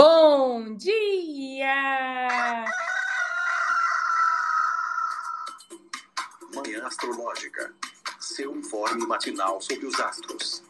Bom 0.00 0.76
dia! 0.76 1.74
Manhã 6.54 6.86
Astrológica. 6.86 7.74
Seu 8.20 8.56
informe 8.56 9.04
matinal 9.08 9.60
sobre 9.60 9.86
os 9.86 9.98
astros. 9.98 10.62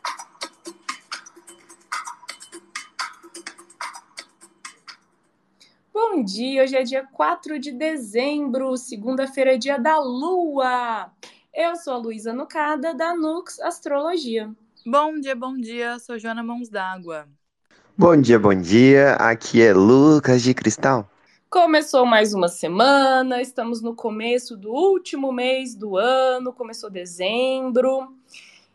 Bom 5.92 6.24
dia, 6.24 6.62
hoje 6.62 6.76
é 6.76 6.82
dia 6.82 7.06
4 7.06 7.58
de 7.58 7.72
dezembro, 7.72 8.78
segunda-feira 8.78 9.56
é 9.56 9.58
dia 9.58 9.78
da 9.78 9.98
Lua. 9.98 11.12
Eu 11.52 11.76
sou 11.76 11.92
a 11.92 11.98
Luísa 11.98 12.32
Nucada, 12.32 12.94
da 12.94 13.14
Nux 13.14 13.60
Astrologia. 13.60 14.50
Bom 14.86 15.20
dia, 15.20 15.36
bom 15.36 15.54
dia, 15.54 15.98
sou 15.98 16.18
Joana 16.18 16.42
Mãos 16.42 16.70
d'Água. 16.70 17.28
Bom 18.00 18.16
dia, 18.16 18.38
bom 18.38 18.54
dia. 18.54 19.14
Aqui 19.14 19.60
é 19.60 19.72
Lucas 19.72 20.40
de 20.40 20.54
Cristal. 20.54 21.10
Começou 21.50 22.06
mais 22.06 22.32
uma 22.32 22.46
semana, 22.46 23.42
estamos 23.42 23.82
no 23.82 23.92
começo 23.92 24.56
do 24.56 24.70
último 24.70 25.32
mês 25.32 25.74
do 25.74 25.96
ano, 25.96 26.52
começou 26.52 26.88
dezembro. 26.88 28.16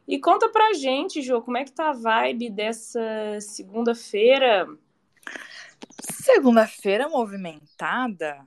E 0.05 0.20
conta 0.20 0.50
pra 0.50 0.73
gente, 0.73 1.22
Jô, 1.22 1.41
como 1.41 1.55
é 1.55 1.64
que 1.64 1.72
tá 1.72 1.91
a 1.91 1.94
vibe 1.94 2.50
dessa 2.50 3.00
segunda-feira? 3.40 4.67
Segunda-feira 6.22 7.08
movimentada. 7.08 8.45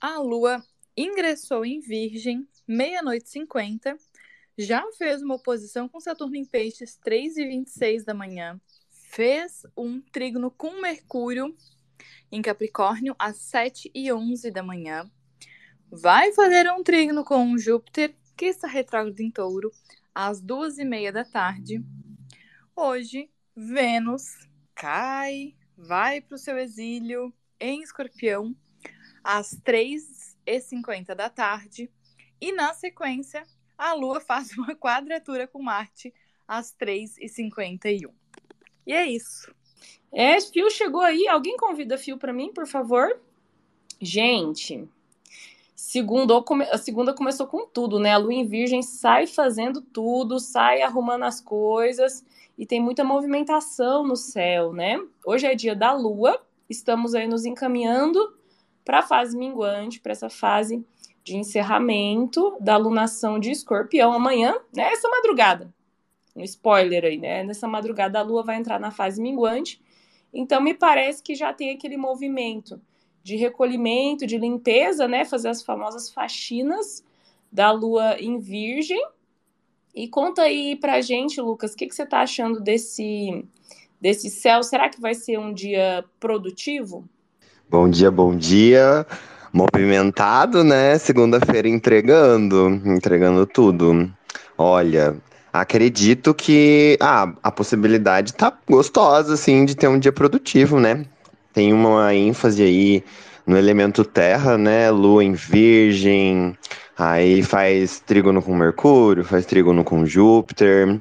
A 0.00 0.18
lua 0.18 0.64
ingressou 0.96 1.62
em 1.66 1.78
Virgem, 1.78 2.48
meia-noite 2.66 3.28
50. 3.28 3.98
Já 4.56 4.82
fez 4.96 5.20
uma 5.20 5.34
oposição 5.34 5.86
com 5.90 6.00
Saturno 6.00 6.36
em 6.36 6.44
Peixes, 6.46 6.96
3 6.96 7.36
e 7.36 7.44
26 7.44 8.04
da 8.06 8.14
manhã 8.14 8.58
fez 9.08 9.66
um 9.74 10.00
trígono 10.00 10.50
com 10.50 10.82
Mercúrio 10.82 11.56
em 12.30 12.42
Capricórnio 12.42 13.16
às 13.18 13.38
7 13.38 13.90
e 13.94 14.12
11 14.12 14.50
da 14.50 14.62
manhã. 14.62 15.10
Vai 15.90 16.32
fazer 16.32 16.70
um 16.70 16.82
trígono 16.82 17.24
com 17.24 17.56
Júpiter, 17.56 18.14
que 18.36 18.44
está 18.44 18.68
retrógrado 18.68 19.18
em 19.20 19.30
touro, 19.30 19.72
às 20.14 20.42
duas 20.42 20.78
e 20.78 20.84
meia 20.84 21.10
da 21.10 21.24
tarde. 21.24 21.82
Hoje, 22.76 23.30
Vênus 23.56 24.46
cai, 24.74 25.56
vai 25.74 26.20
para 26.20 26.34
o 26.36 26.38
seu 26.38 26.58
exílio 26.58 27.32
em 27.58 27.82
Escorpião, 27.82 28.54
às 29.24 29.50
3 29.64 30.36
e 30.44 30.60
50 30.60 31.14
da 31.14 31.30
tarde. 31.30 31.90
E 32.38 32.52
na 32.52 32.74
sequência, 32.74 33.44
a 33.76 33.94
Lua 33.94 34.20
faz 34.20 34.52
uma 34.52 34.76
quadratura 34.76 35.48
com 35.48 35.62
Marte 35.62 36.12
às 36.46 36.72
3 36.72 37.16
e 38.88 38.92
51 38.92 38.94
é 38.94 39.06
isso. 39.06 39.54
É, 40.10 40.40
Fio 40.40 40.70
chegou 40.70 41.02
aí. 41.02 41.28
Alguém 41.28 41.56
convida 41.58 41.98
Fio 41.98 42.16
para 42.16 42.32
mim, 42.32 42.50
por 42.52 42.66
favor? 42.66 43.20
Gente, 44.00 44.88
segundo, 45.76 46.44
a 46.70 46.78
segunda 46.78 47.12
começou 47.12 47.46
com 47.46 47.66
tudo, 47.66 47.98
né? 47.98 48.14
A 48.14 48.16
lua 48.16 48.32
em 48.32 48.46
virgem 48.46 48.80
sai 48.80 49.26
fazendo 49.26 49.82
tudo, 49.82 50.40
sai 50.40 50.80
arrumando 50.80 51.24
as 51.24 51.40
coisas 51.40 52.24
e 52.56 52.64
tem 52.64 52.80
muita 52.80 53.04
movimentação 53.04 54.06
no 54.06 54.16
céu, 54.16 54.72
né? 54.72 54.98
Hoje 55.26 55.46
é 55.46 55.54
dia 55.54 55.76
da 55.76 55.92
lua, 55.92 56.40
estamos 56.70 57.14
aí 57.14 57.28
nos 57.28 57.44
encaminhando 57.44 58.36
para 58.84 59.00
a 59.00 59.02
fase 59.02 59.36
minguante, 59.36 60.00
para 60.00 60.12
essa 60.12 60.30
fase 60.30 60.82
de 61.22 61.36
encerramento 61.36 62.56
da 62.58 62.74
alunação 62.74 63.38
de 63.38 63.50
escorpião 63.50 64.12
amanhã, 64.12 64.54
né? 64.74 64.92
Essa 64.92 65.08
madrugada 65.08 65.74
um 66.38 66.44
spoiler 66.44 67.04
aí, 67.04 67.18
né? 67.18 67.42
Nessa 67.42 67.68
madrugada 67.68 68.18
a 68.18 68.22
Lua 68.22 68.42
vai 68.42 68.56
entrar 68.56 68.78
na 68.78 68.90
fase 68.90 69.20
minguante, 69.20 69.80
então 70.32 70.60
me 70.60 70.74
parece 70.74 71.22
que 71.22 71.34
já 71.34 71.52
tem 71.52 71.70
aquele 71.70 71.96
movimento 71.96 72.80
de 73.22 73.36
recolhimento, 73.36 74.26
de 74.26 74.38
limpeza, 74.38 75.06
né? 75.06 75.24
Fazer 75.24 75.48
as 75.48 75.62
famosas 75.62 76.10
faxinas 76.10 77.04
da 77.50 77.70
Lua 77.70 78.16
em 78.18 78.38
Virgem. 78.38 79.02
E 79.94 80.06
conta 80.08 80.42
aí 80.42 80.76
pra 80.76 81.00
gente, 81.00 81.40
Lucas, 81.40 81.72
o 81.72 81.76
que, 81.76 81.86
que 81.86 81.94
você 81.94 82.06
tá 82.06 82.20
achando 82.20 82.60
desse, 82.60 83.44
desse 84.00 84.30
céu? 84.30 84.62
Será 84.62 84.88
que 84.88 85.00
vai 85.00 85.14
ser 85.14 85.38
um 85.38 85.52
dia 85.52 86.04
produtivo? 86.20 87.04
Bom 87.68 87.88
dia, 87.88 88.10
bom 88.10 88.34
dia. 88.36 89.06
Movimentado, 89.52 90.62
né? 90.62 90.96
Segunda-feira 90.98 91.68
entregando, 91.68 92.68
entregando 92.86 93.44
tudo. 93.46 94.10
Olha, 94.56 95.16
Acredito 95.52 96.34
que 96.34 96.96
ah, 97.00 97.32
a 97.42 97.50
possibilidade 97.50 98.34
tá 98.34 98.52
gostosa, 98.68 99.34
assim, 99.34 99.64
de 99.64 99.74
ter 99.74 99.88
um 99.88 99.98
dia 99.98 100.12
produtivo, 100.12 100.78
né? 100.78 101.06
Tem 101.52 101.72
uma 101.72 102.14
ênfase 102.14 102.62
aí 102.62 103.04
no 103.46 103.56
elemento 103.56 104.04
terra, 104.04 104.58
né? 104.58 104.90
Lua 104.90 105.24
em 105.24 105.32
virgem, 105.32 106.56
aí 106.96 107.42
faz 107.42 108.00
trígono 108.00 108.42
com 108.42 108.54
Mercúrio, 108.54 109.24
faz 109.24 109.46
trígono 109.46 109.82
com 109.82 110.04
Júpiter. 110.04 111.00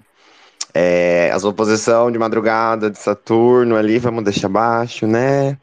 É, 0.73 1.31
as 1.33 1.43
oposição 1.43 2.11
de 2.11 2.19
madrugada 2.19 2.89
de 2.89 2.99
Saturno 2.99 3.75
ali, 3.75 3.99
vamos 3.99 4.23
deixar 4.23 4.47
baixo, 4.47 5.07
né? 5.07 5.57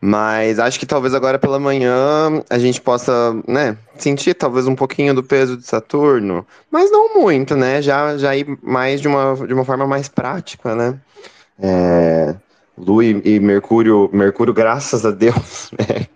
Mas 0.00 0.58
acho 0.58 0.80
que 0.80 0.86
talvez 0.86 1.12
agora 1.12 1.38
pela 1.38 1.60
manhã 1.60 2.42
a 2.48 2.58
gente 2.58 2.80
possa, 2.80 3.36
né, 3.46 3.76
sentir 3.98 4.32
talvez 4.34 4.66
um 4.66 4.74
pouquinho 4.74 5.14
do 5.14 5.22
peso 5.22 5.58
de 5.58 5.66
Saturno, 5.66 6.46
mas 6.70 6.90
não 6.90 7.20
muito, 7.20 7.54
né? 7.54 7.82
Já, 7.82 8.16
já 8.16 8.34
ir 8.34 8.46
mais 8.62 9.00
de 9.00 9.08
uma, 9.08 9.34
de 9.46 9.52
uma 9.52 9.64
forma 9.64 9.86
mais 9.86 10.08
prática, 10.08 10.74
né? 10.74 10.98
É, 11.62 12.34
Lua 12.78 13.04
e, 13.04 13.20
e 13.24 13.40
Mercúrio, 13.40 14.08
Mercúrio, 14.10 14.54
graças 14.54 15.04
a 15.04 15.10
Deus, 15.10 15.70
né? 15.78 16.06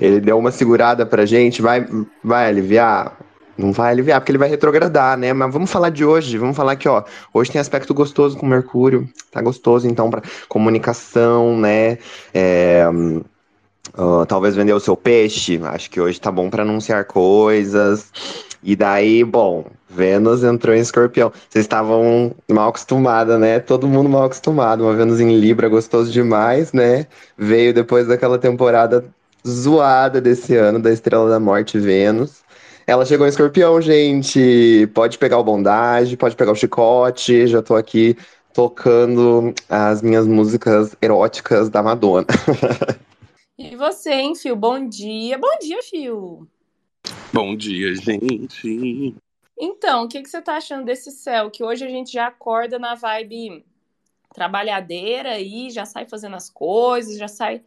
Ele 0.00 0.20
deu 0.20 0.38
uma 0.38 0.50
segurada 0.50 1.04
pra 1.04 1.26
gente, 1.26 1.60
vai, 1.60 1.86
vai 2.24 2.46
aliviar? 2.48 3.18
Não 3.58 3.72
vai 3.72 3.90
aliviar, 3.90 4.20
porque 4.20 4.30
ele 4.30 4.38
vai 4.38 4.48
retrogradar, 4.48 5.18
né? 5.18 5.32
Mas 5.32 5.52
vamos 5.52 5.68
falar 5.70 5.90
de 5.90 6.04
hoje, 6.04 6.38
vamos 6.38 6.56
falar 6.56 6.76
que, 6.76 6.88
ó, 6.88 7.02
hoje 7.34 7.50
tem 7.50 7.60
aspecto 7.60 7.92
gostoso 7.92 8.36
com 8.36 8.46
Mercúrio, 8.46 9.08
tá 9.32 9.42
gostoso, 9.42 9.88
então, 9.88 10.08
para 10.08 10.22
comunicação, 10.48 11.58
né? 11.58 11.98
É, 12.32 12.86
uh, 13.98 14.24
talvez 14.26 14.54
vender 14.54 14.72
o 14.72 14.80
seu 14.80 14.96
peixe, 14.96 15.60
acho 15.64 15.90
que 15.90 16.00
hoje 16.00 16.20
tá 16.20 16.30
bom 16.30 16.48
para 16.48 16.62
anunciar 16.62 17.04
coisas. 17.04 18.12
E 18.62 18.76
daí, 18.76 19.24
bom, 19.24 19.64
Vênus 19.88 20.44
entrou 20.44 20.74
em 20.74 20.80
escorpião. 20.80 21.32
Vocês 21.48 21.64
estavam 21.64 22.32
mal 22.48 22.68
acostumados, 22.68 23.38
né? 23.38 23.58
Todo 23.60 23.88
mundo 23.88 24.08
mal 24.08 24.24
acostumado. 24.24 24.84
Uma 24.84 24.94
Vênus 24.94 25.20
em 25.20 25.38
Libra, 25.38 25.68
gostoso 25.68 26.12
demais, 26.12 26.72
né? 26.72 27.06
Veio 27.36 27.72
depois 27.72 28.06
daquela 28.06 28.38
temporada 28.38 29.04
zoada 29.46 30.20
desse 30.20 30.54
ano, 30.56 30.78
da 30.78 30.92
Estrela 30.92 31.30
da 31.30 31.40
Morte 31.40 31.78
Vênus. 31.78 32.42
Ela 32.88 33.04
chegou 33.04 33.26
em 33.26 33.28
escorpião, 33.28 33.82
gente. 33.82 34.86
Pode 34.94 35.18
pegar 35.18 35.36
o 35.36 35.44
bondage, 35.44 36.16
pode 36.16 36.34
pegar 36.34 36.52
o 36.52 36.56
chicote. 36.56 37.46
Já 37.46 37.60
tô 37.60 37.76
aqui 37.76 38.16
tocando 38.54 39.52
as 39.68 40.00
minhas 40.00 40.26
músicas 40.26 40.96
eróticas 41.02 41.68
da 41.68 41.82
Madonna. 41.82 42.26
e 43.58 43.76
você, 43.76 44.10
hein, 44.12 44.34
Fio? 44.34 44.56
Bom 44.56 44.88
dia. 44.88 45.36
Bom 45.36 45.58
dia, 45.60 45.82
Fio. 45.82 46.48
Bom 47.30 47.54
dia, 47.54 47.94
gente. 47.94 49.14
Então, 49.60 50.04
o 50.04 50.08
que, 50.08 50.22
que 50.22 50.30
você 50.30 50.40
tá 50.40 50.56
achando 50.56 50.86
desse 50.86 51.10
céu? 51.10 51.50
Que 51.50 51.62
hoje 51.62 51.84
a 51.84 51.90
gente 51.90 52.10
já 52.10 52.28
acorda 52.28 52.78
na 52.78 52.94
vibe 52.94 53.66
trabalhadeira 54.32 55.38
e 55.38 55.68
já 55.68 55.84
sai 55.84 56.06
fazendo 56.06 56.36
as 56.36 56.48
coisas, 56.48 57.18
já 57.18 57.28
sai 57.28 57.60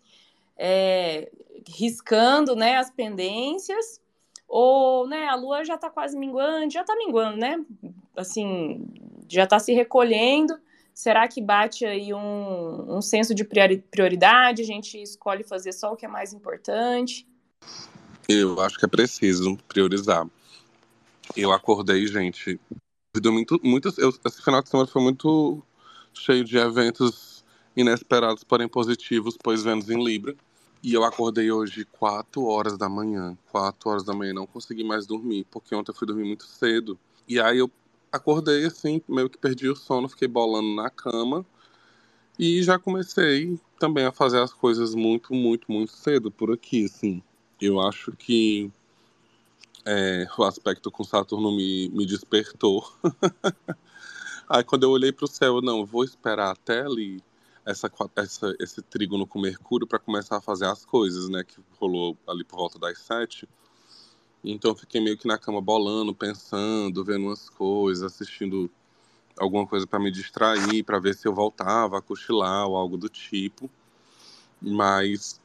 é, 0.58 1.30
riscando 1.68 2.56
né, 2.56 2.78
as 2.78 2.90
pendências. 2.90 4.02
Ou, 4.54 5.08
né, 5.08 5.30
a 5.30 5.36
lua 5.36 5.64
já 5.64 5.76
está 5.76 5.90
quase 5.90 6.18
minguando, 6.18 6.74
já 6.74 6.82
está 6.82 6.94
minguando, 6.94 7.38
né? 7.38 7.64
Assim, 8.18 8.86
já 9.30 9.46
está 9.46 9.58
se 9.58 9.72
recolhendo. 9.72 10.60
Será 10.94 11.26
que 11.26 11.42
bate 11.42 11.86
aí 11.86 12.14
um, 12.14 12.98
um 12.98 13.02
senso 13.02 13.34
de 13.34 13.46
prioridade? 13.46 14.62
A 14.62 14.66
gente 14.66 15.02
escolhe 15.02 15.42
fazer 15.46 15.72
só 15.72 15.94
o 15.94 15.96
que 15.96 16.06
é 16.06 16.10
mais 16.10 16.34
importante? 16.34 17.26
Eu 18.28 18.60
acho 18.60 18.78
que 18.78 18.84
é 18.84 18.90
preciso 18.90 19.58
priorizar. 19.70 20.28
Eu 21.34 21.54
acordei, 21.54 22.06
gente. 22.06 22.60
Muito, 23.24 23.58
muito, 23.64 23.94
eu, 23.98 24.14
esse 24.26 24.44
final 24.44 24.62
de 24.62 24.68
semana 24.68 24.90
foi 24.90 25.02
muito 25.02 25.64
cheio 26.14 26.44
de 26.44 26.58
eventos 26.58 27.42
inesperados, 27.74 28.44
porém 28.44 28.68
positivos, 28.68 29.38
pois 29.42 29.64
Vênus 29.64 29.90
em 29.90 30.04
Libra. 30.04 30.36
E 30.84 30.94
eu 30.94 31.04
acordei 31.04 31.52
hoje 31.52 31.86
4 31.86 32.44
horas 32.44 32.76
da 32.76 32.90
manhã. 32.90 33.38
4 33.52 33.90
horas 33.90 34.04
da 34.04 34.14
manhã, 34.14 34.34
não 34.34 34.48
consegui 34.48 34.84
mais 34.84 35.06
dormir, 35.06 35.46
porque 35.52 35.76
ontem 35.76 35.92
eu 35.92 35.96
fui 35.96 36.08
dormir 36.08 36.26
muito 36.26 36.46
cedo. 36.46 36.98
E 37.28 37.40
aí 37.40 37.60
eu 37.60 37.70
acordei 38.12 38.66
assim, 38.66 39.00
meio 39.08 39.30
que 39.30 39.38
perdi 39.38 39.70
o 39.70 39.76
sono, 39.76 40.10
fiquei 40.10 40.28
bolando 40.28 40.76
na 40.76 40.90
cama. 40.90 41.46
E 42.40 42.64
já 42.64 42.80
comecei 42.80 43.60
também 43.78 44.06
a 44.06 44.12
fazer 44.12 44.40
as 44.40 44.52
coisas 44.52 44.96
muito, 44.96 45.34
muito, 45.36 45.72
muito 45.72 45.92
cedo 45.92 46.32
por 46.32 46.52
aqui, 46.52 46.86
assim. 46.86 47.22
Eu 47.60 47.80
acho 47.80 48.12
que 48.14 48.72
é, 49.86 50.28
o 50.36 50.44
aspecto 50.44 50.90
com 50.90 51.04
Saturno 51.04 51.56
me, 51.56 51.90
me 51.90 52.08
despertou. 52.08 52.92
aí 54.50 54.64
quando 54.64 54.84
eu 54.84 54.90
olhei 54.90 55.12
para 55.12 55.26
o 55.26 55.28
céu, 55.28 55.62
não, 55.62 55.86
vou 55.86 56.04
esperar 56.04 56.52
até 56.52 56.82
ali 56.82 57.22
essa, 57.66 57.92
essa, 58.16 58.56
esse 58.60 58.82
trígono 58.82 59.28
com 59.28 59.40
Mercúrio 59.40 59.88
para 59.88 60.00
começar 60.00 60.38
a 60.38 60.42
fazer 60.42 60.66
as 60.66 60.86
coisas, 60.86 61.30
né? 61.30 61.44
Que 61.44 61.58
rolou 61.80 62.18
ali 62.28 62.44
por 62.44 62.58
volta 62.58 62.80
das 62.80 63.00
sete. 63.00 63.48
Então 64.44 64.72
eu 64.72 64.76
fiquei 64.76 65.00
meio 65.00 65.18
que 65.18 65.28
na 65.28 65.38
cama 65.38 65.62
bolando, 65.62 66.14
pensando, 66.14 67.04
vendo 67.04 67.26
umas 67.26 67.50
coisas, 67.50 68.04
assistindo 68.04 68.70
alguma 69.38 69.68
coisa 69.68 69.86
para 69.86 70.00
me 70.00 70.12
distrair, 70.12 70.84
para 70.84 71.00
ver 71.00 71.16
se 71.16 71.28
eu 71.28 71.34
voltava 71.34 71.98
a 71.98 72.02
cochilar 72.02 72.68
ou 72.68 72.76
algo 72.76 72.98
do 72.98 73.08
tipo. 73.08 73.70
Mas 74.62 75.40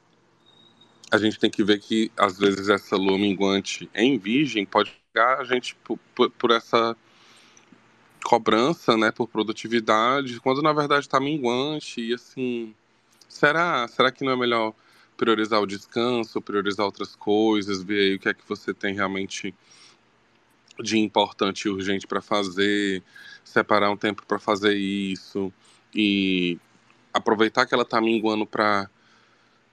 a 1.10 1.18
gente 1.18 1.38
tem 1.38 1.50
que 1.50 1.62
ver 1.62 1.78
que 1.78 2.10
às 2.16 2.38
vezes 2.38 2.68
essa 2.68 2.96
lua 2.96 3.18
minguante 3.18 3.88
em 3.94 4.18
virgem 4.18 4.64
pode 4.64 4.92
pegar 5.12 5.40
a 5.40 5.44
gente 5.44 5.74
por, 5.76 5.98
por, 6.14 6.30
por 6.30 6.50
essa 6.50 6.96
cobrança, 8.26 8.96
né, 8.96 9.12
por 9.12 9.28
produtividade, 9.28 10.40
quando 10.40 10.60
na 10.60 10.72
verdade 10.72 11.06
está 11.06 11.20
minguante 11.20 12.00
e 12.00 12.12
assim, 12.12 12.74
será, 13.28 13.86
será 13.86 14.10
que 14.10 14.24
não 14.24 14.32
é 14.32 14.36
melhor 14.36 14.74
priorizar 15.16 15.60
o 15.62 15.66
descanso, 15.66 16.42
priorizar 16.42 16.84
outras 16.84 17.14
coisas, 17.14 17.84
ver 17.84 18.00
aí 18.00 18.14
o 18.16 18.18
que 18.18 18.28
é 18.28 18.34
que 18.34 18.42
você 18.48 18.74
tem 18.74 18.92
realmente 18.96 19.54
de 20.82 20.98
importante 20.98 21.66
e 21.66 21.70
urgente 21.70 22.04
para 22.04 22.20
fazer, 22.20 23.00
separar 23.44 23.92
um 23.92 23.96
tempo 23.96 24.26
para 24.26 24.40
fazer 24.40 24.74
isso 24.74 25.52
e 25.94 26.58
aproveitar 27.14 27.64
que 27.64 27.74
ela 27.74 27.84
está 27.84 28.00
minguando 28.00 28.44
para 28.44 28.90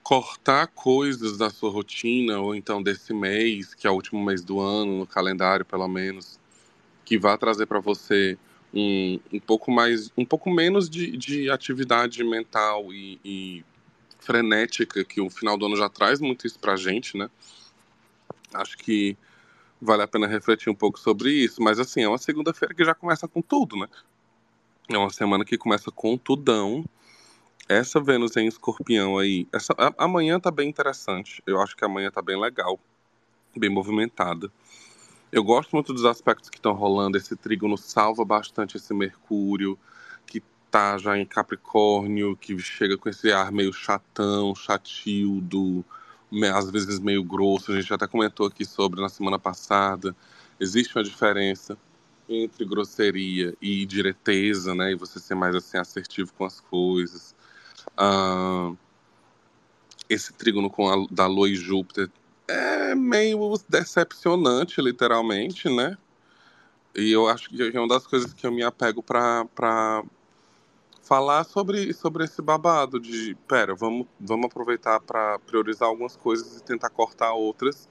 cortar 0.04 0.68
coisas 0.68 1.40
da 1.40 1.50
sua 1.50 1.72
rotina 1.72 2.40
ou 2.40 2.54
então 2.54 2.84
desse 2.84 3.16
mês, 3.16 3.74
que 3.74 3.88
é 3.88 3.90
o 3.90 3.96
último 3.96 4.24
mês 4.24 4.44
do 4.44 4.60
ano, 4.60 5.00
no 5.00 5.08
calendário 5.08 5.66
pelo 5.66 5.88
menos, 5.88 6.40
que 7.06 7.18
vai 7.18 7.38
trazer 7.38 7.66
para 7.66 7.80
você 7.80 8.38
um, 8.74 9.20
um 9.32 9.40
pouco 9.40 9.72
mais, 9.72 10.12
um 10.18 10.26
pouco 10.26 10.50
menos 10.50 10.90
de, 10.90 11.16
de 11.16 11.50
atividade 11.50 12.24
mental 12.24 12.92
e, 12.92 13.20
e, 13.24 13.66
frenética, 14.20 15.04
que 15.04 15.22
o 15.22 15.30
final 15.30 15.58
do 15.58 15.66
ano 15.66 15.76
já 15.76 15.90
traz 15.90 16.20
muito 16.20 16.48
isso 16.48 16.60
pra 16.60 16.76
gente, 16.76 17.18
né? 17.18 17.30
Acho 18.54 18.78
que 18.78 19.18
vale 19.82 20.02
a 20.02 20.08
pena 20.08 20.28
refletir 20.28 20.70
um 20.70 20.76
pouco 20.76 21.00
sobre 21.00 21.30
isso, 21.32 21.62
mas 21.62 21.80
assim, 21.80 22.02
é 22.02 22.08
uma 22.08 22.18
segunda-feira 22.18 22.74
que 22.74 22.86
já 22.86 22.96
começa 22.96 23.28
com 23.28 23.42
tudo, 23.42 23.76
né? 23.76 23.88
É 24.90 24.98
uma 24.98 25.10
semana 25.10 25.46
que 25.46 25.58
começa 25.58 25.92
com 25.92 26.18
tudão. 26.18 26.86
Essa 27.68 28.00
Vênus 28.02 28.36
em 28.36 28.48
escorpião 28.48 29.18
aí, 29.18 29.48
essa, 29.52 29.74
a, 29.78 29.94
amanhã 30.06 30.40
tá 30.40 30.52
bem 30.52 30.70
interessante. 30.70 31.42
Eu 31.46 31.62
acho 31.62 31.76
que 31.76 31.86
amanhã 31.86 32.12
tá 32.12 32.22
bem 32.22 32.40
legal, 32.40 32.80
bem 33.56 33.70
movimentada. 33.70 34.52
Eu 35.34 35.44
gosto 35.44 35.72
muito 35.72 35.92
dos 35.92 36.06
aspectos 36.06 36.48
que 36.48 36.58
estão 36.58 36.74
rolando. 36.74 37.18
Esse 37.18 37.36
trígono 37.36 37.76
salva 37.76 38.24
bastante 38.24 38.78
esse 38.78 38.94
Mercúrio, 38.94 39.80
que 40.28 40.44
tá 40.70 40.96
já 41.00 41.18
em 41.18 41.26
Capricórnio, 41.26 42.38
que 42.38 42.56
chega 42.60 42.96
com 43.00 43.10
esse 43.10 43.32
ar 43.32 43.52
meio 43.52 43.74
chatão, 43.74 44.54
chatildo, 44.54 45.84
às 46.54 46.70
vezes 46.70 47.00
meio 47.00 47.24
grosso. 47.24 47.72
A 47.72 47.82
gente 47.82 47.92
até 47.92 48.06
comentou 48.06 48.46
aqui 48.46 48.64
sobre 48.64 49.02
na 49.02 49.10
semana 49.10 49.40
passada. 49.40 50.16
Existe 50.60 50.96
uma 50.96 51.04
diferença 51.04 51.76
entre 52.30 52.64
grosseria 52.64 53.56
e 53.60 53.88
direteza, 53.88 54.76
né? 54.76 54.92
E 54.92 54.96
você 54.96 55.20
ser 55.20 55.34
mais 55.34 55.56
assim 55.56 55.80
assertivo 55.80 56.32
com 56.38 56.46
as 56.46 56.60
coisas. 56.60 57.34
Ah, 57.98 58.72
esse 60.08 60.32
trígono 60.32 60.70
com 60.70 60.88
a, 60.88 61.08
da 61.10 61.26
Lua 61.26 61.50
e 61.50 61.56
Júpiter 61.56 62.08
é 62.48 62.96
meio 62.96 63.58
decepcionante, 63.70 64.82
literalmente, 64.82 65.70
né? 65.70 65.98
E 66.96 67.12
eu 67.12 67.28
acho 67.28 67.50
que 67.50 67.62
é 67.62 67.80
uma 67.80 67.88
das 67.88 68.06
coisas 68.06 68.34
que 68.34 68.46
eu 68.46 68.52
me 68.52 68.64
apego 68.64 69.02
para 69.02 70.04
falar 71.02 71.44
sobre, 71.44 71.94
sobre 71.94 72.24
esse 72.24 72.42
babado 72.42 73.00
de, 73.00 73.36
pera, 73.48 73.76
vamos, 73.76 74.08
vamos 74.20 74.46
aproveitar 74.46 75.00
para 75.00 75.40
priorizar 75.40 75.90
algumas 75.90 76.16
coisas 76.16 76.58
e 76.58 76.64
tentar 76.64 76.90
cortar 76.90 77.34
outras 77.34 77.90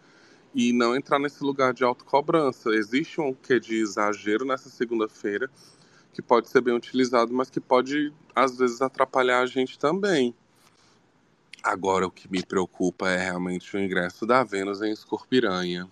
e 0.55 0.73
não 0.73 0.95
entrar 0.95 1.19
nesse 1.19 1.43
lugar 1.43 1.75
de 1.75 1.85
autocobrança. 1.85 2.71
Existe 2.71 3.21
um 3.21 3.35
quê 3.35 3.59
de 3.59 3.77
exagero 3.77 4.45
nessa 4.45 4.69
segunda-feira 4.69 5.51
que 6.13 6.23
pode 6.23 6.49
ser 6.49 6.61
bem 6.61 6.75
utilizado, 6.75 7.33
mas 7.33 7.49
que 7.51 7.61
pode, 7.61 8.13
às 8.35 8.57
vezes, 8.59 8.83
atrapalhar 8.83 9.41
a 9.41 9.47
gente 9.47 9.79
também. 9.79 10.35
Agora, 11.63 12.07
o 12.07 12.11
que 12.11 12.31
me 12.31 12.43
preocupa 12.43 13.09
é 13.09 13.17
realmente 13.17 13.77
o 13.77 13.81
ingresso 13.81 14.27
da 14.27 14.43
Vênus 14.43 14.83
em 14.83 14.91
Escorpiranha. 14.91 15.89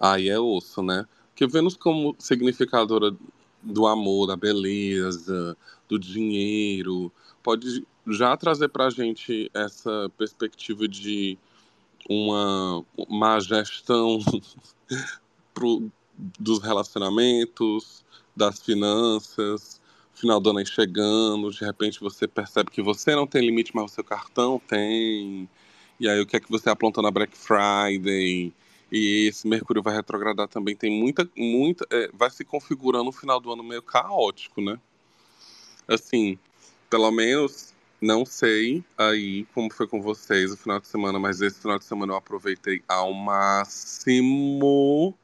Aí 0.00 0.28
é 0.28 0.38
osso, 0.38 0.82
né? 0.82 1.06
Porque 1.28 1.46
Vênus, 1.46 1.76
como 1.76 2.16
significadora 2.18 3.14
do 3.62 3.86
amor, 3.86 4.26
da 4.26 4.36
beleza, 4.36 5.56
do 5.88 5.98
dinheiro, 5.98 7.12
pode 7.42 7.86
já 8.08 8.36
trazer 8.36 8.68
para 8.68 8.86
a 8.86 8.90
gente 8.90 9.50
essa 9.54 10.10
perspectiva 10.16 10.88
de 10.88 11.38
uma 12.08 12.84
má 13.08 13.38
gestão 13.38 14.18
pro, 15.54 15.90
dos 16.38 16.60
relacionamentos, 16.60 18.04
das 18.34 18.60
finanças, 18.60 19.80
final 20.16 20.40
do 20.40 20.50
ano 20.50 20.58
aí 20.58 20.66
chegando, 20.66 21.50
de 21.50 21.64
repente 21.64 22.00
você 22.00 22.26
percebe 22.26 22.70
que 22.70 22.82
você 22.82 23.14
não 23.14 23.26
tem 23.26 23.42
limite, 23.42 23.72
mas 23.74 23.92
o 23.92 23.94
seu 23.94 24.04
cartão 24.04 24.60
tem. 24.66 25.48
E 26.00 26.08
aí 26.08 26.20
o 26.20 26.26
que 26.26 26.36
é 26.36 26.40
que 26.40 26.50
você 26.50 26.70
aprontou 26.70 27.02
na 27.02 27.10
Black 27.10 27.36
Friday? 27.36 28.52
E 28.90 29.26
esse 29.28 29.46
Mercúrio 29.48 29.82
vai 29.82 29.94
retrogradar 29.94 30.48
também. 30.48 30.76
Tem 30.76 30.90
muita, 30.90 31.28
muita. 31.36 31.86
É, 31.90 32.08
vai 32.14 32.30
se 32.30 32.44
configurando 32.44 33.04
no 33.04 33.12
final 33.12 33.40
do 33.40 33.52
ano 33.52 33.62
meio 33.62 33.82
caótico, 33.82 34.60
né? 34.60 34.78
Assim, 35.88 36.38
pelo 36.88 37.10
menos 37.10 37.74
não 38.00 38.24
sei 38.24 38.84
aí 38.96 39.44
como 39.54 39.72
foi 39.72 39.88
com 39.88 40.00
vocês 40.00 40.52
o 40.52 40.56
final 40.56 40.80
de 40.80 40.86
semana, 40.86 41.18
mas 41.18 41.40
esse 41.40 41.60
final 41.60 41.78
de 41.78 41.84
semana 41.84 42.12
eu 42.12 42.16
aproveitei 42.16 42.82
ao 42.86 43.12
máximo 43.12 45.14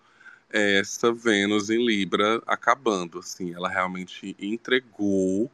essa 0.53 1.13
Vênus 1.13 1.71
em 1.71 1.85
Libra 1.85 2.43
acabando, 2.47 3.19
assim, 3.19 3.55
ela 3.55 3.69
realmente 3.69 4.37
entregou, 4.39 5.51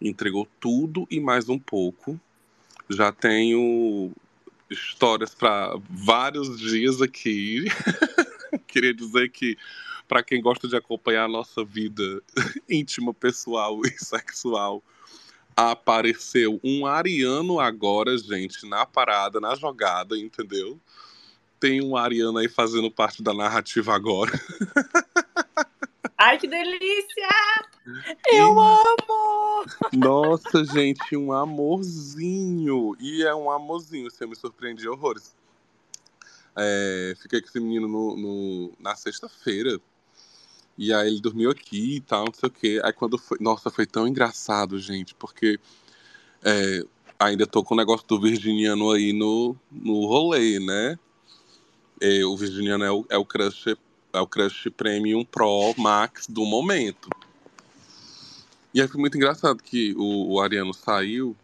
entregou 0.00 0.48
tudo 0.58 1.06
e 1.10 1.20
mais 1.20 1.48
um 1.48 1.58
pouco. 1.58 2.18
Já 2.88 3.12
tenho 3.12 4.12
histórias 4.70 5.34
para 5.34 5.78
vários 5.88 6.58
dias 6.58 7.02
aqui. 7.02 7.64
Queria 8.66 8.94
dizer 8.94 9.30
que 9.30 9.58
para 10.08 10.22
quem 10.22 10.40
gosta 10.40 10.66
de 10.66 10.74
acompanhar 10.74 11.24
a 11.24 11.28
nossa 11.28 11.64
vida 11.64 12.02
íntima, 12.68 13.14
pessoal 13.14 13.80
e 13.84 13.90
sexual, 14.04 14.82
apareceu 15.56 16.58
um 16.64 16.86
ariano 16.86 17.60
agora, 17.60 18.16
gente, 18.16 18.66
na 18.66 18.86
parada, 18.86 19.38
na 19.38 19.54
jogada, 19.54 20.16
entendeu? 20.16 20.80
Tem 21.60 21.84
um 21.84 21.96
Ariano 21.96 22.38
aí 22.38 22.48
fazendo 22.48 22.90
parte 22.90 23.22
da 23.22 23.34
narrativa 23.34 23.94
agora. 23.94 24.32
Ai, 26.16 26.38
que 26.38 26.48
delícia! 26.48 27.28
Eu 28.32 28.60
amo! 28.60 29.64
Nossa, 29.92 30.64
gente, 30.64 31.16
um 31.16 31.32
amorzinho. 31.32 32.94
E 33.00 33.22
é 33.22 33.34
um 33.34 33.50
amorzinho, 33.50 34.10
você 34.10 34.26
me 34.26 34.36
surpreendi 34.36 34.88
horrores. 34.88 35.34
É, 36.56 37.14
fiquei 37.20 37.40
com 37.40 37.48
esse 37.48 37.60
menino 37.60 37.88
no, 37.88 38.16
no 38.16 38.72
na 38.78 38.94
sexta-feira. 38.96 39.80
E 40.76 40.92
aí 40.92 41.08
ele 41.08 41.20
dormiu 41.20 41.50
aqui 41.50 41.96
e 41.96 42.00
tal, 42.00 42.26
não 42.26 42.34
sei 42.34 42.48
o 42.48 42.52
quê. 42.52 42.80
Aí 42.84 42.92
quando 42.92 43.18
foi. 43.18 43.38
Nossa, 43.40 43.70
foi 43.70 43.86
tão 43.86 44.06
engraçado, 44.06 44.78
gente, 44.78 45.14
porque 45.14 45.58
é, 46.44 46.82
ainda 47.18 47.46
tô 47.46 47.62
com 47.62 47.74
o 47.74 47.78
negócio 47.78 48.06
do 48.06 48.20
virginiano 48.20 48.90
aí 48.90 49.12
no, 49.12 49.56
no 49.70 50.06
rolê, 50.06 50.58
né? 50.58 50.98
É, 52.00 52.24
o 52.24 52.36
Virginiano 52.36 52.84
é 52.84 52.90
o, 52.90 53.06
é 53.10 53.18
o 53.18 53.24
crush 53.24 53.76
é 54.12 54.20
o 54.20 54.26
crush 54.26 54.70
premium 54.76 55.24
pro 55.24 55.74
max 55.76 56.26
do 56.26 56.44
momento. 56.44 57.08
E 58.74 58.80
aí 58.80 58.88
foi 58.88 59.00
muito 59.00 59.16
engraçado 59.16 59.62
que 59.62 59.94
o, 59.96 60.32
o 60.34 60.40
Ariano 60.40 60.72
saiu, 60.72 61.36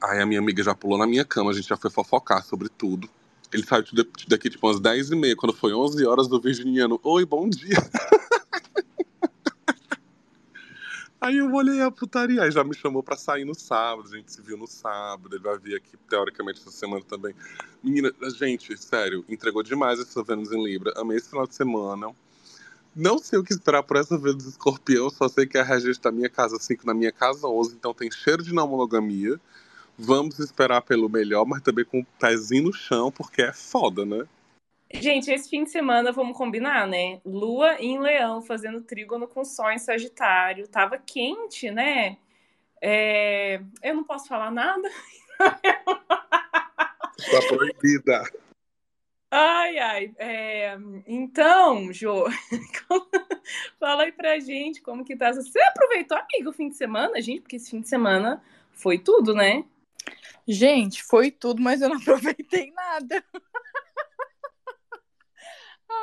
aí 0.00 0.20
a 0.20 0.26
minha 0.26 0.40
amiga 0.40 0.62
já 0.62 0.74
pulou 0.74 0.98
na 0.98 1.06
minha 1.06 1.24
cama, 1.24 1.50
a 1.50 1.54
gente 1.54 1.68
já 1.68 1.76
foi 1.76 1.90
fofocar 1.90 2.44
sobre 2.44 2.68
tudo. 2.68 3.08
Ele 3.52 3.64
saiu 3.66 3.84
daqui 4.28 4.48
tipo 4.48 4.66
umas 4.66 4.80
10 4.80 5.10
e 5.10 5.16
meia, 5.16 5.36
quando 5.36 5.52
foi 5.52 5.74
11 5.74 6.06
horas 6.06 6.28
do 6.28 6.40
Virginiano. 6.40 6.98
Oi, 7.02 7.26
bom 7.26 7.48
dia. 7.48 7.76
Aí 11.22 11.36
eu 11.36 11.54
olhei 11.54 11.80
a 11.80 11.88
putaria, 11.88 12.42
aí 12.42 12.50
já 12.50 12.64
me 12.64 12.74
chamou 12.74 13.00
pra 13.00 13.16
sair 13.16 13.44
no 13.44 13.54
sábado, 13.54 14.08
a 14.12 14.16
gente 14.16 14.32
se 14.32 14.42
viu 14.42 14.56
no 14.56 14.66
sábado, 14.66 15.36
ele 15.36 15.44
vai 15.44 15.56
vir 15.56 15.76
aqui, 15.76 15.96
teoricamente, 16.08 16.60
essa 16.60 16.72
semana 16.72 17.04
também. 17.04 17.32
Menina, 17.80 18.12
gente, 18.36 18.76
sério, 18.76 19.24
entregou 19.28 19.62
demais 19.62 20.00
essa 20.00 20.20
Vênus 20.24 20.50
em 20.50 20.60
Libra, 20.60 20.92
amei 20.96 21.18
esse 21.18 21.30
final 21.30 21.46
de 21.46 21.54
semana. 21.54 22.12
Não 22.92 23.18
sei 23.18 23.38
o 23.38 23.44
que 23.44 23.52
esperar 23.52 23.84
por 23.84 23.98
essa 23.98 24.18
Vênus 24.18 24.46
escorpião, 24.46 25.08
só 25.10 25.28
sei 25.28 25.46
que 25.46 25.56
a 25.56 25.62
regente 25.62 26.00
da 26.00 26.10
minha 26.10 26.28
casa 26.28 26.58
5 26.58 26.84
na 26.84 26.92
minha 26.92 27.12
casa 27.12 27.46
11, 27.46 27.76
então 27.76 27.94
tem 27.94 28.10
cheiro 28.10 28.42
de 28.42 28.52
não 28.52 28.66
monogamia. 28.66 29.40
Vamos 29.96 30.40
esperar 30.40 30.82
pelo 30.82 31.08
melhor, 31.08 31.46
mas 31.46 31.62
também 31.62 31.84
com 31.84 32.00
o 32.00 32.06
pezinho 32.18 32.64
no 32.64 32.72
chão, 32.72 33.12
porque 33.12 33.42
é 33.42 33.52
foda, 33.52 34.04
né? 34.04 34.26
Gente, 34.94 35.30
esse 35.30 35.48
fim 35.48 35.64
de 35.64 35.70
semana, 35.70 36.12
vamos 36.12 36.36
combinar, 36.36 36.86
né? 36.86 37.20
Lua 37.24 37.76
em 37.80 37.98
Leão, 37.98 38.42
fazendo 38.42 38.80
trígono 38.82 39.26
com 39.26 39.44
Sol 39.44 39.70
em 39.70 39.78
Sagitário. 39.78 40.68
Tava 40.68 40.98
quente, 40.98 41.70
né? 41.70 42.18
É, 42.80 43.60
eu 43.82 43.94
não 43.94 44.04
posso 44.04 44.28
falar 44.28 44.50
nada. 44.50 44.88
Está 47.18 47.40
proibida. 47.48 48.22
Ai, 49.30 49.78
ai. 49.78 50.14
É, 50.18 50.76
então, 51.06 51.92
Jô, 51.92 52.26
fala 53.80 54.02
aí 54.02 54.12
pra 54.12 54.38
gente 54.38 54.82
como 54.82 55.04
que 55.04 55.16
tá. 55.16 55.32
Você 55.32 55.58
aproveitou, 55.62 56.18
amigo, 56.18 56.50
o 56.50 56.52
fim 56.52 56.68
de 56.68 56.76
semana, 56.76 57.20
gente? 57.22 57.40
Porque 57.40 57.56
esse 57.56 57.70
fim 57.70 57.80
de 57.80 57.88
semana 57.88 58.42
foi 58.72 58.98
tudo, 58.98 59.32
né? 59.32 59.64
Gente, 60.46 61.02
foi 61.02 61.30
tudo, 61.30 61.62
mas 61.62 61.80
eu 61.80 61.88
não 61.88 61.96
aproveitei 62.02 62.72
nada. 62.72 63.24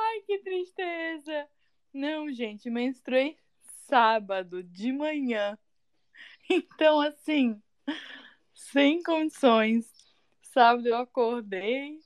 Ai, 0.09 0.21
que 0.21 0.39
tristeza. 0.39 1.47
Não, 1.93 2.31
gente, 2.31 2.67
menstruei 2.67 3.37
sábado 3.87 4.63
de 4.63 4.91
manhã. 4.91 5.57
Então, 6.51 6.99
assim, 6.99 7.61
sem 8.55 9.03
condições. 9.03 9.85
Sábado 10.41 10.87
eu 10.87 10.97
acordei, 10.97 11.99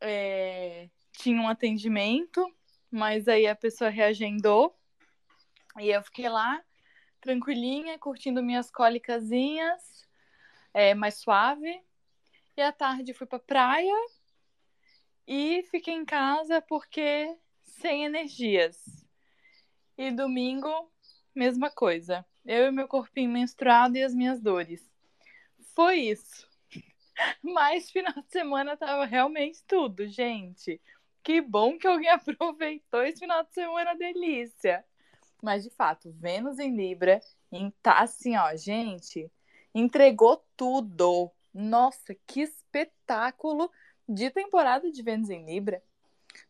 é, 0.00 0.88
tinha 1.12 1.38
um 1.38 1.48
atendimento, 1.48 2.50
mas 2.90 3.28
aí 3.28 3.46
a 3.46 3.54
pessoa 3.54 3.90
reagendou. 3.90 4.74
E 5.78 5.90
eu 5.90 6.02
fiquei 6.02 6.30
lá, 6.30 6.64
tranquilinha, 7.20 7.98
curtindo 7.98 8.42
minhas 8.42 8.70
cólicasinhas, 8.70 10.08
é, 10.72 10.94
mais 10.94 11.16
suave. 11.16 11.78
E 12.56 12.62
à 12.62 12.72
tarde 12.72 13.12
fui 13.12 13.26
pra 13.26 13.38
praia 13.38 13.94
e 15.26 15.62
fiquei 15.70 15.94
em 15.94 16.04
casa 16.04 16.60
porque 16.60 17.36
sem 17.62 18.04
energias. 18.04 18.78
E 19.98 20.10
domingo, 20.10 20.90
mesma 21.34 21.70
coisa. 21.70 22.24
Eu 22.44 22.66
e 22.66 22.70
meu 22.70 22.86
corpinho 22.86 23.30
menstruado 23.30 23.96
e 23.96 24.02
as 24.02 24.14
minhas 24.14 24.40
dores. 24.40 24.88
Foi 25.74 25.96
isso. 25.96 26.48
Mas 27.42 27.90
final 27.90 28.12
de 28.12 28.30
semana 28.30 28.76
tava 28.76 29.04
realmente 29.04 29.64
tudo, 29.66 30.06
gente. 30.06 30.80
Que 31.22 31.40
bom 31.40 31.76
que 31.76 31.86
alguém 31.86 32.08
aproveitou 32.10 33.02
esse 33.02 33.18
final 33.18 33.42
de 33.42 33.52
semana 33.52 33.96
delícia. 33.96 34.84
Mas 35.42 35.64
de 35.64 35.70
fato, 35.70 36.12
Vênus 36.12 36.58
em 36.58 36.74
Libra, 36.76 37.20
tá 37.82 38.00
assim, 38.00 38.36
ó, 38.36 38.54
gente, 38.56 39.30
entregou 39.74 40.44
tudo. 40.56 41.30
Nossa, 41.52 42.14
que 42.26 42.42
espetáculo 42.42 43.70
de 44.08 44.30
temporada 44.30 44.90
de 44.90 45.02
Vênus 45.02 45.30
em 45.30 45.44
Libra. 45.44 45.82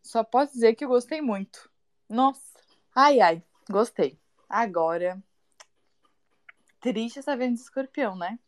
Só 0.03 0.23
posso 0.25 0.53
dizer 0.53 0.75
que 0.75 0.85
eu 0.85 0.89
gostei 0.89 1.21
muito. 1.21 1.71
Nossa. 2.09 2.43
Ai, 2.95 3.21
ai, 3.21 3.43
gostei. 3.71 4.19
Agora, 4.49 5.23
triste 6.81 7.19
essa 7.19 7.37
Vênus 7.37 7.63
Escorpião, 7.63 8.17
né? 8.17 8.39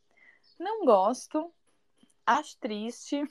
Não 0.58 0.84
gosto. 0.84 1.52
Acho 2.26 2.56
triste. 2.58 3.22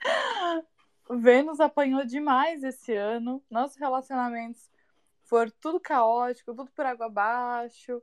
Vênus 1.10 1.60
apanhou 1.60 2.04
demais 2.04 2.62
esse 2.62 2.94
ano. 2.94 3.42
Nossos 3.50 3.76
relacionamentos 3.76 4.70
foram 5.24 5.52
tudo 5.60 5.80
caótico, 5.80 6.54
tudo 6.54 6.70
por 6.70 6.86
água 6.86 7.06
abaixo. 7.06 8.02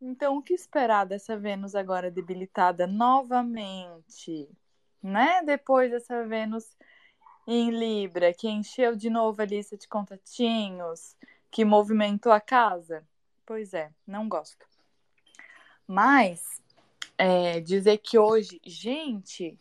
Então, 0.00 0.38
o 0.38 0.42
que 0.42 0.54
esperar 0.54 1.04
dessa 1.04 1.36
Vênus 1.36 1.74
agora 1.74 2.10
debilitada 2.10 2.86
novamente? 2.86 4.48
Né? 5.02 5.42
Depois 5.44 5.90
dessa 5.90 6.26
Vênus 6.26 6.76
em 7.46 7.70
Libra, 7.70 8.32
que 8.32 8.48
encheu 8.48 8.94
de 8.94 9.10
novo 9.10 9.40
a 9.42 9.44
lista 9.44 9.76
de 9.76 9.88
contatinhos, 9.88 11.16
que 11.50 11.64
movimentou 11.64 12.30
a 12.30 12.40
casa? 12.40 13.06
Pois 13.44 13.74
é, 13.74 13.90
não 14.06 14.28
gosto. 14.28 14.66
Mas 15.86 16.62
é, 17.18 17.60
dizer 17.60 17.98
que 17.98 18.18
hoje, 18.18 18.60
gente, 18.64 19.58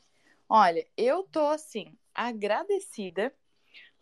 olha, 0.47 0.85
eu 0.95 1.23
tô 1.23 1.47
assim, 1.47 1.97
agradecida, 2.13 3.33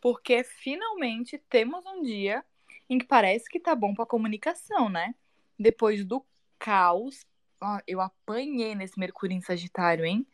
porque 0.01 0.43
finalmente 0.43 1.37
temos 1.49 1.85
um 1.85 2.01
dia 2.01 2.43
em 2.89 2.97
que 2.97 3.05
parece 3.05 3.49
que 3.49 3.59
tá 3.59 3.73
bom 3.73 3.93
pra 3.93 4.05
comunicação, 4.05 4.89
né? 4.89 5.15
Depois 5.57 6.03
do 6.05 6.25
caos, 6.59 7.25
ó, 7.61 7.79
eu 7.87 8.01
apanhei 8.01 8.75
nesse 8.75 8.99
Mercúrio 8.99 9.35
em 9.35 9.41
Sagitário, 9.41 10.05
hein? 10.05 10.27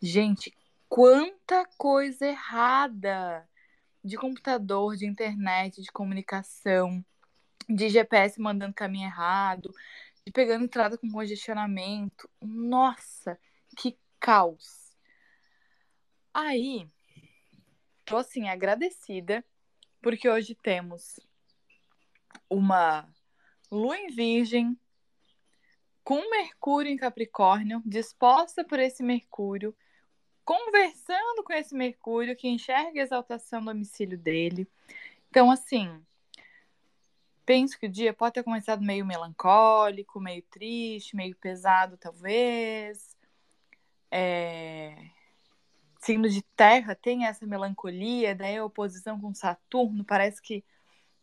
Gente, 0.00 0.54
quanta 0.88 1.64
coisa 1.76 2.24
errada 2.24 3.48
de 4.04 4.16
computador, 4.16 4.94
de 4.96 5.06
internet, 5.06 5.82
de 5.82 5.90
comunicação, 5.90 7.04
de 7.68 7.88
GPS 7.88 8.40
mandando 8.40 8.72
caminho 8.72 9.06
errado, 9.06 9.74
de 10.24 10.32
pegando 10.32 10.64
entrada 10.64 10.96
com 10.96 11.10
congestionamento. 11.10 12.30
Nossa, 12.40 13.36
que 13.76 13.98
caos. 14.20 14.96
Aí, 16.32 16.88
tô 18.04 18.18
assim 18.18 18.48
agradecida 18.48 19.44
porque 20.00 20.28
hoje 20.28 20.54
temos 20.54 21.18
uma 22.48 23.12
lua 23.68 23.98
em 23.98 24.06
virgem 24.14 24.78
com 26.04 26.30
Mercúrio 26.30 26.90
em 26.90 26.96
Capricórnio, 26.96 27.82
disposta 27.84 28.64
por 28.64 28.78
esse 28.78 29.02
Mercúrio 29.02 29.76
conversando 30.48 31.44
com 31.44 31.52
esse 31.52 31.74
Mercúrio 31.74 32.34
que 32.34 32.48
enxerga 32.48 32.98
a 32.98 33.04
exaltação 33.04 33.60
do 33.60 33.66
domicílio 33.66 34.16
dele. 34.16 34.66
Então, 35.28 35.50
assim, 35.50 36.02
penso 37.44 37.78
que 37.78 37.84
o 37.84 37.90
dia 37.90 38.14
pode 38.14 38.32
ter 38.32 38.42
começado 38.42 38.80
meio 38.82 39.04
melancólico, 39.04 40.18
meio 40.18 40.40
triste, 40.44 41.14
meio 41.14 41.36
pesado, 41.36 41.98
talvez. 41.98 43.14
É... 44.10 44.96
Signo 46.00 46.30
de 46.30 46.40
terra 46.56 46.94
tem 46.94 47.26
essa 47.26 47.46
melancolia, 47.46 48.34
daí 48.34 48.56
a 48.56 48.64
oposição 48.64 49.20
com 49.20 49.34
Saturno 49.34 50.02
parece 50.02 50.40
que 50.40 50.64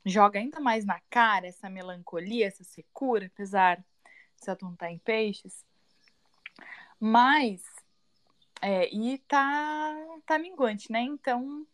joga 0.06 0.38
ainda 0.38 0.60
mais 0.60 0.86
na 0.86 1.00
cara 1.10 1.48
essa 1.48 1.68
melancolia, 1.68 2.46
essa 2.46 2.64
secura, 2.64 3.26
apesar 3.26 3.78
de 3.78 3.86
Saturno 4.46 4.76
estar 4.76 4.86
tá 4.86 4.92
em 4.92 5.00
peixes. 5.00 5.66
Mas 7.00 7.64
é, 8.62 8.94
e 8.94 9.18
tá, 9.20 9.96
tá 10.26 10.40
minguante, 10.40 10.92
né? 10.92 11.02
Então, 11.02 11.66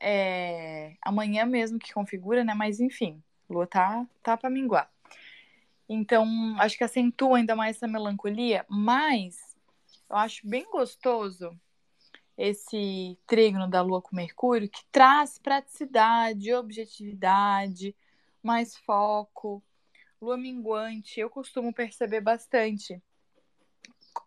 é, 0.00 0.96
amanhã 1.02 1.46
mesmo 1.46 1.78
que 1.78 1.92
configura, 1.92 2.44
né? 2.44 2.54
Mas 2.54 2.80
enfim, 2.80 3.22
Lua 3.48 3.66
tá, 3.66 4.06
tá 4.22 4.36
pra 4.36 4.50
minguar. 4.50 4.90
Então, 5.88 6.26
acho 6.58 6.76
que 6.76 6.84
acentua 6.84 7.36
ainda 7.36 7.54
mais 7.54 7.76
essa 7.76 7.86
melancolia, 7.86 8.64
mas 8.68 9.56
eu 10.08 10.16
acho 10.16 10.46
bem 10.46 10.64
gostoso 10.70 11.58
esse 12.36 13.18
trígono 13.26 13.68
da 13.68 13.82
Lua 13.82 14.00
com 14.00 14.16
Mercúrio, 14.16 14.68
que 14.68 14.84
traz 14.90 15.38
praticidade, 15.38 16.54
objetividade, 16.54 17.94
mais 18.42 18.76
foco. 18.76 19.62
Lua 20.20 20.36
minguante, 20.36 21.20
eu 21.20 21.28
costumo 21.28 21.72
perceber 21.72 22.20
bastante 22.20 23.00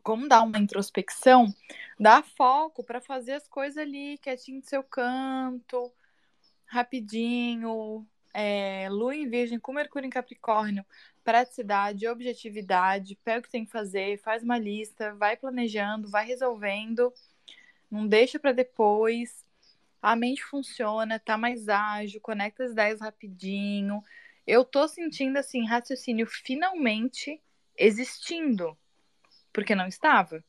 como 0.05 0.29
dar 0.29 0.43
uma 0.43 0.59
introspecção, 0.59 1.51
dá 1.99 2.21
foco 2.21 2.83
para 2.83 3.01
fazer 3.01 3.33
as 3.33 3.47
coisas 3.47 3.75
ali, 3.75 4.19
quietinho 4.19 4.61
do 4.61 4.67
seu 4.67 4.83
canto, 4.83 5.91
rapidinho. 6.67 8.05
É, 8.31 8.87
Lua 8.91 9.15
em 9.15 9.27
Virgem 9.27 9.57
com 9.57 9.73
Mercúrio 9.73 10.05
em 10.05 10.11
Capricórnio, 10.11 10.85
praticidade, 11.23 12.07
objetividade, 12.07 13.17
pega 13.23 13.39
o 13.39 13.41
que 13.41 13.49
tem 13.49 13.65
que 13.65 13.71
fazer, 13.71 14.19
faz 14.19 14.43
uma 14.43 14.59
lista, 14.59 15.15
vai 15.15 15.35
planejando, 15.37 16.07
vai 16.07 16.23
resolvendo, 16.23 17.11
não 17.89 18.07
deixa 18.07 18.37
para 18.37 18.51
depois. 18.51 19.43
A 20.01 20.15
mente 20.15 20.43
funciona, 20.43 21.17
tá 21.17 21.35
mais 21.35 21.67
ágil, 21.67 22.21
conecta 22.21 22.65
as 22.65 22.71
ideias 22.73 23.01
rapidinho. 23.01 24.03
Eu 24.45 24.63
tô 24.63 24.87
sentindo 24.87 25.37
assim, 25.37 25.65
raciocínio 25.65 26.27
finalmente 26.27 27.41
existindo 27.75 28.77
porque 29.55 29.73
não 29.73 29.87
estava. 29.87 30.43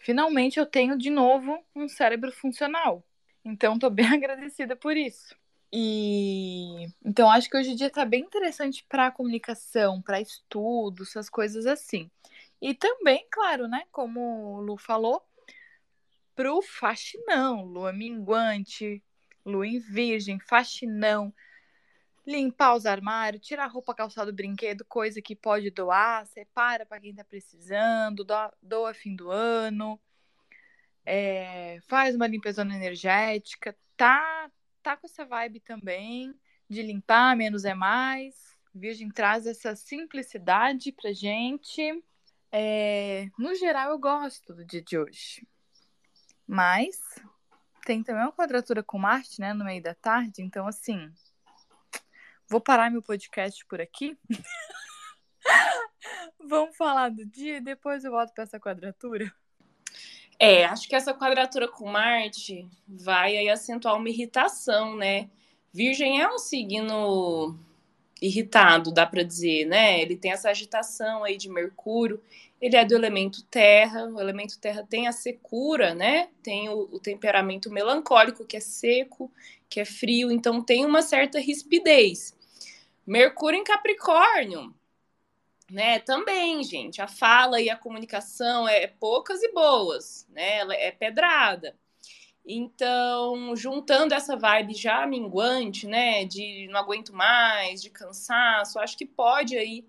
Finalmente 0.00 0.58
eu 0.58 0.64
tenho 0.64 0.96
de 0.96 1.10
novo 1.10 1.62
um 1.76 1.86
cérebro 1.86 2.32
funcional. 2.32 3.04
Então 3.44 3.74
estou 3.74 3.90
bem 3.90 4.06
agradecida 4.08 4.74
por 4.74 4.96
isso. 4.96 5.36
E 5.70 6.88
então 7.04 7.30
acho 7.30 7.50
que 7.50 7.58
hoje 7.58 7.72
em 7.72 7.76
dia 7.76 7.88
está 7.88 8.06
bem 8.06 8.22
interessante 8.22 8.86
para 8.88 9.10
comunicação, 9.10 10.00
para 10.00 10.18
estudo, 10.18 11.02
essas 11.02 11.28
coisas 11.28 11.66
assim. 11.66 12.10
E 12.60 12.74
também, 12.74 13.26
claro, 13.30 13.68
né, 13.68 13.84
como 13.92 14.56
o 14.56 14.60
Lu 14.62 14.78
falou, 14.78 15.22
pro 16.34 16.62
faxinão, 16.62 17.66
lua 17.66 17.92
minguante, 17.92 19.02
lua 19.44 19.66
em 19.66 19.78
virgem, 19.78 20.40
faxinão, 20.40 21.34
limpar 22.28 22.74
os 22.74 22.84
armários, 22.84 23.46
tirar 23.46 23.66
roupa, 23.66 23.94
calçado, 23.94 24.32
brinquedo, 24.32 24.84
coisa 24.84 25.22
que 25.22 25.34
pode 25.34 25.70
doar, 25.70 26.26
separa 26.26 26.84
para 26.84 27.00
quem 27.00 27.10
está 27.10 27.24
precisando, 27.24 28.22
doa, 28.22 28.52
doa 28.62 28.92
fim 28.92 29.16
do 29.16 29.30
ano, 29.30 29.98
é, 31.06 31.78
faz 31.88 32.14
uma 32.14 32.26
limpeza 32.26 32.60
energética, 32.62 33.74
tá, 33.96 34.50
tá 34.82 34.96
com 34.96 35.06
essa 35.06 35.24
vibe 35.24 35.60
também 35.60 36.34
de 36.68 36.82
limpar, 36.82 37.34
menos 37.34 37.64
é 37.64 37.72
mais. 37.72 38.34
Virgem 38.74 39.08
traz 39.10 39.46
essa 39.46 39.74
simplicidade 39.74 40.92
pra 40.92 41.12
gente. 41.12 41.82
É, 42.52 43.28
no 43.38 43.54
geral, 43.54 43.90
eu 43.90 43.98
gosto 43.98 44.54
do 44.54 44.64
dia 44.64 44.82
de 44.82 44.98
hoje. 44.98 45.46
Mas 46.46 46.98
tem 47.86 48.02
também 48.02 48.22
uma 48.22 48.32
quadratura 48.32 48.82
com 48.82 48.98
Marte, 48.98 49.40
né, 49.40 49.54
no 49.54 49.64
meio 49.64 49.82
da 49.82 49.94
tarde. 49.94 50.42
Então, 50.42 50.66
assim, 50.66 51.10
vou 52.48 52.60
parar 52.60 52.90
meu 52.90 53.02
podcast 53.02 53.64
por 53.66 53.80
aqui. 53.80 54.16
Vamos 56.40 56.76
falar 56.76 57.10
do 57.10 57.24
dia 57.26 57.58
e 57.58 57.60
depois 57.60 58.04
eu 58.04 58.10
volto 58.10 58.32
para 58.32 58.44
essa 58.44 58.58
quadratura. 58.58 59.32
É, 60.38 60.64
acho 60.64 60.88
que 60.88 60.94
essa 60.94 61.12
quadratura 61.12 61.68
com 61.68 61.90
Marte 61.90 62.66
vai 62.86 63.36
aí 63.36 63.48
acentuar 63.48 63.96
uma 63.96 64.08
irritação, 64.08 64.96
né? 64.96 65.28
Virgem 65.72 66.20
é 66.20 66.32
um 66.32 66.38
signo 66.38 67.58
irritado, 68.20 68.92
dá 68.92 69.06
para 69.06 69.22
dizer, 69.22 69.66
né? 69.66 70.00
Ele 70.00 70.16
tem 70.16 70.32
essa 70.32 70.48
agitação 70.48 71.24
aí 71.24 71.36
de 71.36 71.48
Mercúrio, 71.48 72.20
ele 72.60 72.76
é 72.76 72.84
do 72.84 72.94
elemento 72.94 73.42
terra, 73.44 74.06
o 74.06 74.20
elemento 74.20 74.58
terra 74.58 74.84
tem 74.88 75.06
a 75.06 75.12
secura, 75.12 75.94
né? 75.94 76.28
Tem 76.42 76.68
o, 76.68 76.88
o, 76.92 76.98
temperamento 76.98 77.70
melancólico, 77.70 78.44
que 78.44 78.56
é 78.56 78.60
seco, 78.60 79.30
que 79.68 79.80
é 79.80 79.84
frio, 79.84 80.30
então 80.30 80.62
tem 80.62 80.84
uma 80.84 81.02
certa 81.02 81.38
rispidez. 81.38 82.36
Mercúrio 83.08 83.58
em 83.58 83.64
Capricórnio, 83.64 84.74
né? 85.70 85.98
Também, 85.98 86.62
gente, 86.62 87.00
a 87.00 87.08
fala 87.08 87.58
e 87.58 87.70
a 87.70 87.76
comunicação 87.76 88.68
é 88.68 88.86
poucas 88.86 89.42
e 89.42 89.50
boas, 89.50 90.26
né? 90.28 90.58
Ela 90.58 90.74
é 90.74 90.90
pedrada. 90.90 91.74
Então, 92.44 93.56
juntando 93.56 94.12
essa 94.12 94.36
vibe 94.36 94.74
já 94.74 95.06
minguante, 95.06 95.86
né, 95.86 96.24
de 96.24 96.66
não 96.70 96.80
aguento 96.80 97.14
mais, 97.14 97.80
de 97.82 97.90
cansaço, 97.90 98.78
acho 98.78 98.96
que 98.96 99.06
pode 99.06 99.56
aí, 99.56 99.86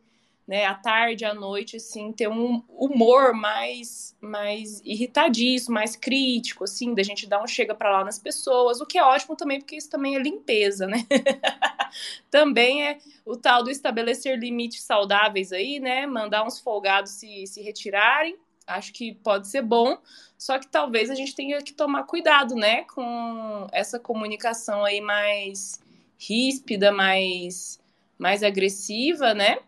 né, 0.49 0.65
à 0.65 0.73
tarde, 0.73 1.25
à 1.25 1.31
noite, 1.31 1.77
assim, 1.77 2.11
ter 2.11 2.27
um 2.27 2.63
humor 2.69 3.35
mais, 3.35 4.17
mais 4.19 4.81
irritadiço, 4.83 5.71
mais 5.71 5.95
crítico, 5.95 6.63
assim, 6.63 6.95
da 6.95 7.03
gente 7.03 7.27
dar 7.27 7.43
um 7.43 7.45
chega 7.45 7.75
para 7.75 7.91
lá 7.91 8.03
nas 8.03 8.17
pessoas, 8.17 8.81
o 8.81 8.85
que 8.87 8.97
é 8.97 9.03
ótimo 9.03 9.35
também, 9.35 9.59
porque 9.59 9.75
isso 9.75 9.91
também 9.91 10.15
é 10.15 10.19
limpeza, 10.19 10.87
né? 10.87 11.05
também 12.31 12.83
é 12.83 12.97
o 13.23 13.37
tal 13.37 13.63
do 13.63 13.69
estabelecer 13.69 14.39
limites 14.39 14.81
saudáveis 14.81 15.51
aí, 15.51 15.79
né, 15.79 16.07
mandar 16.07 16.43
uns 16.43 16.59
folgados 16.59 17.11
se, 17.11 17.45
se 17.45 17.61
retirarem, 17.61 18.35
acho 18.65 18.91
que 18.91 19.13
pode 19.13 19.47
ser 19.47 19.61
bom, 19.61 19.99
só 20.35 20.57
que 20.57 20.67
talvez 20.67 21.11
a 21.11 21.15
gente 21.15 21.35
tenha 21.35 21.61
que 21.61 21.73
tomar 21.73 22.05
cuidado, 22.05 22.55
né, 22.55 22.85
com 22.85 23.67
essa 23.71 23.99
comunicação 23.99 24.83
aí 24.83 24.99
mais 24.99 25.79
ríspida, 26.17 26.91
mais, 26.91 27.79
mais 28.17 28.41
agressiva, 28.41 29.35
né, 29.35 29.59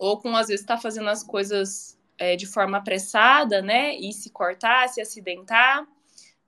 ou 0.00 0.18
com 0.18 0.34
às 0.34 0.48
vezes 0.48 0.64
tá 0.64 0.78
fazendo 0.78 1.10
as 1.10 1.22
coisas 1.22 1.98
é, 2.18 2.34
de 2.34 2.46
forma 2.46 2.78
apressada, 2.78 3.60
né, 3.60 3.94
e 3.94 4.12
se 4.12 4.30
cortar, 4.30 4.88
se 4.88 5.00
acidentar, 5.00 5.86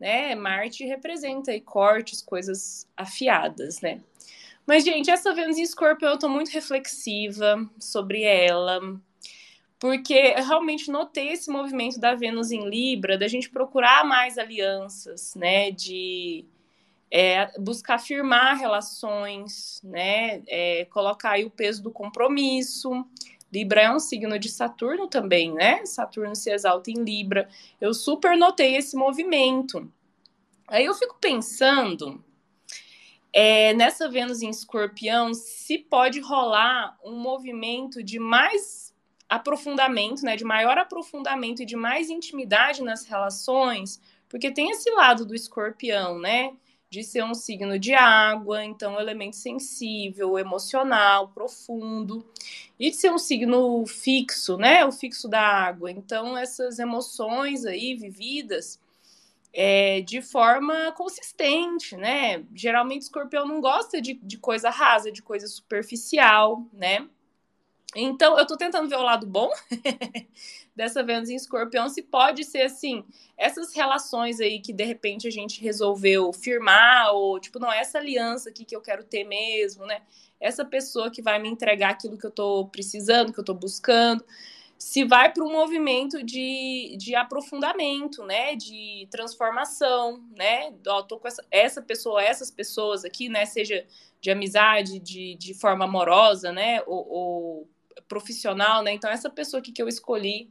né, 0.00 0.34
Marte 0.34 0.84
representa 0.84 1.52
aí 1.52 1.60
cortes, 1.60 2.22
coisas 2.22 2.88
afiadas, 2.96 3.80
né. 3.80 4.00
Mas, 4.66 4.84
gente, 4.84 5.10
essa 5.10 5.34
Vênus 5.34 5.58
em 5.58 5.62
Escorpião, 5.62 6.12
eu 6.12 6.18
tô 6.18 6.28
muito 6.28 6.50
reflexiva 6.50 7.68
sobre 7.78 8.22
ela 8.22 8.80
porque 9.82 10.14
eu 10.14 10.44
realmente 10.44 10.88
notei 10.92 11.30
esse 11.30 11.50
movimento 11.50 11.98
da 11.98 12.14
Vênus 12.14 12.52
em 12.52 12.68
Libra, 12.68 13.18
da 13.18 13.26
gente 13.26 13.50
procurar 13.50 14.04
mais 14.04 14.38
alianças, 14.38 15.34
né, 15.34 15.72
de 15.72 16.44
é, 17.10 17.50
buscar 17.58 17.98
firmar 17.98 18.56
relações, 18.56 19.80
né, 19.82 20.40
é, 20.46 20.84
colocar 20.84 21.32
aí 21.32 21.44
o 21.44 21.50
peso 21.50 21.82
do 21.82 21.90
compromisso. 21.90 23.04
Libra 23.52 23.82
é 23.82 23.94
um 23.94 23.98
signo 23.98 24.38
de 24.38 24.48
Saturno 24.48 25.06
também, 25.06 25.52
né? 25.52 25.84
Saturno 25.84 26.34
se 26.34 26.50
exalta 26.50 26.90
em 26.90 27.02
Libra. 27.02 27.48
Eu 27.80 27.92
super 27.92 28.36
notei 28.36 28.76
esse 28.76 28.96
movimento. 28.96 29.92
Aí 30.66 30.86
eu 30.86 30.94
fico 30.94 31.18
pensando 31.20 32.24
é, 33.32 33.72
nessa 33.74 34.08
Vênus 34.08 34.42
em 34.42 34.50
Escorpião, 34.50 35.32
se 35.32 35.78
pode 35.78 36.20
rolar 36.20 36.98
um 37.02 37.16
movimento 37.16 38.02
de 38.02 38.18
mais 38.18 38.94
aprofundamento, 39.28 40.22
né, 40.22 40.36
de 40.36 40.44
maior 40.44 40.76
aprofundamento 40.76 41.62
e 41.62 41.66
de 41.66 41.74
mais 41.74 42.10
intimidade 42.10 42.82
nas 42.82 43.06
relações, 43.06 43.98
porque 44.28 44.50
tem 44.50 44.70
esse 44.70 44.90
lado 44.90 45.24
do 45.24 45.34
escorpião, 45.34 46.18
né, 46.18 46.52
de 46.92 47.02
ser 47.02 47.24
um 47.24 47.32
signo 47.32 47.78
de 47.78 47.94
água, 47.94 48.62
então 48.62 49.00
elemento 49.00 49.34
sensível, 49.34 50.38
emocional, 50.38 51.28
profundo, 51.28 52.22
e 52.78 52.90
de 52.90 52.96
ser 52.96 53.10
um 53.10 53.16
signo 53.16 53.86
fixo, 53.86 54.58
né, 54.58 54.84
o 54.84 54.92
fixo 54.92 55.26
da 55.26 55.40
água. 55.40 55.90
Então 55.90 56.36
essas 56.36 56.78
emoções 56.78 57.64
aí 57.64 57.94
vividas 57.94 58.78
é, 59.54 60.02
de 60.02 60.20
forma 60.20 60.92
consistente, 60.92 61.96
né? 61.96 62.44
Geralmente 62.54 63.02
escorpião 63.02 63.48
não 63.48 63.62
gosta 63.62 63.98
de, 63.98 64.12
de 64.22 64.36
coisa 64.36 64.68
rasa, 64.68 65.10
de 65.10 65.22
coisa 65.22 65.46
superficial, 65.46 66.62
né? 66.74 67.08
Então, 67.94 68.38
eu 68.38 68.46
tô 68.46 68.56
tentando 68.56 68.88
ver 68.88 68.96
o 68.96 69.02
lado 69.02 69.26
bom 69.26 69.50
dessa 70.74 71.02
Vênus 71.02 71.28
em 71.28 71.34
escorpião, 71.34 71.88
se 71.88 72.02
pode 72.02 72.44
ser 72.44 72.62
assim, 72.62 73.04
essas 73.36 73.74
relações 73.74 74.40
aí 74.40 74.60
que 74.60 74.72
de 74.72 74.84
repente 74.84 75.28
a 75.28 75.30
gente 75.30 75.60
resolveu 75.60 76.32
firmar, 76.32 77.12
ou 77.12 77.38
tipo, 77.38 77.58
não, 77.58 77.70
essa 77.70 77.98
aliança 77.98 78.48
aqui 78.48 78.64
que 78.64 78.74
eu 78.74 78.80
quero 78.80 79.04
ter 79.04 79.24
mesmo, 79.24 79.84
né? 79.84 80.00
Essa 80.40 80.64
pessoa 80.64 81.10
que 81.10 81.20
vai 81.20 81.38
me 81.38 81.48
entregar 81.48 81.90
aquilo 81.90 82.16
que 82.16 82.26
eu 82.26 82.30
tô 82.30 82.66
precisando, 82.66 83.32
que 83.32 83.38
eu 83.38 83.44
tô 83.44 83.54
buscando, 83.54 84.24
se 84.78 85.04
vai 85.04 85.32
para 85.32 85.44
um 85.44 85.52
movimento 85.52 86.24
de, 86.24 86.96
de 86.98 87.14
aprofundamento, 87.14 88.24
né? 88.24 88.56
De 88.56 89.06
transformação, 89.10 90.20
né? 90.36 90.74
Ó, 90.88 91.02
tô 91.02 91.18
com 91.18 91.28
essa, 91.28 91.44
essa 91.50 91.80
pessoa, 91.80 92.20
essas 92.20 92.50
pessoas 92.50 93.04
aqui, 93.04 93.28
né? 93.28 93.44
Seja 93.46 93.86
de 94.20 94.30
amizade, 94.30 94.98
de, 94.98 95.36
de 95.36 95.54
forma 95.54 95.84
amorosa, 95.84 96.50
né? 96.50 96.82
Ou, 96.86 97.08
ou 97.08 97.70
profissional, 98.08 98.82
né? 98.82 98.92
Então, 98.92 99.10
essa 99.10 99.30
pessoa 99.30 99.60
aqui 99.60 99.72
que 99.72 99.82
eu 99.82 99.88
escolhi, 99.88 100.50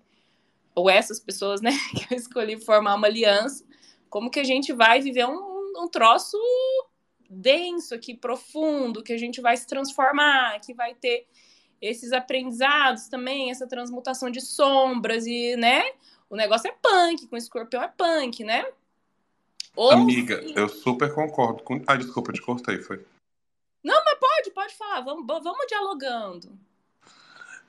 ou 0.75 0.89
essas 0.89 1.19
pessoas, 1.19 1.61
né, 1.61 1.71
que 1.95 2.13
eu 2.13 2.17
escolhi 2.17 2.59
formar 2.63 2.95
uma 2.95 3.07
aliança, 3.07 3.63
como 4.09 4.29
que 4.29 4.39
a 4.39 4.43
gente 4.43 4.73
vai 4.73 5.01
viver 5.01 5.25
um, 5.25 5.83
um 5.83 5.87
troço 5.87 6.37
denso 7.29 7.95
aqui, 7.95 8.13
profundo, 8.13 9.03
que 9.03 9.13
a 9.13 9.17
gente 9.17 9.39
vai 9.39 9.55
se 9.55 9.65
transformar, 9.65 10.59
que 10.59 10.73
vai 10.73 10.93
ter 10.93 11.27
esses 11.81 12.11
aprendizados 12.11 13.07
também, 13.07 13.49
essa 13.49 13.65
transmutação 13.65 14.29
de 14.29 14.41
sombras 14.41 15.25
e, 15.25 15.55
né? 15.55 15.83
O 16.29 16.35
negócio 16.35 16.69
é 16.69 16.75
punk, 16.81 17.27
com 17.27 17.37
escorpião 17.37 17.81
é 17.81 17.87
punk, 17.87 18.43
né? 18.43 18.65
Ou 19.75 19.91
Amiga, 19.91 20.41
eu 20.55 20.67
super 20.67 21.13
concordo 21.13 21.63
com. 21.63 21.81
Ah, 21.87 21.95
desculpa, 21.95 22.33
te 22.33 22.41
cortei, 22.41 22.79
foi. 22.79 23.05
Não, 23.83 24.03
mas 24.05 24.19
pode, 24.19 24.51
pode 24.51 24.75
falar, 24.75 25.01
vamos, 25.01 25.25
vamos 25.25 25.65
dialogando. 25.67 26.57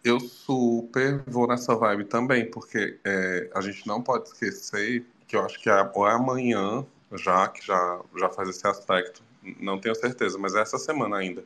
Eu 0.04 0.18
super 0.18 1.22
vou 1.26 1.46
nessa 1.46 1.74
vibe 1.76 2.04
também, 2.04 2.50
porque 2.50 2.98
é, 3.04 3.50
a 3.54 3.60
gente 3.60 3.86
não 3.86 4.02
pode 4.02 4.28
esquecer 4.28 5.06
que 5.26 5.36
eu 5.36 5.44
acho 5.44 5.60
que 5.60 5.70
é, 5.70 5.90
amanhã, 6.10 6.84
já 7.14 7.48
que 7.48 7.64
já, 7.64 8.00
já 8.18 8.28
faz 8.28 8.48
esse 8.48 8.66
aspecto, 8.66 9.22
não 9.60 9.78
tenho 9.78 9.94
certeza, 9.94 10.38
mas 10.38 10.54
é 10.54 10.60
essa 10.60 10.78
semana 10.78 11.16
ainda, 11.16 11.44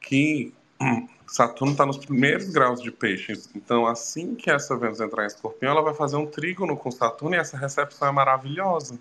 que 0.00 0.52
Saturno 1.26 1.72
está 1.72 1.84
nos 1.84 1.98
primeiros 1.98 2.48
graus 2.50 2.80
de 2.80 2.90
peixes. 2.90 3.50
Então, 3.54 3.86
assim 3.86 4.34
que 4.34 4.50
essa 4.50 4.76
Vênus 4.76 5.00
entrar 5.00 5.24
em 5.24 5.26
escorpião, 5.26 5.72
ela 5.72 5.82
vai 5.82 5.94
fazer 5.94 6.16
um 6.16 6.26
trígono 6.26 6.76
com 6.76 6.90
Saturno 6.90 7.34
e 7.34 7.38
essa 7.38 7.56
recepção 7.56 8.08
é 8.08 8.12
maravilhosa. 8.12 8.98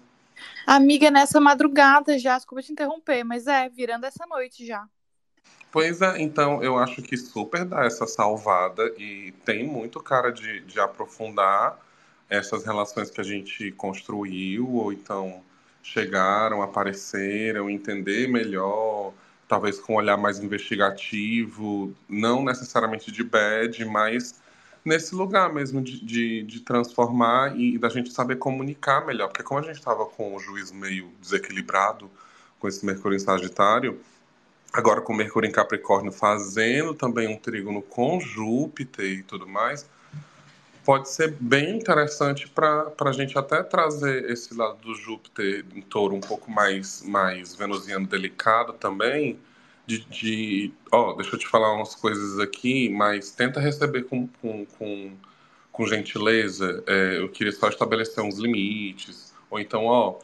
Amiga, 0.65 1.11
nessa 1.11 1.39
madrugada 1.39 2.17
já, 2.17 2.35
desculpa 2.35 2.61
te 2.61 2.71
interromper, 2.71 3.23
mas 3.23 3.47
é, 3.47 3.69
virando 3.69 4.05
essa 4.05 4.25
noite 4.25 4.65
já. 4.65 4.87
Pois 5.75 6.01
é, 6.01 6.21
então 6.21 6.63
eu 6.63 6.77
acho 6.77 7.01
que 7.01 7.17
super 7.17 7.65
dá 7.65 7.83
essa 7.83 8.07
salvada 8.07 8.93
e 8.97 9.33
tem 9.43 9.67
muito 9.67 9.99
cara 9.99 10.31
de, 10.31 10.61
de 10.61 10.79
aprofundar 10.79 11.77
essas 12.29 12.63
relações 12.63 13.09
que 13.11 13.19
a 13.19 13.23
gente 13.25 13.73
construiu, 13.73 14.71
ou 14.71 14.93
então 14.93 15.43
chegaram, 15.83 16.61
apareceram, 16.61 17.69
entender 17.69 18.29
melhor, 18.29 19.11
talvez 19.49 19.77
com 19.77 19.95
um 19.95 19.95
olhar 19.97 20.15
mais 20.15 20.39
investigativo, 20.39 21.93
não 22.07 22.41
necessariamente 22.41 23.11
de 23.11 23.21
bad, 23.25 23.83
mas 23.83 24.41
nesse 24.85 25.13
lugar 25.13 25.53
mesmo 25.53 25.81
de, 25.81 25.99
de, 26.05 26.43
de 26.43 26.61
transformar 26.61 27.59
e 27.59 27.77
da 27.77 27.89
gente 27.89 28.13
saber 28.13 28.37
comunicar 28.37 29.05
melhor. 29.05 29.27
Porque 29.27 29.43
como 29.43 29.59
a 29.59 29.63
gente 29.63 29.79
estava 29.79 30.05
com 30.05 30.37
o 30.37 30.39
juiz 30.39 30.71
meio 30.71 31.11
desequilibrado 31.19 32.09
com 32.59 32.65
esse 32.69 32.85
Mercúrio 32.85 33.17
em 33.17 33.19
Sagitário 33.19 33.99
Agora 34.75 34.99
com 34.99 35.13
Mercúrio 35.13 35.47
em 35.47 35.53
Capricórnio 35.53 36.11
fazendo 36.11 36.93
também 36.93 37.29
um 37.29 37.37
trígono 37.37 37.81
com 37.81 38.19
Júpiter 38.19 39.05
e 39.05 39.23
tudo 39.23 39.47
mais, 39.47 39.89
pode 40.83 41.09
ser 41.09 41.31
bem 41.39 41.77
interessante 41.77 42.45
para 42.49 42.91
a 42.99 43.11
gente 43.13 43.39
até 43.39 43.63
trazer 43.63 44.29
esse 44.29 44.53
lado 44.53 44.75
do 44.79 44.93
Júpiter 44.93 45.63
em 45.73 45.79
touro 45.79 46.13
um 46.13 46.19
pouco 46.19 46.51
mais, 46.51 47.01
mais 47.03 47.55
venusiano 47.55 48.05
delicado 48.05 48.73
também, 48.73 49.39
de, 49.87 49.99
de 50.09 50.73
ó, 50.91 51.13
deixa 51.13 51.35
eu 51.35 51.39
te 51.39 51.47
falar 51.47 51.71
umas 51.71 51.95
coisas 51.95 52.37
aqui, 52.37 52.89
mas 52.89 53.31
tenta 53.31 53.61
receber 53.61 54.03
com, 54.03 54.27
com, 54.41 54.65
com, 54.65 55.13
com 55.71 55.87
gentileza, 55.87 56.83
é, 56.85 57.19
eu 57.19 57.29
queria 57.29 57.53
só 57.53 57.69
estabelecer 57.69 58.21
uns 58.21 58.39
limites, 58.39 59.33
ou 59.49 59.57
então, 59.57 59.85
ó, 59.85 60.19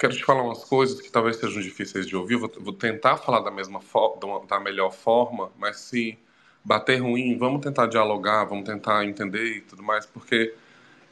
quero 0.00 0.16
te 0.16 0.24
falar 0.24 0.42
umas 0.42 0.64
coisas 0.64 0.98
que 0.98 1.12
talvez 1.12 1.36
sejam 1.36 1.60
difíceis 1.60 2.06
de 2.06 2.16
ouvir, 2.16 2.36
vou, 2.36 2.50
vou 2.58 2.72
tentar 2.72 3.18
falar 3.18 3.40
da 3.40 3.50
mesma 3.50 3.82
forma, 3.82 4.46
da 4.46 4.58
melhor 4.58 4.90
forma, 4.90 5.52
mas 5.58 5.76
se 5.76 6.18
bater 6.64 7.02
ruim, 7.02 7.36
vamos 7.36 7.60
tentar 7.60 7.86
dialogar, 7.86 8.44
vamos 8.44 8.64
tentar 8.64 9.04
entender 9.04 9.58
e 9.58 9.60
tudo 9.60 9.82
mais, 9.82 10.06
porque 10.06 10.54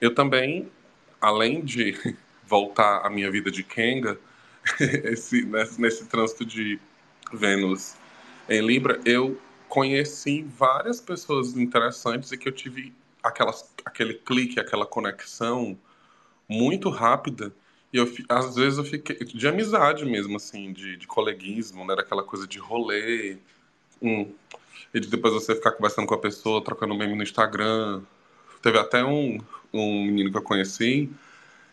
eu 0.01 0.14
também, 0.14 0.72
além 1.20 1.62
de 1.62 2.16
voltar 2.48 3.05
à 3.05 3.11
minha 3.11 3.31
vida 3.31 3.51
de 3.51 3.62
Kenga, 3.62 4.18
esse, 4.81 5.42
nesse, 5.44 5.79
nesse 5.79 6.07
trânsito 6.07 6.46
de 6.46 6.81
Vênus 7.31 7.94
em 8.48 8.66
Libra, 8.66 8.98
eu 9.05 9.38
conheci 9.68 10.42
várias 10.42 10.98
pessoas 10.98 11.55
interessantes 11.59 12.33
e 12.33 12.38
que 12.38 12.48
eu 12.48 12.53
tive 12.53 12.94
aquelas, 13.22 13.70
aquele 13.85 14.14
clique, 14.14 14.59
aquela 14.59 14.87
conexão 14.87 15.77
muito 16.48 16.88
rápida. 16.88 17.53
E 17.92 17.96
eu, 17.96 18.12
às 18.29 18.57
vezes 18.57 18.79
eu 18.79 18.85
fiquei 18.85 19.16
de 19.16 19.48
amizade 19.48 20.05
mesmo, 20.05 20.37
assim, 20.37 20.72
de, 20.72 20.96
de 20.96 21.07
coleguismo, 21.07 21.85
né? 21.87 21.96
Daquela 21.96 22.22
coisa 22.22 22.46
de 22.46 22.59
rolê. 22.59 23.38
Hum, 24.03 24.33
e 24.92 25.01
de 25.01 25.09
depois 25.09 25.35
você 25.35 25.55
ficar 25.55 25.72
conversando 25.72 26.07
com 26.07 26.14
a 26.14 26.18
pessoa, 26.18 26.62
trocando 26.62 26.94
meme 26.94 27.14
no 27.14 27.22
Instagram. 27.22 28.03
Teve 28.62 28.79
até 28.79 29.05
um, 29.05 29.38
um 29.72 30.05
menino 30.05 30.31
que 30.31 30.37
eu 30.37 30.42
conheci 30.42 31.11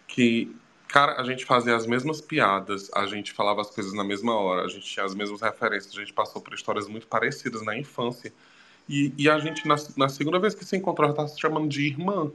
que 0.07 0.55
Cara, 0.95 1.19
a 1.19 1.23
gente 1.23 1.43
fazia 1.43 1.75
as 1.75 1.85
mesmas 1.85 2.21
piadas, 2.21 2.89
a 2.93 3.05
gente 3.05 3.33
falava 3.33 3.59
as 3.59 3.69
coisas 3.69 3.91
na 3.93 4.03
mesma 4.03 4.33
hora, 4.33 4.63
a 4.63 4.67
gente 4.69 4.85
tinha 4.85 5.05
as 5.05 5.13
mesmas 5.13 5.41
referências, 5.41 5.93
a 5.93 5.99
gente 5.99 6.13
passou 6.13 6.41
por 6.41 6.53
histórias 6.53 6.87
muito 6.87 7.05
parecidas 7.07 7.61
na 7.63 7.77
infância. 7.77 8.31
E, 8.87 9.13
e 9.17 9.29
a 9.29 9.37
gente, 9.39 9.67
na, 9.67 9.75
na, 9.97 10.07
segunda 10.07 10.39
vez 10.39 10.53
que 10.55 10.63
se 10.63 10.77
encontrou, 10.77 11.09
já 11.09 11.15
tá 11.15 11.27
se 11.27 11.37
chamando 11.37 11.67
de 11.67 11.85
irmã. 11.85 12.31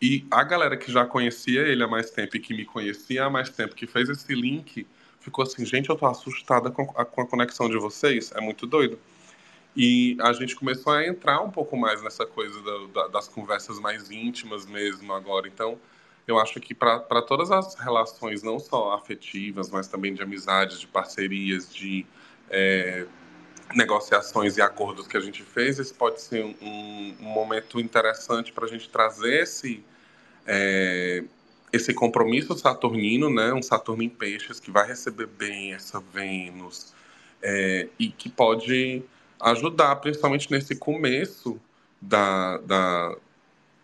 E 0.00 0.24
a 0.30 0.44
galera 0.44 0.76
que 0.76 0.92
já 0.92 1.04
conhecia 1.04 1.62
ele 1.62 1.82
há 1.82 1.88
mais 1.88 2.10
tempo 2.10 2.36
e 2.36 2.40
que 2.40 2.54
me 2.54 2.64
conhecia 2.64 3.24
há 3.24 3.30
mais 3.30 3.50
tempo, 3.50 3.74
que 3.74 3.86
fez 3.86 4.08
esse 4.08 4.32
link, 4.34 4.86
ficou 5.20 5.42
assim: 5.42 5.64
gente, 5.64 5.88
eu 5.88 5.96
tô 5.96 6.06
assustada 6.06 6.70
com 6.70 6.82
a, 6.96 7.04
com 7.04 7.20
a 7.20 7.26
conexão 7.26 7.68
de 7.68 7.76
vocês, 7.78 8.32
é 8.34 8.40
muito 8.40 8.66
doido. 8.66 8.98
E 9.76 10.16
a 10.20 10.32
gente 10.32 10.56
começou 10.56 10.92
a 10.92 11.06
entrar 11.06 11.40
um 11.40 11.50
pouco 11.50 11.76
mais 11.76 12.02
nessa 12.02 12.26
coisa 12.26 12.60
da, 12.62 12.86
da, 13.02 13.08
das 13.08 13.28
conversas 13.28 13.78
mais 13.78 14.10
íntimas 14.10 14.66
mesmo 14.66 15.12
agora. 15.12 15.46
Então 15.46 15.78
eu 16.26 16.38
acho 16.38 16.60
que 16.60 16.74
para 16.74 17.22
todas 17.22 17.50
as 17.50 17.74
relações, 17.74 18.42
não 18.42 18.58
só 18.58 18.92
afetivas, 18.92 19.70
mas 19.70 19.88
também 19.88 20.12
de 20.12 20.22
amizades, 20.22 20.78
de 20.78 20.86
parcerias, 20.86 21.72
de 21.72 22.04
é, 22.50 23.06
negociações 23.74 24.56
e 24.56 24.62
acordos 24.62 25.06
que 25.06 25.16
a 25.16 25.20
gente 25.20 25.42
fez, 25.42 25.78
esse 25.78 25.92
pode 25.92 26.20
ser 26.20 26.44
um, 26.44 27.16
um 27.20 27.24
momento 27.24 27.80
interessante 27.80 28.52
para 28.52 28.64
a 28.64 28.68
gente 28.68 28.88
trazer 28.88 29.42
esse, 29.42 29.84
é, 30.46 31.22
esse 31.72 31.92
compromisso 31.92 32.56
saturnino, 32.56 33.30
né? 33.30 33.52
um 33.52 33.62
Saturno 33.62 34.02
em 34.02 34.08
peixes, 34.08 34.58
que 34.58 34.70
vai 34.70 34.86
receber 34.86 35.26
bem 35.26 35.74
essa 35.74 36.00
Vênus, 36.00 36.94
é, 37.42 37.88
e 37.98 38.08
que 38.08 38.28
pode 38.28 39.02
ajudar, 39.40 39.96
principalmente 39.96 40.50
nesse 40.50 40.74
começo 40.74 41.60
da, 42.00 42.58
da, 42.58 43.16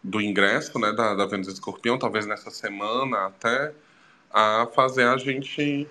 do 0.03 0.21
ingresso 0.21 0.79
né, 0.79 0.93
da, 0.93 1.15
da 1.15 1.27
Vênus 1.27 1.49
Escorpião, 1.49 1.99
talvez 1.99 2.27
nessa 2.27 2.51
semana 2.51 3.27
até, 3.27 3.73
a 4.33 4.67
fazer 4.75 5.05
a 5.05 5.17
gente 5.17 5.87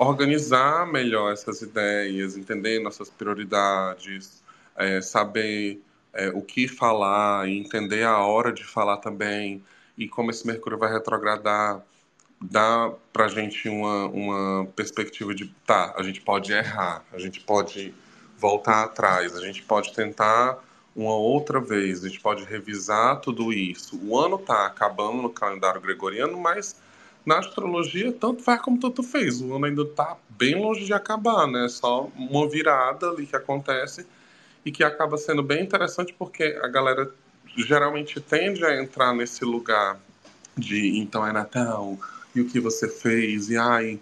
organizar 0.00 0.86
melhor 0.86 1.30
essas 1.32 1.60
ideias, 1.60 2.36
entender 2.36 2.80
nossas 2.80 3.10
prioridades, 3.10 4.42
é, 4.74 5.02
saber 5.02 5.82
é, 6.14 6.30
o 6.30 6.40
que 6.40 6.66
falar 6.66 7.46
e 7.46 7.58
entender 7.58 8.02
a 8.04 8.18
hora 8.18 8.50
de 8.50 8.64
falar 8.64 8.96
também 8.96 9.62
e 9.98 10.08
como 10.08 10.30
esse 10.30 10.46
Mercúrio 10.46 10.78
vai 10.78 10.90
retrogradar 10.90 11.82
dá 12.40 12.90
para 13.12 13.26
a 13.26 13.28
gente 13.28 13.68
uma, 13.68 14.06
uma 14.06 14.66
perspectiva 14.74 15.34
de 15.34 15.54
tá, 15.66 15.92
a 15.94 16.02
gente 16.02 16.22
pode 16.22 16.50
errar, 16.50 17.04
a 17.12 17.18
gente 17.18 17.38
pode 17.40 17.92
voltar 18.38 18.84
atrás, 18.84 19.36
a 19.36 19.44
gente 19.44 19.62
pode 19.62 19.92
tentar 19.92 20.58
uma 20.96 21.14
outra 21.14 21.60
vez, 21.60 22.02
a 22.02 22.08
gente 22.08 22.20
pode 22.20 22.44
revisar 22.44 23.20
tudo 23.20 23.52
isso. 23.52 24.00
O 24.02 24.18
ano 24.18 24.36
está 24.36 24.64
acabando 24.64 25.20
no 25.20 25.28
calendário 25.28 25.78
gregoriano, 25.78 26.38
mas 26.40 26.80
na 27.30 27.38
astrologia 27.38 28.12
tanto 28.12 28.42
faz 28.42 28.60
como 28.60 28.80
tanto 28.80 29.04
fez. 29.04 29.40
O 29.40 29.54
ano 29.54 29.66
ainda 29.66 29.82
está 29.82 30.16
bem 30.30 30.56
longe 30.56 30.84
de 30.84 30.92
acabar, 30.92 31.46
né? 31.46 31.68
Só 31.68 32.10
uma 32.16 32.48
virada 32.48 33.08
ali 33.08 33.24
que 33.24 33.36
acontece 33.36 34.04
e 34.64 34.72
que 34.72 34.82
acaba 34.82 35.16
sendo 35.16 35.40
bem 35.40 35.62
interessante 35.62 36.12
porque 36.12 36.58
a 36.60 36.66
galera 36.66 37.08
geralmente 37.56 38.20
tende 38.20 38.64
a 38.64 38.82
entrar 38.82 39.14
nesse 39.14 39.44
lugar 39.44 40.00
de 40.58 40.98
então 40.98 41.24
é 41.24 41.32
Natal 41.32 41.96
e 42.34 42.40
o 42.40 42.48
que 42.48 42.58
você 42.58 42.88
fez 42.88 43.48
e 43.48 43.56
ai 43.56 44.00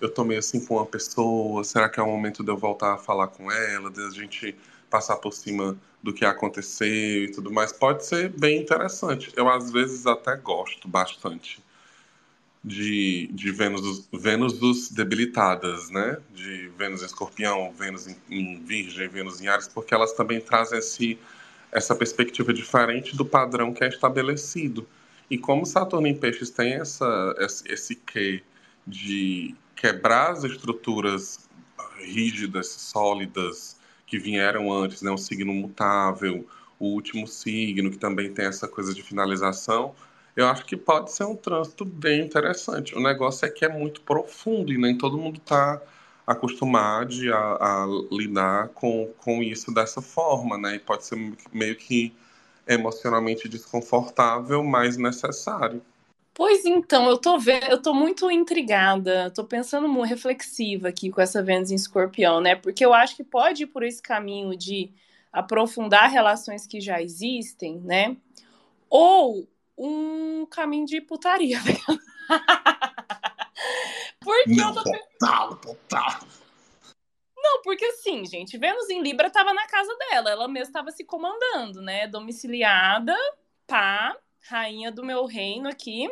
eu 0.00 0.08
tô 0.08 0.24
meio 0.24 0.40
assim 0.40 0.64
com 0.64 0.76
uma 0.76 0.86
pessoa, 0.86 1.62
será 1.62 1.86
que 1.86 2.00
é 2.00 2.02
o 2.02 2.06
momento 2.06 2.42
de 2.42 2.50
eu 2.50 2.56
voltar 2.56 2.94
a 2.94 2.98
falar 2.98 3.28
com 3.28 3.52
ela, 3.52 3.90
de 3.90 4.00
a 4.00 4.10
gente 4.10 4.56
passar 4.88 5.16
por 5.16 5.34
cima 5.34 5.76
do 6.02 6.14
que 6.14 6.24
aconteceu 6.24 7.24
e 7.24 7.30
tudo 7.30 7.52
mais, 7.52 7.70
pode 7.70 8.06
ser 8.06 8.30
bem 8.30 8.62
interessante. 8.62 9.30
Eu, 9.36 9.50
às 9.50 9.70
vezes, 9.70 10.06
até 10.06 10.34
gosto 10.36 10.88
bastante 10.88 11.60
de, 12.62 13.28
de 13.32 13.50
Vênus, 13.50 14.08
Vênus 14.12 14.90
debilitadas, 14.90 15.90
né? 15.90 16.18
De 16.34 16.68
Vênus 16.76 17.02
em 17.02 17.06
escorpião, 17.06 17.72
Vênus 17.72 18.06
em, 18.06 18.16
em 18.28 18.62
virgem, 18.62 19.08
Vênus 19.08 19.40
em 19.40 19.48
Ares, 19.48 19.68
porque 19.68 19.94
elas 19.94 20.12
também 20.12 20.40
trazem 20.40 20.78
esse, 20.78 21.18
essa 21.72 21.94
perspectiva 21.94 22.52
diferente 22.52 23.16
do 23.16 23.24
padrão 23.24 23.72
que 23.72 23.82
é 23.82 23.88
estabelecido. 23.88 24.86
E 25.30 25.38
como 25.38 25.64
Saturno 25.64 26.06
em 26.06 26.14
Peixes 26.14 26.50
tem 26.50 26.74
essa, 26.74 27.34
esse, 27.38 27.64
esse 27.72 27.94
quê 27.94 28.42
de 28.86 29.54
quebrar 29.74 30.32
as 30.32 30.44
estruturas 30.44 31.48
rígidas, 31.98 32.68
sólidas, 32.68 33.78
que 34.06 34.18
vieram 34.18 34.72
antes, 34.72 35.02
né? 35.02 35.10
O 35.10 35.16
signo 35.16 35.54
mutável, 35.54 36.46
o 36.78 36.88
último 36.88 37.26
signo, 37.26 37.90
que 37.90 37.98
também 37.98 38.32
tem 38.32 38.46
essa 38.46 38.66
coisa 38.66 38.92
de 38.92 39.02
finalização. 39.02 39.94
Eu 40.40 40.48
acho 40.48 40.64
que 40.64 40.74
pode 40.74 41.12
ser 41.12 41.24
um 41.24 41.36
trânsito 41.36 41.84
bem 41.84 42.22
interessante. 42.22 42.96
O 42.96 43.00
negócio 43.00 43.44
é 43.44 43.50
que 43.50 43.62
é 43.62 43.68
muito 43.68 44.00
profundo 44.00 44.72
e 44.72 44.78
nem 44.78 44.96
todo 44.96 45.18
mundo 45.18 45.36
está 45.36 45.82
acostumado 46.26 47.12
a, 47.30 47.82
a, 47.82 47.86
lidar 48.10 48.68
com, 48.68 49.12
com 49.18 49.42
isso 49.42 49.70
dessa 49.70 50.00
forma, 50.00 50.56
né? 50.56 50.76
E 50.76 50.78
pode 50.78 51.04
ser 51.04 51.18
meio 51.52 51.76
que 51.76 52.14
emocionalmente 52.66 53.50
desconfortável, 53.50 54.64
mas 54.64 54.96
necessário. 54.96 55.82
Pois 56.32 56.64
então, 56.64 57.06
eu 57.06 57.18
tô 57.18 57.38
vendo, 57.38 57.66
eu 57.66 57.82
tô 57.82 57.92
muito 57.92 58.30
intrigada, 58.30 59.30
tô 59.30 59.44
pensando 59.44 59.86
muito 59.90 60.08
reflexiva 60.08 60.88
aqui 60.88 61.10
com 61.10 61.20
essa 61.20 61.42
Vênus 61.42 61.70
em 61.70 61.74
Escorpião, 61.74 62.40
né? 62.40 62.56
Porque 62.56 62.82
eu 62.82 62.94
acho 62.94 63.14
que 63.14 63.24
pode 63.24 63.64
ir 63.64 63.66
por 63.66 63.82
esse 63.82 64.00
caminho 64.00 64.56
de 64.56 64.90
aprofundar 65.30 66.10
relações 66.10 66.66
que 66.66 66.80
já 66.80 67.02
existem, 67.02 67.78
né? 67.80 68.16
Ou 68.88 69.46
um 69.80 70.46
caminho 70.46 70.84
de 70.84 71.00
putaria. 71.00 71.58
porque 74.20 74.54
Não, 74.54 74.68
eu 74.68 74.74
tô 74.74 74.84
total, 74.84 75.56
total. 75.56 76.20
Não, 77.36 77.62
porque 77.62 77.86
assim, 77.86 78.26
gente, 78.26 78.58
Vênus 78.58 78.90
em 78.90 79.02
Libra 79.02 79.30
tava 79.30 79.54
na 79.54 79.66
casa 79.66 79.96
dela, 79.96 80.30
ela 80.30 80.46
mesma 80.46 80.68
estava 80.68 80.90
se 80.90 81.02
comandando, 81.02 81.80
né? 81.80 82.06
Domiciliada, 82.06 83.16
pá, 83.66 84.14
rainha 84.48 84.92
do 84.92 85.02
meu 85.02 85.24
reino 85.24 85.66
aqui. 85.68 86.10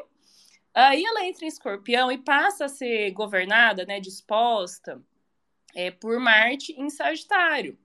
Aí 0.73 1.05
ela 1.05 1.27
entra 1.27 1.45
em 1.45 1.49
escorpião 1.49 2.11
e 2.11 2.17
passa 2.17 2.65
a 2.65 2.69
ser 2.69 3.11
governada, 3.11 3.85
né, 3.85 4.01
disposta 4.01 5.03
é, 5.75 5.91
por 5.91 6.19
Marte 6.19 6.73
em 6.73 6.89
Sagitário. 6.89 7.79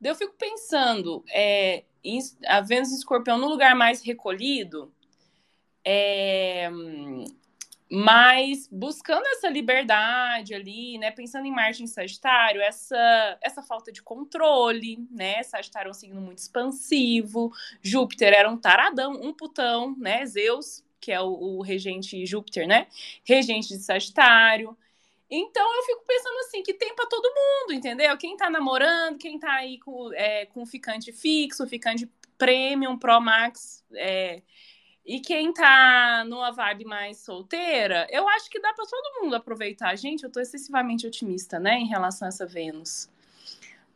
Daí 0.00 0.12
eu 0.12 0.16
fico 0.16 0.36
pensando, 0.36 1.24
é, 1.32 1.84
a 2.46 2.60
Vênus 2.60 2.92
em 2.92 2.96
escorpião 2.96 3.38
no 3.38 3.48
lugar 3.48 3.74
mais 3.74 4.02
recolhido, 4.02 4.94
é, 5.84 6.70
mas 7.90 8.68
buscando 8.70 9.26
essa 9.26 9.48
liberdade 9.48 10.54
ali, 10.54 10.98
né? 10.98 11.10
Pensando 11.10 11.46
em 11.46 11.52
Marte 11.52 11.82
em 11.82 11.86
Sagitário, 11.86 12.60
essa, 12.60 13.38
essa 13.42 13.62
falta 13.62 13.92
de 13.92 14.02
controle, 14.02 15.06
né? 15.10 15.42
Sagitário 15.42 15.88
é 15.88 15.90
um 15.90 15.94
signo 15.94 16.20
muito 16.20 16.38
expansivo, 16.38 17.52
Júpiter 17.82 18.32
era 18.32 18.50
um 18.50 18.56
taradão, 18.56 19.12
um 19.12 19.32
putão, 19.32 19.94
né? 19.98 20.24
Zeus 20.26 20.84
que 21.04 21.12
é 21.12 21.20
o, 21.20 21.58
o 21.58 21.62
regente 21.62 22.24
Júpiter, 22.24 22.66
né? 22.66 22.86
Regente 23.24 23.68
de 23.68 23.82
Sagitário. 23.82 24.74
Então 25.30 25.76
eu 25.76 25.82
fico 25.82 26.02
pensando 26.06 26.38
assim, 26.38 26.62
que 26.62 26.72
tem 26.72 26.94
para 26.94 27.06
todo 27.06 27.30
mundo, 27.30 27.74
entendeu? 27.74 28.16
Quem 28.16 28.36
tá 28.36 28.48
namorando, 28.48 29.18
quem 29.18 29.38
tá 29.38 29.52
aí 29.52 29.78
com, 29.78 30.10
é, 30.14 30.46
com 30.46 30.64
ficante 30.64 31.12
fixo, 31.12 31.66
ficante 31.66 32.10
premium, 32.38 32.98
Pro 32.98 33.20
Max, 33.20 33.84
é, 33.92 34.40
e 35.04 35.20
quem 35.20 35.52
tá 35.52 36.24
numa 36.26 36.50
vibe 36.50 36.84
mais 36.84 37.18
solteira, 37.18 38.06
eu 38.10 38.28
acho 38.28 38.48
que 38.48 38.60
dá 38.60 38.72
para 38.72 38.86
todo 38.86 39.22
mundo 39.22 39.36
aproveitar. 39.36 39.94
Gente, 39.96 40.24
eu 40.24 40.30
tô 40.30 40.40
excessivamente 40.40 41.06
otimista, 41.06 41.58
né, 41.58 41.74
em 41.78 41.86
relação 41.86 42.26
a 42.26 42.30
essa 42.30 42.46
Vênus. 42.46 43.08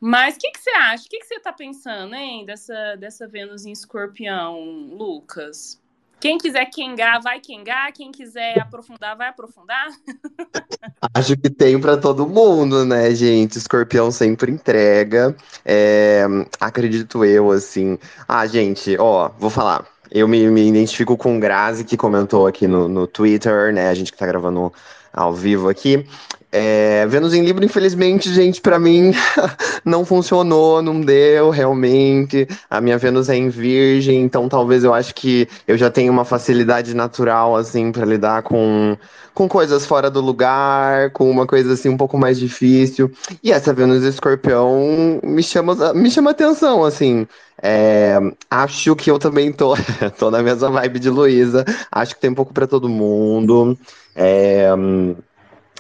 Mas 0.01 0.37
o 0.37 0.39
que, 0.39 0.51
que 0.53 0.61
você 0.61 0.71
acha? 0.71 1.07
O 1.07 1.09
que, 1.09 1.19
que 1.19 1.27
você 1.27 1.41
tá 1.41 1.53
pensando, 1.53 2.15
hein, 2.15 2.45
dessa, 2.45 2.95
dessa 2.97 3.27
Vênus 3.27 3.67
em 3.67 3.73
escorpião, 3.73 4.61
Lucas? 4.93 5.81
Quem 6.21 6.37
quiser 6.37 6.67
quengar, 6.67 7.21
vai 7.21 7.41
quengar. 7.41 7.93
Quem 7.93 8.11
quiser 8.11 8.61
aprofundar, 8.61 9.17
vai 9.17 9.29
aprofundar. 9.29 9.89
Acho 11.15 11.37
que 11.37 11.49
tem 11.49 11.81
para 11.81 11.97
todo 11.97 12.29
mundo, 12.29 12.85
né, 12.85 13.15
gente? 13.15 13.57
Escorpião 13.57 14.11
sempre 14.11 14.51
entrega. 14.51 15.37
É, 15.65 16.25
acredito 16.61 17.25
eu, 17.25 17.51
assim. 17.53 17.99
Ah, 18.27 18.47
gente, 18.47 18.97
ó, 18.99 19.29
vou 19.39 19.51
falar. 19.51 19.87
Eu 20.11 20.27
me, 20.27 20.49
me 20.49 20.69
identifico 20.69 21.17
com 21.17 21.37
o 21.37 21.41
Grazi, 21.41 21.85
que 21.85 21.97
comentou 21.97 22.47
aqui 22.47 22.67
no, 22.67 22.89
no 22.89 23.07
Twitter, 23.07 23.73
né? 23.73 23.89
A 23.89 23.95
gente 23.95 24.13
que 24.13 24.19
tá 24.19 24.27
gravando 24.27 24.73
ao 25.13 25.33
vivo 25.35 25.69
aqui. 25.69 26.07
É, 26.51 27.07
Vênus 27.07 27.35
em 27.35 27.45
Libra, 27.45 27.65
infelizmente, 27.65 28.33
gente, 28.33 28.61
para 28.61 28.79
mim 28.79 29.13
não 29.85 30.05
funcionou, 30.05 30.81
não 30.81 31.01
deu 31.01 31.51
realmente. 31.51 32.49
A 32.71 32.81
minha 32.81 32.97
Vênus 32.97 33.29
é 33.29 33.37
em 33.37 33.51
Virgem, 33.51 34.23
então 34.23 34.49
talvez 34.49 34.83
eu 34.83 34.95
acho 34.95 35.15
que 35.15 35.47
eu 35.67 35.77
já 35.77 35.91
tenho 35.91 36.11
uma 36.11 36.25
facilidade 36.25 36.95
natural 36.95 37.55
assim 37.55 37.93
para 37.93 38.07
lidar 38.07 38.43
com 38.43 38.97
com 39.35 39.49
coisas 39.49 39.87
fora 39.87 40.11
do 40.11 40.21
lugar, 40.21 41.11
com 41.13 41.31
uma 41.31 41.47
coisa 41.47 41.75
assim 41.75 41.89
um 41.89 41.97
pouco 41.97 42.19
mais 42.19 42.39
difícil. 42.39 43.13
E 43.43 43.53
essa 43.53 43.73
Vênus 43.73 44.03
Escorpião 44.03 45.21
me 45.23 45.43
chama 45.43 45.93
me 45.93 46.11
chama 46.11 46.31
atenção, 46.31 46.83
assim. 46.85 47.27
É, 47.63 48.19
acho 48.51 48.97
que 48.97 49.11
eu 49.11 49.19
também 49.19 49.53
tô, 49.53 49.75
tô 50.19 50.31
na 50.31 50.43
mesma 50.43 50.71
vibe 50.71 50.99
de 50.99 51.11
Luísa. 51.11 51.65
Acho 51.93 52.15
que 52.15 52.21
tem 52.21 52.31
um 52.31 52.35
pouco 52.35 52.53
para 52.55 52.67
todo 52.67 52.89
mundo. 52.89 53.77
É, 54.15 54.69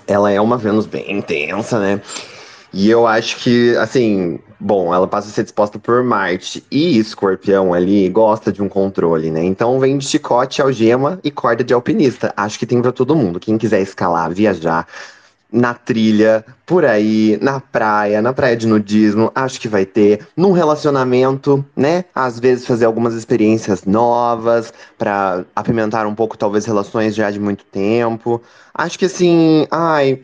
ela 0.08 0.32
é 0.32 0.40
uma 0.40 0.56
Vênus 0.56 0.86
bem 0.86 1.18
intensa, 1.18 1.78
né? 1.78 2.00
E 2.72 2.90
eu 2.90 3.06
acho 3.06 3.36
que, 3.36 3.74
assim, 3.76 4.38
bom, 4.60 4.92
ela 4.92 5.06
passa 5.06 5.28
a 5.28 5.30
ser 5.30 5.42
disposta 5.42 5.78
por 5.78 6.02
Marte 6.02 6.62
e 6.70 6.98
Escorpião 6.98 7.72
ali 7.72 8.08
gosta 8.08 8.52
de 8.52 8.62
um 8.62 8.68
controle, 8.68 9.30
né? 9.30 9.42
Então 9.44 9.78
vem 9.78 9.96
de 9.96 10.06
chicote, 10.06 10.60
algema 10.60 11.18
e 11.24 11.30
corda 11.30 11.64
de 11.64 11.72
alpinista. 11.72 12.32
Acho 12.36 12.58
que 12.58 12.66
tem 12.66 12.82
para 12.82 12.92
todo 12.92 13.16
mundo. 13.16 13.40
Quem 13.40 13.56
quiser 13.56 13.80
escalar, 13.80 14.30
viajar 14.32 14.86
na 15.50 15.72
trilha, 15.74 16.44
por 16.66 16.84
aí, 16.84 17.38
na 17.40 17.58
praia, 17.60 18.20
na 18.20 18.32
praia 18.32 18.56
de 18.56 18.66
nudismo, 18.66 19.32
acho 19.34 19.60
que 19.60 19.68
vai 19.68 19.86
ter. 19.86 20.26
Num 20.36 20.52
relacionamento, 20.52 21.64
né? 21.74 22.04
Às 22.14 22.38
vezes 22.38 22.66
fazer 22.66 22.84
algumas 22.84 23.14
experiências 23.14 23.84
novas 23.84 24.72
para 24.98 25.44
apimentar 25.56 26.06
um 26.06 26.14
pouco, 26.14 26.36
talvez, 26.36 26.66
relações 26.66 27.14
já 27.14 27.30
de 27.30 27.40
muito 27.40 27.64
tempo. 27.64 28.42
Acho 28.74 28.98
que 28.98 29.06
assim, 29.06 29.66
ai. 29.70 30.20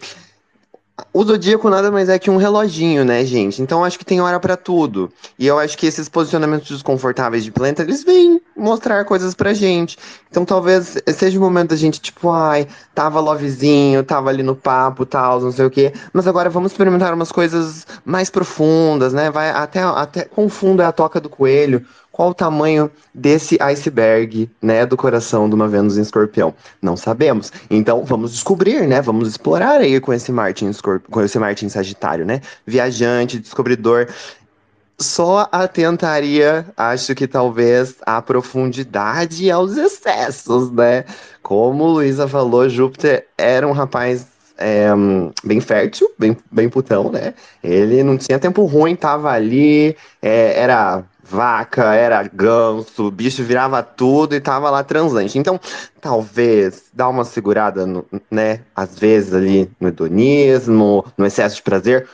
O 1.12 1.24
zodíaco 1.24 1.68
nada 1.68 1.90
mais 1.90 2.08
é 2.08 2.20
que 2.20 2.30
um 2.30 2.36
reloginho, 2.36 3.04
né, 3.04 3.24
gente? 3.24 3.60
Então 3.60 3.84
acho 3.84 3.98
que 3.98 4.04
tem 4.04 4.20
hora 4.20 4.38
para 4.38 4.56
tudo. 4.56 5.12
E 5.36 5.44
eu 5.44 5.58
acho 5.58 5.76
que 5.76 5.86
esses 5.86 6.08
posicionamentos 6.08 6.68
desconfortáveis 6.68 7.42
de 7.42 7.50
planeta, 7.50 7.82
eles 7.82 8.04
vêm 8.04 8.40
mostrar 8.56 9.04
coisas 9.04 9.34
pra 9.34 9.52
gente. 9.52 9.98
Então 10.30 10.44
talvez 10.44 10.96
seja 11.16 11.36
o 11.36 11.42
momento 11.42 11.70
da 11.70 11.76
gente, 11.76 12.00
tipo, 12.00 12.30
ai, 12.30 12.68
tava 12.94 13.18
lovezinho, 13.18 14.04
tava 14.04 14.30
ali 14.30 14.44
no 14.44 14.54
papo, 14.54 15.04
tal, 15.04 15.40
não 15.40 15.50
sei 15.50 15.66
o 15.66 15.70
quê. 15.70 15.92
Mas 16.12 16.28
agora 16.28 16.48
vamos 16.48 16.70
experimentar 16.70 17.12
umas 17.12 17.32
coisas 17.32 17.84
mais 18.04 18.30
profundas, 18.30 19.12
né? 19.12 19.32
Vai 19.32 19.50
até, 19.50 19.82
até 19.82 20.24
confunda 20.24 20.86
a 20.86 20.92
toca 20.92 21.20
do 21.20 21.28
coelho 21.28 21.84
qual 22.14 22.30
o 22.30 22.34
tamanho 22.34 22.88
desse 23.12 23.58
iceberg, 23.60 24.48
né, 24.62 24.86
do 24.86 24.96
coração 24.96 25.48
de 25.48 25.54
uma 25.56 25.66
Vênus 25.66 25.98
em 25.98 26.02
Escorpião? 26.02 26.54
Não 26.80 26.96
sabemos. 26.96 27.52
Então, 27.68 28.04
vamos 28.04 28.30
descobrir, 28.30 28.86
né? 28.86 29.02
Vamos 29.02 29.26
explorar 29.26 29.80
aí 29.80 29.98
com 29.98 30.12
esse 30.12 30.30
Marte 30.30 30.64
em, 30.64 30.70
Escorp... 30.70 31.02
com 31.10 31.20
esse 31.20 31.36
Marte 31.40 31.66
em 31.66 31.68
Sagitário, 31.68 32.24
né? 32.24 32.40
Viajante, 32.64 33.40
descobridor. 33.40 34.06
Só 34.96 35.48
atentaria, 35.50 36.64
acho 36.76 37.16
que 37.16 37.26
talvez, 37.26 37.96
à 38.06 38.22
profundidade 38.22 39.46
e 39.46 39.50
aos 39.50 39.76
excessos, 39.76 40.70
né? 40.70 41.04
Como 41.42 41.84
Luísa 41.84 42.28
falou, 42.28 42.68
Júpiter 42.68 43.26
era 43.36 43.66
um 43.66 43.72
rapaz 43.72 44.24
é, 44.56 44.86
bem 45.42 45.60
fértil, 45.60 46.08
bem, 46.16 46.36
bem 46.48 46.68
putão, 46.68 47.10
né? 47.10 47.34
Ele 47.60 48.04
não 48.04 48.16
tinha 48.16 48.38
tempo 48.38 48.64
ruim, 48.66 48.94
tava 48.94 49.32
ali, 49.32 49.96
é, 50.22 50.60
era 50.60 51.02
vaca, 51.24 51.94
era 51.94 52.22
ganso, 52.22 53.06
o 53.06 53.10
bicho 53.10 53.42
virava 53.42 53.82
tudo 53.82 54.34
e 54.34 54.40
tava 54.40 54.70
lá 54.70 54.84
transante. 54.84 55.38
Então, 55.38 55.58
talvez 56.00 56.84
dar 56.92 57.08
uma 57.08 57.24
segurada, 57.24 57.86
no, 57.86 58.04
né, 58.30 58.60
às 58.76 58.98
vezes 58.98 59.32
ali 59.32 59.70
no 59.80 59.88
hedonismo, 59.88 61.04
no 61.16 61.26
excesso 61.26 61.56
de 61.56 61.62
prazer, 61.62 62.06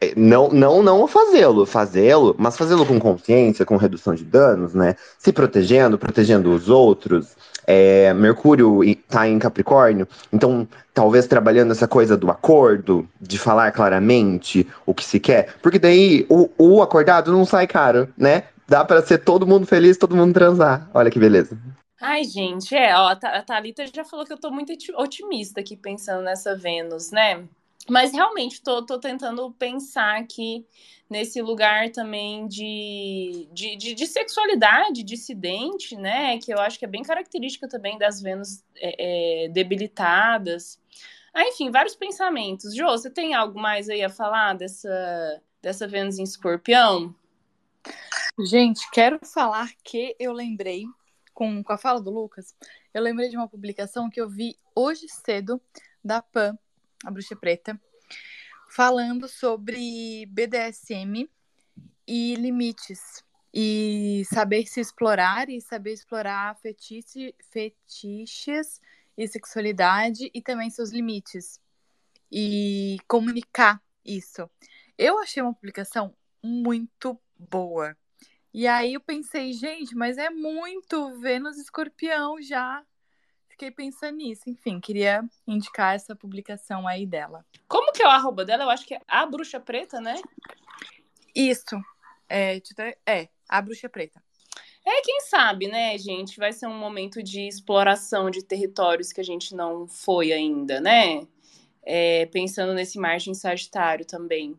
é, 0.00 0.12
não 0.16 0.48
não 0.50 0.82
não 0.82 1.06
fazê-lo, 1.06 1.66
fazê-lo, 1.66 2.34
mas 2.38 2.56
fazê-lo 2.56 2.86
com 2.86 2.98
consciência, 2.98 3.64
com 3.64 3.76
redução 3.76 4.14
de 4.14 4.24
danos, 4.24 4.74
né? 4.74 4.96
Se 5.18 5.32
protegendo, 5.32 5.98
protegendo 5.98 6.50
os 6.52 6.68
outros. 6.68 7.36
É, 7.66 8.12
Mercúrio 8.12 8.84
está 8.84 9.26
em 9.26 9.38
Capricórnio, 9.38 10.06
então 10.30 10.68
talvez 10.92 11.26
trabalhando 11.26 11.70
essa 11.72 11.88
coisa 11.88 12.14
do 12.14 12.30
acordo, 12.30 13.08
de 13.18 13.38
falar 13.38 13.72
claramente 13.72 14.68
o 14.84 14.92
que 14.92 15.02
se 15.02 15.18
quer, 15.18 15.54
porque 15.62 15.78
daí 15.78 16.26
o, 16.28 16.50
o 16.58 16.82
acordado 16.82 17.32
não 17.32 17.46
sai 17.46 17.66
caro, 17.66 18.06
né? 18.18 18.44
Dá 18.68 18.84
para 18.84 19.02
ser 19.02 19.18
todo 19.18 19.46
mundo 19.46 19.66
feliz, 19.66 19.96
todo 19.96 20.16
mundo 20.16 20.32
transar. 20.32 20.90
Olha 20.94 21.10
que 21.10 21.18
beleza. 21.18 21.58
Ai, 22.00 22.24
gente, 22.24 22.74
é, 22.74 22.94
ó, 22.96 23.08
a 23.08 23.42
Thalita 23.42 23.86
já 23.86 24.04
falou 24.04 24.26
que 24.26 24.32
eu 24.32 24.38
tô 24.38 24.50
muito 24.50 24.72
otimista 24.96 25.60
aqui 25.60 25.76
pensando 25.76 26.22
nessa 26.22 26.56
Vênus, 26.56 27.10
né? 27.10 27.46
Mas 27.88 28.12
realmente 28.12 28.62
tô, 28.62 28.84
tô 28.84 28.98
tentando 28.98 29.50
pensar 29.52 30.18
aqui 30.18 30.66
nesse 31.08 31.40
lugar 31.42 31.90
também 31.90 32.46
de, 32.48 33.48
de, 33.52 33.76
de, 33.76 33.94
de, 33.94 34.06
sexualidade 34.06 35.02
dissidente, 35.02 35.96
né? 35.96 36.38
Que 36.38 36.52
eu 36.52 36.58
acho 36.58 36.78
que 36.78 36.84
é 36.84 36.88
bem 36.88 37.02
característica 37.02 37.68
também 37.68 37.98
das 37.98 38.22
Vênus 38.22 38.62
é, 38.76 39.44
é, 39.44 39.48
debilitadas. 39.48 40.80
Ah, 41.32 41.46
enfim, 41.48 41.70
vários 41.70 41.94
pensamentos. 41.94 42.74
Jô, 42.74 42.86
você 42.86 43.10
tem 43.10 43.34
algo 43.34 43.58
mais 43.58 43.88
aí 43.88 44.02
a 44.02 44.08
falar 44.08 44.54
dessa, 44.54 45.42
dessa 45.60 45.86
Vênus 45.86 46.18
em 46.18 46.22
escorpião? 46.22 47.14
Gente, 48.40 48.90
quero 48.90 49.20
falar 49.24 49.72
que 49.84 50.16
eu 50.18 50.32
lembrei, 50.32 50.86
com, 51.32 51.62
com 51.62 51.72
a 51.72 51.78
fala 51.78 52.02
do 52.02 52.10
Lucas, 52.10 52.52
eu 52.92 53.00
lembrei 53.00 53.28
de 53.28 53.36
uma 53.36 53.48
publicação 53.48 54.10
que 54.10 54.20
eu 54.20 54.28
vi 54.28 54.58
hoje 54.74 55.06
cedo 55.08 55.62
da 56.04 56.20
PAN, 56.20 56.58
a 57.04 57.12
Bruxa 57.12 57.36
Preta, 57.36 57.80
falando 58.68 59.28
sobre 59.28 60.26
BDSM 60.26 61.30
e 62.08 62.34
limites. 62.34 63.22
E 63.56 64.24
saber 64.24 64.66
se 64.66 64.80
explorar 64.80 65.48
e 65.48 65.60
saber 65.60 65.92
explorar 65.92 66.56
fetiche, 66.56 67.32
fetiches 67.52 68.80
e 69.16 69.28
sexualidade 69.28 70.28
e 70.34 70.42
também 70.42 70.70
seus 70.70 70.90
limites. 70.90 71.60
E 72.32 72.96
comunicar 73.06 73.80
isso. 74.04 74.50
Eu 74.98 75.20
achei 75.20 75.40
uma 75.40 75.54
publicação 75.54 76.16
muito 76.42 77.16
boa. 77.38 77.96
E 78.54 78.68
aí 78.68 78.94
eu 78.94 79.00
pensei, 79.00 79.52
gente, 79.52 79.96
mas 79.96 80.16
é 80.16 80.30
muito 80.30 81.18
Vênus 81.18 81.58
Escorpião 81.58 82.40
já. 82.40 82.84
Fiquei 83.48 83.68
pensando 83.68 84.16
nisso. 84.18 84.42
Enfim, 84.46 84.78
queria 84.78 85.24
indicar 85.44 85.96
essa 85.96 86.14
publicação 86.14 86.86
aí 86.86 87.04
dela. 87.04 87.44
Como 87.66 87.92
que 87.92 88.00
é 88.00 88.06
o 88.06 88.10
arroba 88.10 88.44
dela? 88.44 88.62
Eu 88.62 88.70
acho 88.70 88.86
que 88.86 88.94
é 88.94 89.00
a 89.08 89.26
Bruxa 89.26 89.58
Preta, 89.58 90.00
né? 90.00 90.14
Isso. 91.34 91.76
É, 92.28 92.62
é 93.04 93.28
a 93.48 93.60
Bruxa 93.60 93.88
Preta. 93.88 94.22
É, 94.86 95.02
quem 95.02 95.20
sabe, 95.22 95.66
né, 95.66 95.98
gente? 95.98 96.38
Vai 96.38 96.52
ser 96.52 96.68
um 96.68 96.78
momento 96.78 97.24
de 97.24 97.48
exploração 97.48 98.30
de 98.30 98.44
territórios 98.44 99.12
que 99.12 99.20
a 99.20 99.24
gente 99.24 99.52
não 99.52 99.88
foi 99.88 100.32
ainda, 100.32 100.80
né? 100.80 101.26
É, 101.82 102.26
pensando 102.26 102.72
nesse 102.72 103.00
margem 103.00 103.34
Sagitário 103.34 104.04
também. 104.04 104.56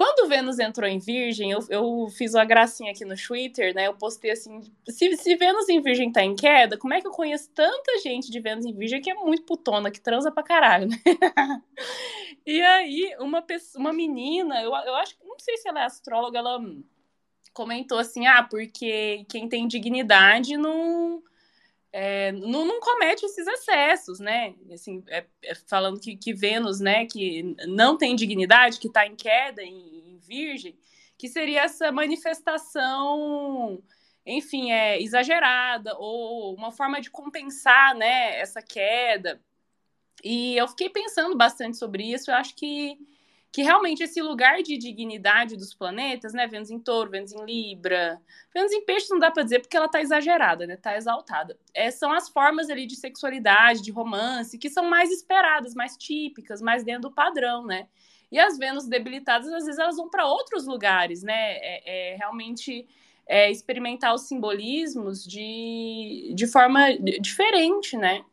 Quando 0.00 0.30
Vênus 0.30 0.58
entrou 0.58 0.88
em 0.88 0.98
Virgem, 0.98 1.50
eu, 1.50 1.58
eu 1.68 2.08
fiz 2.16 2.32
uma 2.32 2.46
gracinha 2.46 2.90
aqui 2.90 3.04
no 3.04 3.14
Twitter, 3.14 3.74
né? 3.74 3.86
Eu 3.86 3.92
postei 3.92 4.30
assim: 4.30 4.62
se, 4.88 5.14
se 5.14 5.36
Vênus 5.36 5.68
em 5.68 5.78
Virgem 5.82 6.10
tá 6.10 6.24
em 6.24 6.34
queda, 6.34 6.78
como 6.78 6.94
é 6.94 7.02
que 7.02 7.06
eu 7.06 7.10
conheço 7.10 7.50
tanta 7.50 7.98
gente 8.02 8.30
de 8.30 8.40
Vênus 8.40 8.64
em 8.64 8.72
Virgem 8.72 9.02
que 9.02 9.10
é 9.10 9.14
muito 9.14 9.42
putona, 9.42 9.90
que 9.90 10.00
transa 10.00 10.32
pra 10.32 10.42
caralho, 10.42 10.88
né? 10.88 10.96
e 12.46 12.62
aí, 12.62 13.14
uma, 13.18 13.42
pessoa, 13.42 13.78
uma 13.78 13.92
menina, 13.92 14.62
eu, 14.62 14.74
eu 14.74 14.94
acho 14.94 15.18
não 15.22 15.38
sei 15.38 15.58
se 15.58 15.68
ela 15.68 15.82
é 15.82 15.84
astróloga, 15.84 16.38
ela 16.38 16.58
comentou 17.52 17.98
assim: 17.98 18.26
ah, 18.26 18.42
porque 18.42 19.26
quem 19.28 19.50
tem 19.50 19.68
dignidade 19.68 20.56
não 20.56 21.22
é, 21.92 22.30
não, 22.32 22.64
não, 22.64 22.80
comete 22.80 23.24
esses 23.26 23.46
excessos, 23.46 24.20
né? 24.20 24.54
Assim, 24.72 25.02
é, 25.08 25.26
é 25.42 25.54
falando 25.54 26.00
que, 26.00 26.16
que, 26.16 26.32
Vênus, 26.32 26.78
né, 26.80 27.06
que 27.06 27.56
não 27.66 27.96
tem 27.96 28.14
dignidade, 28.14 28.78
que 28.78 28.86
está 28.86 29.06
em 29.06 29.16
queda, 29.16 29.62
em, 29.62 30.14
em, 30.14 30.18
Virgem, 30.18 30.78
que 31.18 31.28
seria 31.28 31.62
essa 31.62 31.90
manifestação, 31.90 33.82
enfim, 34.24 34.70
é 34.70 35.02
exagerada 35.02 35.96
ou 35.98 36.54
uma 36.54 36.70
forma 36.70 37.00
de 37.00 37.10
compensar, 37.10 37.96
né, 37.96 38.38
essa 38.38 38.62
queda. 38.62 39.40
E 40.22 40.56
eu 40.56 40.68
fiquei 40.68 40.88
pensando 40.90 41.36
bastante 41.36 41.76
sobre 41.76 42.04
isso. 42.04 42.30
Eu 42.30 42.36
acho 42.36 42.54
que 42.54 42.98
que 43.52 43.62
realmente 43.62 44.02
esse 44.02 44.22
lugar 44.22 44.62
de 44.62 44.78
dignidade 44.78 45.56
dos 45.56 45.74
planetas, 45.74 46.32
né? 46.32 46.46
Vênus 46.46 46.70
em 46.70 46.78
touro, 46.78 47.10
Vênus 47.10 47.32
em 47.32 47.44
Libra, 47.44 48.20
Vênus 48.54 48.72
em 48.72 48.84
peixe 48.84 49.10
não 49.10 49.18
dá 49.18 49.30
para 49.30 49.42
dizer 49.42 49.60
porque 49.60 49.76
ela 49.76 49.88
tá 49.88 50.00
exagerada, 50.00 50.66
né? 50.66 50.76
Tá 50.76 50.96
exaltada. 50.96 51.58
É, 51.74 51.90
são 51.90 52.12
as 52.12 52.28
formas 52.28 52.70
ali 52.70 52.86
de 52.86 52.94
sexualidade, 52.94 53.82
de 53.82 53.90
romance, 53.90 54.58
que 54.58 54.70
são 54.70 54.88
mais 54.88 55.10
esperadas, 55.10 55.74
mais 55.74 55.96
típicas, 55.96 56.62
mais 56.62 56.84
dentro 56.84 57.02
do 57.02 57.12
padrão, 57.12 57.66
né? 57.66 57.88
E 58.30 58.38
as 58.38 58.56
Vênus 58.56 58.86
debilitadas, 58.86 59.48
às 59.48 59.64
vezes, 59.64 59.80
elas 59.80 59.96
vão 59.96 60.08
para 60.08 60.26
outros 60.26 60.66
lugares, 60.66 61.22
né? 61.22 61.56
É, 61.56 62.12
é 62.12 62.16
realmente 62.16 62.86
é, 63.26 63.50
experimentar 63.50 64.14
os 64.14 64.22
simbolismos 64.22 65.24
de, 65.24 66.32
de 66.34 66.46
forma 66.46 66.96
diferente, 67.20 67.96
né? 67.96 68.24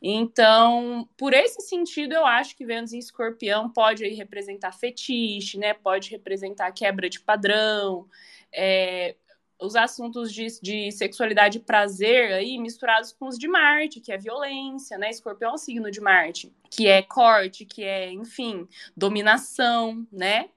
Então, 0.00 1.08
por 1.16 1.34
esse 1.34 1.60
sentido, 1.62 2.14
eu 2.14 2.24
acho 2.24 2.56
que 2.56 2.64
Vênus 2.64 2.92
em 2.92 2.98
Escorpião 2.98 3.68
pode 3.68 4.04
aí 4.04 4.14
representar 4.14 4.72
fetiche, 4.72 5.58
né? 5.58 5.74
Pode 5.74 6.10
representar 6.10 6.70
quebra 6.70 7.10
de 7.10 7.18
padrão, 7.18 8.08
é, 8.52 9.16
os 9.60 9.74
assuntos 9.74 10.32
de, 10.32 10.46
de 10.62 10.92
sexualidade 10.92 11.58
e 11.58 11.60
prazer 11.60 12.32
aí 12.32 12.58
misturados 12.58 13.12
com 13.12 13.26
os 13.26 13.36
de 13.36 13.48
Marte, 13.48 14.00
que 14.00 14.12
é 14.12 14.16
violência, 14.16 14.96
né? 14.96 15.10
Escorpião 15.10 15.50
é 15.50 15.54
um 15.54 15.58
signo 15.58 15.90
de 15.90 16.00
Marte, 16.00 16.52
que 16.70 16.86
é 16.86 17.02
corte, 17.02 17.64
que 17.64 17.82
é, 17.82 18.12
enfim, 18.12 18.68
dominação, 18.96 20.06
né? 20.12 20.48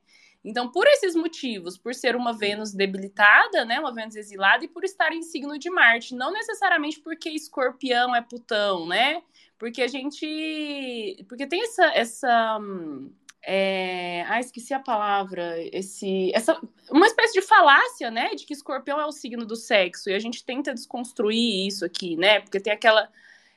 Então, 0.43 0.71
por 0.71 0.87
esses 0.87 1.15
motivos, 1.15 1.77
por 1.77 1.93
ser 1.93 2.15
uma 2.15 2.33
Vênus 2.33 2.73
debilitada, 2.73 3.63
né, 3.63 3.79
uma 3.79 3.93
Vênus 3.93 4.15
exilada, 4.15 4.65
e 4.65 4.67
por 4.67 4.83
estar 4.83 5.13
em 5.13 5.21
signo 5.21 5.57
de 5.57 5.69
Marte, 5.69 6.15
não 6.15 6.31
necessariamente 6.31 6.99
porque 6.99 7.29
escorpião 7.29 8.15
é 8.15 8.21
putão, 8.21 8.87
né? 8.87 9.21
Porque 9.61 9.83
a 9.83 9.87
gente. 9.87 11.23
Porque 11.29 11.45
tem 11.45 11.61
essa. 11.61 11.85
essa 11.93 12.59
é... 13.43 14.25
Ah, 14.27 14.39
esqueci 14.39 14.73
a 14.73 14.79
palavra. 14.79 15.53
Esse, 15.71 16.31
essa, 16.33 16.59
uma 16.89 17.05
espécie 17.05 17.33
de 17.33 17.43
falácia, 17.43 18.09
né? 18.09 18.33
De 18.33 18.43
que 18.47 18.53
escorpião 18.53 18.99
é 18.99 19.05
o 19.05 19.11
signo 19.11 19.45
do 19.45 19.55
sexo. 19.55 20.09
E 20.09 20.15
a 20.15 20.19
gente 20.19 20.43
tenta 20.43 20.73
desconstruir 20.73 21.67
isso 21.67 21.85
aqui, 21.85 22.17
né? 22.17 22.39
Porque 22.39 22.59
tem 22.59 22.73
aquela 22.73 23.07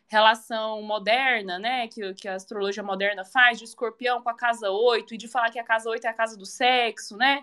relação 0.07 0.83
moderna, 0.83 1.59
né, 1.59 1.89
que, 1.89 2.13
que 2.13 2.29
a 2.29 2.35
astrologia 2.35 2.83
moderna 2.83 3.25
faz, 3.25 3.59
de 3.59 3.65
escorpião 3.65 4.23
com 4.23 4.29
a 4.29 4.37
casa 4.37 4.71
8, 4.71 5.15
e 5.15 5.17
de 5.17 5.27
falar 5.27 5.51
que 5.51 5.59
a 5.59 5.65
casa 5.65 5.89
8 5.89 6.07
é 6.07 6.11
a 6.11 6.13
casa 6.13 6.37
do 6.37 6.45
sexo, 6.45 7.17
né? 7.17 7.43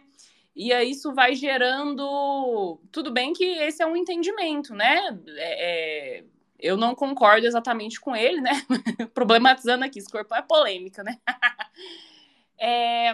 E 0.55 0.71
aí 0.71 0.91
isso 0.91 1.11
vai 1.13 1.33
gerando. 1.33 2.79
Tudo 2.91 3.11
bem 3.11 3.33
que 3.33 3.43
esse 3.43 3.81
é 3.81 3.87
um 3.87 3.97
entendimento, 3.97 4.75
né? 4.75 5.19
É, 5.29 6.19
é... 6.19 6.23
Eu 6.61 6.77
não 6.77 6.93
concordo 6.93 7.45
exatamente 7.47 7.99
com 7.99 8.15
ele, 8.15 8.39
né? 8.39 8.51
Problematizando 9.13 9.83
aqui, 9.83 9.99
escorpião 9.99 10.37
é 10.37 10.41
polêmica, 10.43 11.03
né? 11.03 11.17
é... 12.59 13.11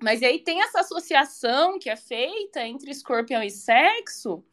Mas 0.00 0.22
aí 0.22 0.38
tem 0.38 0.62
essa 0.62 0.80
associação 0.80 1.78
que 1.78 1.90
é 1.90 1.96
feita 1.96 2.64
entre 2.66 2.90
escorpião 2.90 3.42
e 3.42 3.50
sexo, 3.50 4.44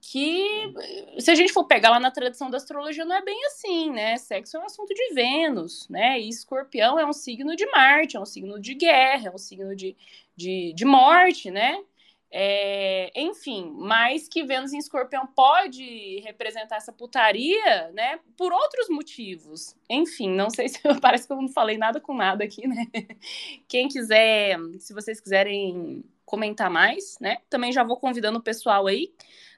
que 0.00 0.72
se 1.18 1.30
a 1.30 1.34
gente 1.34 1.52
for 1.52 1.64
pegar 1.64 1.90
lá 1.90 2.00
na 2.00 2.10
tradição 2.10 2.48
da 2.48 2.56
astrologia 2.56 3.04
não 3.04 3.16
é 3.16 3.22
bem 3.22 3.44
assim, 3.46 3.90
né? 3.90 4.16
Sexo 4.16 4.56
é 4.56 4.60
um 4.60 4.64
assunto 4.64 4.94
de 4.94 5.12
Vênus, 5.12 5.88
né? 5.88 6.18
E 6.20 6.28
Escorpião 6.28 6.98
é 6.98 7.04
um 7.04 7.12
signo 7.12 7.54
de 7.56 7.66
Marte, 7.66 8.16
é 8.16 8.20
um 8.20 8.24
signo 8.24 8.58
de 8.60 8.74
guerra, 8.74 9.28
é 9.28 9.34
um 9.34 9.38
signo 9.38 9.74
de, 9.74 9.96
de, 10.36 10.72
de 10.74 10.84
morte, 10.84 11.50
né? 11.50 11.82
É, 12.30 13.10
enfim, 13.18 13.72
mas 13.74 14.28
que 14.28 14.44
Vênus 14.44 14.72
em 14.72 14.78
Escorpião 14.78 15.26
pode 15.26 16.20
representar 16.20 16.76
essa 16.76 16.92
putaria, 16.92 17.90
né? 17.92 18.20
Por 18.36 18.52
outros 18.52 18.88
motivos. 18.88 19.74
Enfim, 19.88 20.30
não 20.30 20.50
sei 20.50 20.68
se 20.68 20.80
parece 21.00 21.26
que 21.26 21.32
eu 21.32 21.40
não 21.40 21.48
falei 21.48 21.78
nada 21.78 22.00
com 22.00 22.14
nada 22.14 22.44
aqui, 22.44 22.66
né? 22.66 22.86
Quem 23.66 23.88
quiser, 23.88 24.58
se 24.78 24.92
vocês 24.92 25.20
quiserem 25.20 26.04
comentar 26.24 26.70
mais, 26.70 27.16
né? 27.18 27.38
Também 27.48 27.72
já 27.72 27.82
vou 27.82 27.96
convidando 27.96 28.38
o 28.38 28.42
pessoal 28.42 28.86
aí 28.86 29.10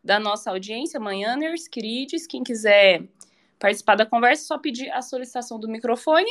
da 0.03 0.21
nossa 0.21 0.51
audiência, 0.51 1.01
Manhãers, 1.01 1.67
queridos, 1.67 2.27
quem 2.27 2.45
quiser 2.45 3.03
participar 3.59 3.97
da 3.97 4.07
conversa, 4.07 4.45
só 4.45 4.59
pedir 4.59 4.91
a 4.91 5.03
solicitação 5.03 5.59
do 5.59 5.69
microfone. 5.69 6.31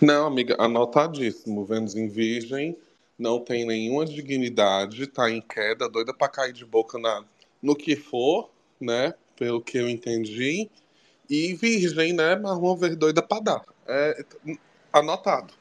Não, 0.00 0.26
amiga, 0.26 0.56
anotadíssimo. 0.58 1.64
Vênus 1.64 1.94
em 1.94 2.08
Virgem, 2.08 2.76
não 3.20 3.38
tem 3.38 3.66
nenhuma 3.66 4.06
dignidade, 4.06 5.06
tá 5.06 5.30
em 5.30 5.42
queda, 5.42 5.88
doida 5.88 6.14
para 6.14 6.28
cair 6.28 6.52
de 6.52 6.64
boca 6.64 6.98
na, 6.98 7.22
no 7.62 7.76
que 7.76 7.94
for, 7.94 8.50
né? 8.80 9.14
Pelo 9.36 9.60
que 9.60 9.76
eu 9.76 9.88
entendi. 9.88 10.70
E 11.28 11.54
Virgem, 11.54 12.14
né? 12.14 12.34
Marrom 12.34 12.74
verde 12.74 12.96
doida 12.96 13.22
para 13.22 13.42
dar. 13.42 13.62
É, 13.86 14.24
anotado. 14.92 15.52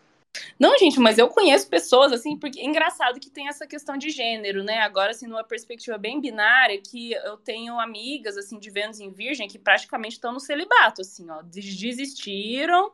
Não, 0.58 0.78
gente, 0.78 1.00
mas 1.00 1.18
eu 1.18 1.28
conheço 1.28 1.68
pessoas, 1.68 2.14
assim, 2.14 2.38
porque 2.38 2.60
é 2.60 2.66
engraçado 2.66 3.20
que 3.20 3.30
tem 3.30 3.48
essa 3.48 3.68
questão 3.68 3.98
de 3.98 4.10
gênero, 4.10 4.64
né? 4.64 4.80
Agora, 4.80 5.12
assim, 5.12 5.28
numa 5.28 5.44
perspectiva 5.44 5.98
bem 5.98 6.22
binária, 6.22 6.80
que 6.82 7.12
eu 7.12 7.36
tenho 7.38 7.80
amigas, 7.80 8.38
assim, 8.38 8.58
de 8.58 8.70
Vênus 8.70 9.00
em 9.00 9.12
Virgem, 9.12 9.48
que 9.48 9.60
praticamente 9.60 10.16
estão 10.16 10.32
no 10.32 10.40
celibato, 10.40 11.02
assim, 11.02 11.30
ó, 11.30 11.42
desistiram. 11.42 12.92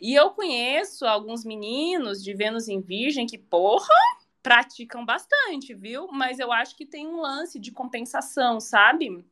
E 0.00 0.14
eu 0.14 0.30
conheço 0.30 1.06
alguns 1.06 1.44
meninos 1.44 2.22
de 2.22 2.34
Vênus 2.34 2.68
em 2.68 2.80
Virgem 2.80 3.26
que, 3.26 3.38
porra, 3.38 3.94
praticam 4.42 5.04
bastante, 5.04 5.74
viu? 5.74 6.08
Mas 6.12 6.38
eu 6.38 6.52
acho 6.52 6.76
que 6.76 6.86
tem 6.86 7.06
um 7.06 7.20
lance 7.20 7.58
de 7.58 7.72
compensação, 7.72 8.60
sabe? 8.60 9.24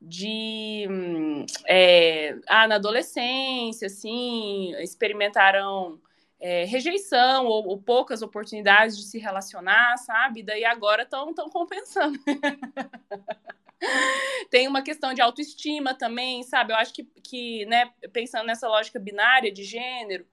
De. 0.00 0.86
É, 1.66 2.36
ah, 2.48 2.66
na 2.66 2.76
adolescência, 2.76 3.86
assim, 3.86 4.72
experimentaram 4.80 6.00
é, 6.40 6.64
rejeição 6.64 7.46
ou, 7.46 7.66
ou, 7.66 7.78
poucas 7.80 8.22
oportunidades 8.22 8.96
de 8.96 9.04
se 9.04 9.18
relacionar, 9.18 9.96
sabe? 9.98 10.42
Daí 10.42 10.64
agora 10.64 11.02
estão 11.02 11.34
tão 11.34 11.50
compensando. 11.50 12.18
Tem 14.50 14.66
uma 14.66 14.82
questão 14.82 15.14
de 15.14 15.20
autoestima 15.20 15.94
também, 15.94 16.42
sabe? 16.42 16.72
Eu 16.72 16.76
acho 16.76 16.92
que, 16.92 17.04
que 17.22 17.66
né, 17.66 17.90
pensando 18.12 18.46
nessa 18.46 18.68
lógica 18.68 18.98
binária 18.98 19.52
de 19.52 19.62
gênero, 19.62 20.26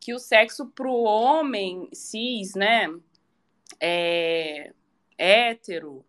que 0.00 0.12
o 0.12 0.18
sexo 0.18 0.66
para 0.66 0.88
o 0.88 1.02
homem 1.02 1.88
cis, 1.92 2.54
né, 2.54 2.88
é 3.80 4.72
hétero, 5.16 6.04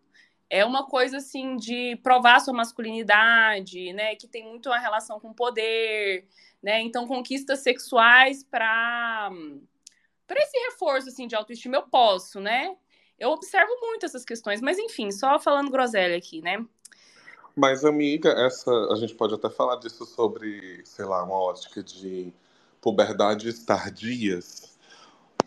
é 0.48 0.64
uma 0.64 0.86
coisa 0.86 1.16
assim 1.16 1.56
de 1.56 1.96
provar 2.02 2.40
sua 2.40 2.54
masculinidade, 2.54 3.92
né, 3.92 4.14
que 4.14 4.28
tem 4.28 4.44
muito 4.44 4.68
uma 4.68 4.78
relação 4.78 5.18
com 5.18 5.32
poder, 5.32 6.26
né? 6.62 6.80
Então, 6.80 7.06
conquistas 7.06 7.60
sexuais 7.60 8.44
para 8.44 9.30
para 10.26 10.42
esse 10.42 10.58
reforço 10.66 11.08
assim 11.08 11.28
de 11.28 11.36
autoestima 11.36 11.76
eu 11.76 11.82
posso, 11.82 12.40
né? 12.40 12.76
Eu 13.18 13.30
observo 13.30 13.72
muito 13.80 14.04
essas 14.04 14.24
questões, 14.24 14.60
mas 14.60 14.78
enfim, 14.78 15.10
só 15.10 15.38
falando 15.38 15.70
groselha 15.70 16.16
aqui, 16.16 16.42
né? 16.42 16.64
Mas 17.56 17.86
amiga, 17.86 18.28
essa 18.32 18.70
a 18.92 18.96
gente 18.96 19.14
pode 19.14 19.32
até 19.34 19.48
falar 19.48 19.76
disso 19.76 20.04
sobre, 20.04 20.82
sei 20.84 21.06
lá, 21.06 21.24
uma 21.24 21.38
ótica 21.38 21.82
de 21.82 22.30
puberdades 22.82 23.64
tardias, 23.64 24.76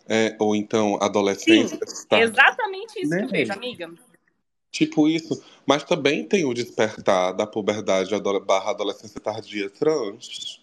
é, 0.08 0.36
ou 0.40 0.56
então 0.56 0.98
adolescência. 1.00 1.80
Sim, 1.86 2.16
exatamente 2.16 3.00
isso 3.00 3.12
né? 3.12 3.20
que 3.20 3.26
eu 3.26 3.30
vejo, 3.30 3.54
amiga. 3.54 3.94
Tipo 4.72 5.08
isso, 5.08 5.42
mas 5.66 5.84
também 5.84 6.24
tem 6.24 6.46
o 6.46 6.54
despertar 6.54 7.32
da 7.34 7.46
puberdade 7.46 8.12
barra 8.44 8.72
adolescência 8.72 9.20
tardia 9.22 9.70
trans, 9.70 10.62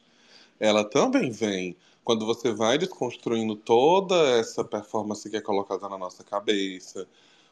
ela 0.59 0.85
também 0.85 1.31
vem 1.31 1.77
quando 2.05 2.27
você 2.27 2.53
vai 2.53 2.79
desconstruindo 2.79 3.57
toda 3.57 4.39
essa 4.39 4.65
performance 4.65 5.29
que 5.29 5.37
é 5.37 5.41
colocada 5.41 5.89
na 5.89 5.99
nossa 5.99 6.23
cabeça, 6.23 7.07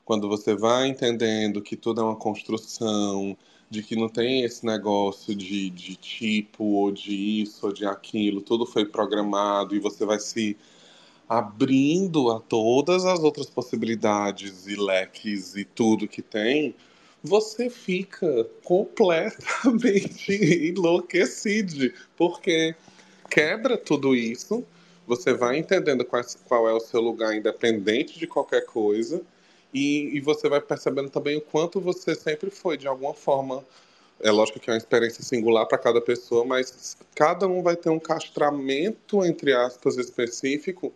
quando 0.04 0.28
você 0.28 0.54
vai 0.54 0.88
entendendo 0.88 1.62
que 1.62 1.76
tudo 1.76 2.00
é 2.00 2.04
uma 2.04 2.16
construção, 2.16 3.36
de 3.74 3.82
que 3.82 3.96
não 3.96 4.08
tem 4.08 4.44
esse 4.44 4.64
negócio 4.64 5.34
de, 5.34 5.68
de 5.68 5.96
tipo, 5.96 6.64
ou 6.64 6.92
de 6.92 7.42
isso, 7.42 7.66
ou 7.66 7.72
de 7.72 7.84
aquilo, 7.84 8.40
tudo 8.40 8.64
foi 8.64 8.84
programado 8.84 9.74
e 9.74 9.80
você 9.80 10.06
vai 10.06 10.20
se 10.20 10.56
abrindo 11.28 12.30
a 12.30 12.38
todas 12.40 13.04
as 13.04 13.20
outras 13.20 13.50
possibilidades 13.50 14.66
e 14.66 14.76
leques 14.76 15.56
e 15.56 15.64
tudo 15.64 16.06
que 16.06 16.22
tem, 16.22 16.74
você 17.22 17.68
fica 17.68 18.44
completamente 18.62 20.32
enlouquecido, 20.70 21.92
porque 22.16 22.74
quebra 23.30 23.76
tudo 23.76 24.14
isso, 24.14 24.64
você 25.06 25.32
vai 25.32 25.58
entendendo 25.58 26.04
qual, 26.04 26.68
é 26.68 26.72
o 26.72 26.80
seu 26.80 27.00
lugar 27.00 27.34
independente 27.34 28.18
de 28.18 28.26
qualquer 28.26 28.66
coisa, 28.66 29.22
e, 29.74 30.16
e, 30.16 30.20
você 30.20 30.48
vai 30.48 30.60
percebendo 30.60 31.10
também 31.10 31.36
o 31.36 31.40
quanto 31.40 31.80
você 31.80 32.14
sempre 32.14 32.48
foi, 32.48 32.76
de 32.76 32.86
alguma 32.86 33.12
forma. 33.12 33.64
É 34.20 34.30
lógico 34.30 34.60
que 34.60 34.70
é 34.70 34.72
uma 34.72 34.78
experiência 34.78 35.24
singular 35.24 35.66
para 35.66 35.76
cada 35.76 36.00
pessoa, 36.00 36.44
mas 36.44 36.96
cada 37.14 37.48
um 37.48 37.60
vai 37.60 37.74
ter 37.74 37.90
um 37.90 37.98
castramento, 37.98 39.24
entre 39.24 39.52
aspas, 39.52 39.96
específico 39.96 40.92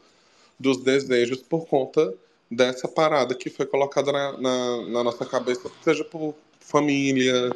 dos 0.59 0.79
desejos 0.79 1.43
por 1.43 1.67
conta 1.67 2.15
dessa 2.51 2.87
parada 2.87 3.35
que 3.35 3.51
foi 3.51 3.67
colocada 3.67 4.13
na, 4.13 4.39
na, 4.39 4.83
na 4.89 5.05
nossa 5.05 5.27
cabeça, 5.27 5.69
seja 5.83 6.05
por 6.05 6.35
família, 6.61 7.51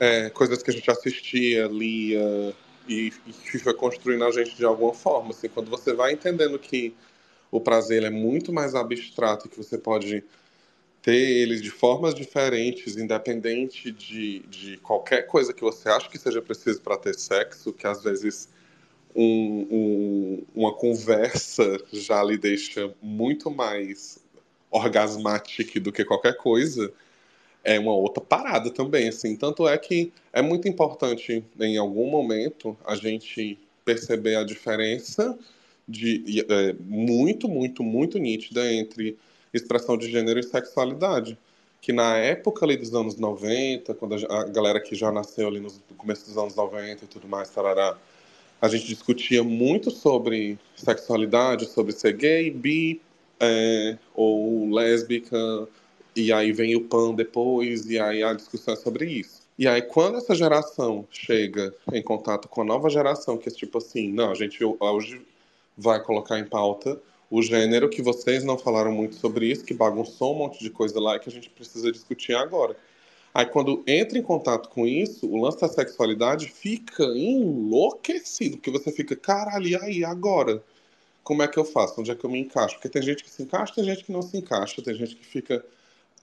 é, 0.00 0.28
coisas 0.30 0.62
que 0.62 0.70
a 0.70 0.74
gente 0.74 0.90
assistia, 0.90 1.68
lia, 1.68 2.54
e, 2.88 3.12
e 3.26 3.58
foi 3.58 3.74
construindo 3.74 4.24
a 4.24 4.30
gente 4.30 4.56
de 4.56 4.64
alguma 4.64 4.92
forma. 4.92 5.30
Assim, 5.30 5.48
quando 5.48 5.70
você 5.70 5.94
vai 5.94 6.12
entendendo 6.12 6.58
que 6.58 6.94
o 7.50 7.60
prazer 7.60 8.02
é 8.02 8.10
muito 8.10 8.52
mais 8.52 8.74
abstrato, 8.74 9.48
que 9.48 9.56
você 9.56 9.78
pode 9.78 10.24
ter 11.06 11.14
ele 11.14 11.60
de 11.60 11.70
formas 11.70 12.12
diferentes, 12.12 12.96
independente 12.96 13.92
de, 13.92 14.40
de 14.40 14.76
qualquer 14.78 15.22
coisa 15.28 15.52
que 15.52 15.62
você 15.62 15.88
acha 15.88 16.08
que 16.08 16.18
seja 16.18 16.42
preciso 16.42 16.82
para 16.82 16.96
ter 16.96 17.14
sexo, 17.14 17.72
que 17.72 17.86
às 17.86 18.02
vezes 18.02 18.48
um, 19.14 19.68
um, 19.70 20.44
uma 20.52 20.74
conversa 20.74 21.78
já 21.92 22.24
lhe 22.24 22.36
deixa 22.36 22.92
muito 23.00 23.52
mais 23.52 24.18
orgasmática 24.68 25.78
do 25.78 25.92
que 25.92 26.04
qualquer 26.04 26.36
coisa, 26.36 26.92
é 27.62 27.78
uma 27.78 27.94
outra 27.94 28.20
parada 28.20 28.68
também, 28.68 29.06
assim. 29.06 29.36
Tanto 29.36 29.68
é 29.68 29.78
que 29.78 30.12
é 30.32 30.42
muito 30.42 30.66
importante, 30.66 31.44
em 31.60 31.76
algum 31.76 32.10
momento, 32.10 32.76
a 32.84 32.96
gente 32.96 33.56
perceber 33.84 34.34
a 34.34 34.42
diferença 34.42 35.38
de 35.86 36.44
é, 36.48 36.74
muito, 36.80 37.48
muito, 37.48 37.84
muito 37.84 38.18
nítida 38.18 38.72
entre 38.72 39.16
expressão 39.56 39.96
de 39.96 40.10
gênero 40.10 40.38
e 40.38 40.42
sexualidade. 40.42 41.38
Que 41.80 41.92
na 41.92 42.16
época 42.16 42.64
ali 42.64 42.76
dos 42.76 42.94
anos 42.94 43.16
90, 43.16 43.94
quando 43.94 44.14
a, 44.28 44.44
galera 44.44 44.80
que 44.80 44.94
já 44.94 45.12
nasceu 45.12 45.48
ali 45.48 45.60
no 45.60 45.70
começo 45.96 46.26
dos 46.26 46.36
anos 46.36 46.54
90 46.56 47.04
e 47.04 47.08
tudo 47.08 47.28
mais, 47.28 47.50
tarará, 47.50 47.96
a 48.60 48.68
gente 48.68 48.86
discutia 48.86 49.44
muito 49.44 49.90
sobre 49.90 50.58
sexualidade, 50.74 51.66
sobre 51.66 51.92
ser 51.92 52.14
gay, 52.14 52.50
bi 52.50 53.00
é, 53.38 53.98
ou 54.14 54.70
lésbica, 54.70 55.36
e 56.14 56.32
aí 56.32 56.50
vem 56.52 56.74
o 56.74 56.80
PAN 56.80 57.14
depois, 57.14 57.86
e 57.86 57.98
aí 57.98 58.22
a 58.22 58.32
discussão 58.32 58.74
é 58.74 58.76
sobre 58.76 59.04
isso. 59.06 59.46
E 59.58 59.66
aí, 59.66 59.80
quando 59.80 60.18
essa 60.18 60.34
geração 60.34 61.06
chega 61.10 61.74
em 61.92 62.02
contato 62.02 62.48
com 62.48 62.60
a 62.60 62.64
nova 62.64 62.90
geração, 62.90 63.38
que 63.38 63.48
é 63.48 63.52
tipo 63.52 63.78
assim, 63.78 64.12
não, 64.12 64.30
a 64.30 64.34
gente 64.34 64.58
hoje 64.62 65.20
vai 65.76 66.02
colocar 66.02 66.38
em 66.38 66.44
pauta 66.44 67.00
o 67.30 67.42
gênero 67.42 67.88
que 67.88 68.02
vocês 68.02 68.44
não 68.44 68.56
falaram 68.56 68.92
muito 68.92 69.16
sobre 69.16 69.50
isso, 69.50 69.64
que 69.64 69.74
bagunçou 69.74 70.34
um 70.34 70.38
monte 70.38 70.60
de 70.60 70.70
coisa 70.70 71.00
lá 71.00 71.16
e 71.16 71.20
que 71.20 71.28
a 71.28 71.32
gente 71.32 71.50
precisa 71.50 71.90
discutir 71.90 72.34
agora. 72.34 72.76
Aí 73.34 73.44
quando 73.44 73.82
entra 73.86 74.18
em 74.18 74.22
contato 74.22 74.68
com 74.70 74.86
isso, 74.86 75.28
o 75.28 75.40
lance 75.40 75.60
da 75.60 75.68
sexualidade 75.68 76.48
fica 76.48 77.04
enlouquecido, 77.04 78.56
porque 78.56 78.70
você 78.70 78.90
fica, 78.90 79.14
caralho, 79.14 79.68
e 79.68 79.76
aí, 79.76 80.04
agora? 80.04 80.62
Como 81.22 81.42
é 81.42 81.48
que 81.48 81.58
eu 81.58 81.64
faço? 81.64 82.00
Onde 82.00 82.10
é 82.10 82.14
que 82.14 82.24
eu 82.24 82.30
me 82.30 82.40
encaixo? 82.40 82.76
Porque 82.76 82.88
tem 82.88 83.02
gente 83.02 83.22
que 83.22 83.28
se 83.28 83.42
encaixa, 83.42 83.74
tem 83.74 83.84
gente 83.84 84.04
que 84.04 84.12
não 84.12 84.22
se 84.22 84.38
encaixa, 84.38 84.80
tem 84.80 84.94
gente 84.94 85.16
que 85.16 85.26
fica, 85.26 85.62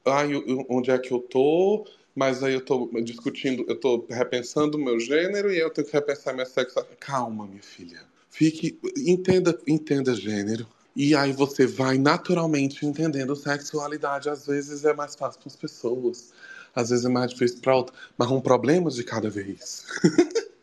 ai, 0.06 0.30
onde 0.70 0.90
é 0.90 0.98
que 0.98 1.12
eu 1.12 1.20
tô? 1.20 1.86
Mas 2.16 2.44
aí 2.44 2.54
eu 2.54 2.62
tô 2.66 2.90
discutindo, 3.04 3.66
eu 3.68 3.80
tô 3.80 4.06
repensando 4.10 4.78
o 4.78 4.82
meu 4.82 5.00
gênero 5.00 5.52
e 5.52 5.60
eu 5.60 5.70
tenho 5.70 5.86
que 5.86 5.94
repensar 5.94 6.34
minha 6.34 6.46
sexualidade. 6.46 7.00
Calma, 7.00 7.46
minha 7.46 7.62
filha. 7.62 8.02
Fique, 8.30 8.80
entenda, 8.98 9.60
entenda 9.68 10.16
gênero. 10.16 10.66
E 10.96 11.16
aí 11.16 11.32
você 11.32 11.66
vai 11.66 11.98
naturalmente 11.98 12.86
entendendo 12.86 13.36
sexualidade. 13.36 14.30
Às 14.30 14.46
vezes 14.46 14.86
é 14.86 14.94
mais 14.94 15.16
fácil 15.16 15.40
para 15.40 15.50
as 15.50 15.56
pessoas 15.56 16.34
às 16.76 16.90
vezes 16.90 17.06
é 17.06 17.10
mais 17.10 17.32
difícil 17.32 17.62
para 17.62 17.76
outra, 17.76 17.96
mas 18.18 18.32
um 18.32 18.42
problema 18.42 18.90
de 18.90 19.04
cada 19.04 19.30
vez. 19.30 19.86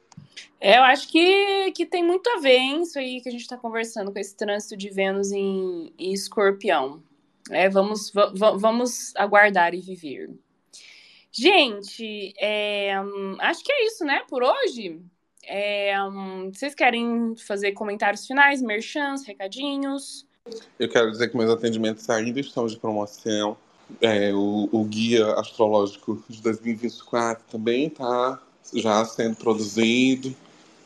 é, 0.60 0.78
eu 0.78 0.82
acho 0.82 1.08
que, 1.08 1.72
que 1.72 1.86
tem 1.86 2.04
muito 2.04 2.28
a 2.30 2.40
ver, 2.40 2.56
hein, 2.56 2.82
isso 2.82 2.98
aí 2.98 3.20
que 3.20 3.28
a 3.28 3.32
gente 3.32 3.42
está 3.42 3.56
conversando 3.56 4.12
com 4.12 4.18
esse 4.18 4.36
trânsito 4.36 4.76
de 4.76 4.90
Vênus 4.90 5.30
em, 5.30 5.92
em 5.98 6.12
escorpião. 6.12 7.02
É, 7.50 7.68
vamos, 7.68 8.12
vamos 8.58 9.14
aguardar 9.16 9.74
e 9.74 9.80
viver. 9.80 10.30
Gente, 11.32 12.34
é, 12.38 12.94
acho 13.40 13.64
que 13.64 13.72
é 13.72 13.86
isso, 13.86 14.04
né, 14.04 14.22
por 14.28 14.42
hoje. 14.42 15.00
É, 15.52 15.92
vocês 16.54 16.76
querem 16.76 17.34
fazer 17.36 17.72
comentários 17.72 18.24
finais, 18.24 18.62
merchans, 18.62 19.26
recadinhos? 19.26 20.24
Eu 20.78 20.88
quero 20.88 21.10
dizer 21.10 21.28
que 21.28 21.36
meus 21.36 21.50
atendimentos 21.50 22.08
ainda 22.08 22.38
estão 22.38 22.68
de 22.68 22.76
promoção. 22.78 23.56
É, 24.00 24.32
o, 24.32 24.68
o, 24.70 24.84
guia 24.84 25.26
astrológico 25.32 26.22
de 26.28 26.40
2024 26.40 27.42
também 27.50 27.88
está 27.88 28.40
já 28.72 29.04
sendo 29.04 29.34
produzido, 29.34 30.32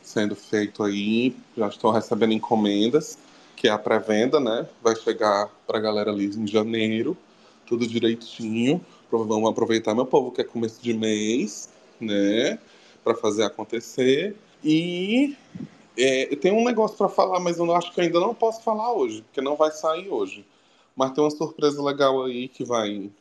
sendo 0.01 0.35
feito 0.35 0.81
aí. 0.81 1.35
Já 1.55 1.67
estou 1.67 1.91
recebendo 1.91 2.33
encomendas, 2.33 3.19
que 3.55 3.67
é 3.67 3.71
a 3.71 3.77
pré-venda, 3.77 4.39
né? 4.39 4.67
Vai 4.81 4.95
chegar 4.95 5.47
para 5.67 5.77
a 5.77 5.81
galera 5.81 6.09
ali 6.09 6.25
em 6.25 6.47
janeiro, 6.47 7.15
tudo 7.67 7.85
direitinho. 7.85 8.83
Vamos 9.11 9.47
aproveitar, 9.47 9.93
meu 9.93 10.07
povo, 10.07 10.31
que 10.31 10.41
é 10.41 10.43
começo 10.43 10.81
de 10.81 10.91
mês, 10.91 11.69
né? 12.01 12.57
Para 13.03 13.13
fazer 13.13 13.43
acontecer. 13.43 14.35
E 14.65 15.37
é, 15.95 16.35
tem 16.37 16.51
um 16.51 16.65
negócio 16.65 16.97
para 16.97 17.07
falar, 17.07 17.39
mas 17.39 17.59
eu 17.59 17.75
acho 17.75 17.93
que 17.93 18.01
ainda 18.01 18.19
não 18.19 18.33
posso 18.33 18.63
falar 18.63 18.91
hoje, 18.91 19.21
porque 19.21 19.39
não 19.39 19.55
vai 19.55 19.69
sair 19.69 20.09
hoje. 20.09 20.43
Mas 20.95 21.11
tem 21.11 21.23
uma 21.23 21.29
surpresa 21.29 21.83
legal 21.83 22.23
aí 22.23 22.47
que 22.47 22.63
vai 22.63 23.11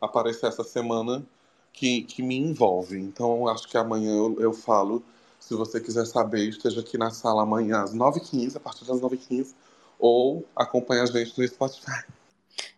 aparecer 0.00 0.46
essa 0.46 0.64
semana 0.64 1.22
que, 1.70 2.02
que 2.04 2.22
me 2.22 2.36
envolve. 2.36 2.98
Então 2.98 3.46
acho 3.46 3.68
que 3.68 3.76
amanhã 3.76 4.10
eu, 4.10 4.40
eu 4.40 4.52
falo. 4.54 5.02
Se 5.38 5.54
você 5.54 5.80
quiser 5.80 6.06
saber, 6.06 6.48
esteja 6.48 6.80
aqui 6.80 6.96
na 6.96 7.10
sala 7.10 7.42
amanhã 7.42 7.82
às 7.82 7.94
9h15, 7.94 8.56
a 8.56 8.60
partir 8.60 8.84
das 8.84 9.00
9h15, 9.00 9.54
ou 9.98 10.46
acompanhe 10.56 11.02
a 11.02 11.06
gente 11.06 11.38
no 11.38 11.46
Spotify. 11.46 12.04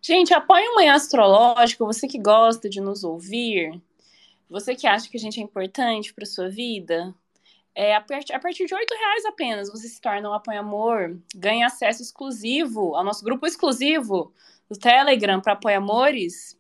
Gente, 0.01 0.35
apoie 0.35 0.67
o 0.69 0.75
Manhã 0.75 0.95
Astrológico, 0.95 1.87
você 1.87 2.09
que 2.09 2.19
gosta 2.19 2.69
de 2.69 2.81
nos 2.81 3.05
ouvir, 3.05 3.81
você 4.49 4.75
que 4.75 4.87
acha 4.87 5.09
que 5.09 5.17
a 5.17 5.21
gente 5.21 5.41
é 5.41 5.43
importante 5.43 6.13
para 6.13 6.27
sua 6.27 6.49
vida, 6.49 7.15
é, 7.75 7.95
a, 7.95 8.01
partir, 8.01 8.33
a 8.35 8.39
partir 8.39 8.67
de 8.67 8.75
R$ 8.75 8.81
reais 8.81 9.25
apenas 9.25 9.71
você 9.71 9.89
se 9.89 10.01
torna 10.01 10.29
um 10.29 10.35
apoia-amor, 10.35 11.19
ganha 11.35 11.67
acesso 11.67 12.03
exclusivo 12.03 12.95
ao 12.95 13.05
nosso 13.05 13.25
grupo 13.25 13.47
exclusivo 13.47 14.33
do 14.69 14.79
Telegram 14.79 15.41
para 15.41 15.55
apoia-amores. 15.55 16.59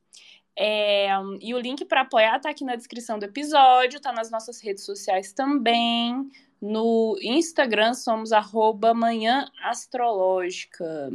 É, 0.56 1.08
e 1.40 1.54
o 1.54 1.58
link 1.58 1.84
para 1.84 2.02
apoiar 2.02 2.36
está 2.36 2.50
aqui 2.50 2.64
na 2.64 2.76
descrição 2.76 3.18
do 3.18 3.24
episódio, 3.24 3.96
está 3.96 4.12
nas 4.12 4.30
nossas 4.30 4.60
redes 4.60 4.84
sociais 4.84 5.32
também. 5.32 6.30
No 6.60 7.18
Instagram 7.20 7.94
somos 7.94 8.32
arroba 8.32 8.94
manhã 8.94 9.50
astrológica. 9.62 11.10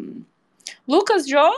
Lucas 0.87 1.27
Joe? 1.27 1.55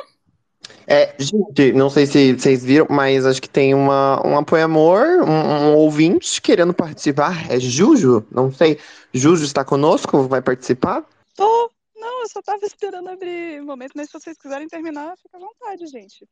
É, 0.87 1.15
gente, 1.19 1.71
não 1.73 1.89
sei 1.89 2.05
se 2.05 2.33
vocês 2.33 2.63
viram, 2.63 2.87
mas 2.89 3.25
acho 3.25 3.41
que 3.41 3.49
tem 3.49 3.75
uma, 3.75 4.25
um 4.25 4.37
apoio-amor, 4.37 5.21
um, 5.21 5.31
um, 5.31 5.75
ouvinte 5.75 6.41
querendo 6.41 6.73
participar. 6.73 7.51
É 7.51 7.59
Juju? 7.59 8.25
Não 8.31 8.51
sei. 8.51 8.79
Juju 9.13 9.43
está 9.43 9.63
conosco? 9.63 10.23
Vai 10.23 10.41
participar? 10.41 11.05
Tô. 11.35 11.71
Não, 11.95 12.21
eu 12.21 12.29
só 12.29 12.41
tava 12.41 12.65
esperando 12.65 13.09
abrir 13.09 13.61
o 13.61 13.65
momento, 13.65 13.91
mas 13.95 14.07
se 14.09 14.13
vocês 14.13 14.37
quiserem 14.37 14.67
terminar, 14.67 15.15
fica 15.17 15.37
à 15.37 15.39
vontade, 15.39 15.85
gente. 15.87 16.27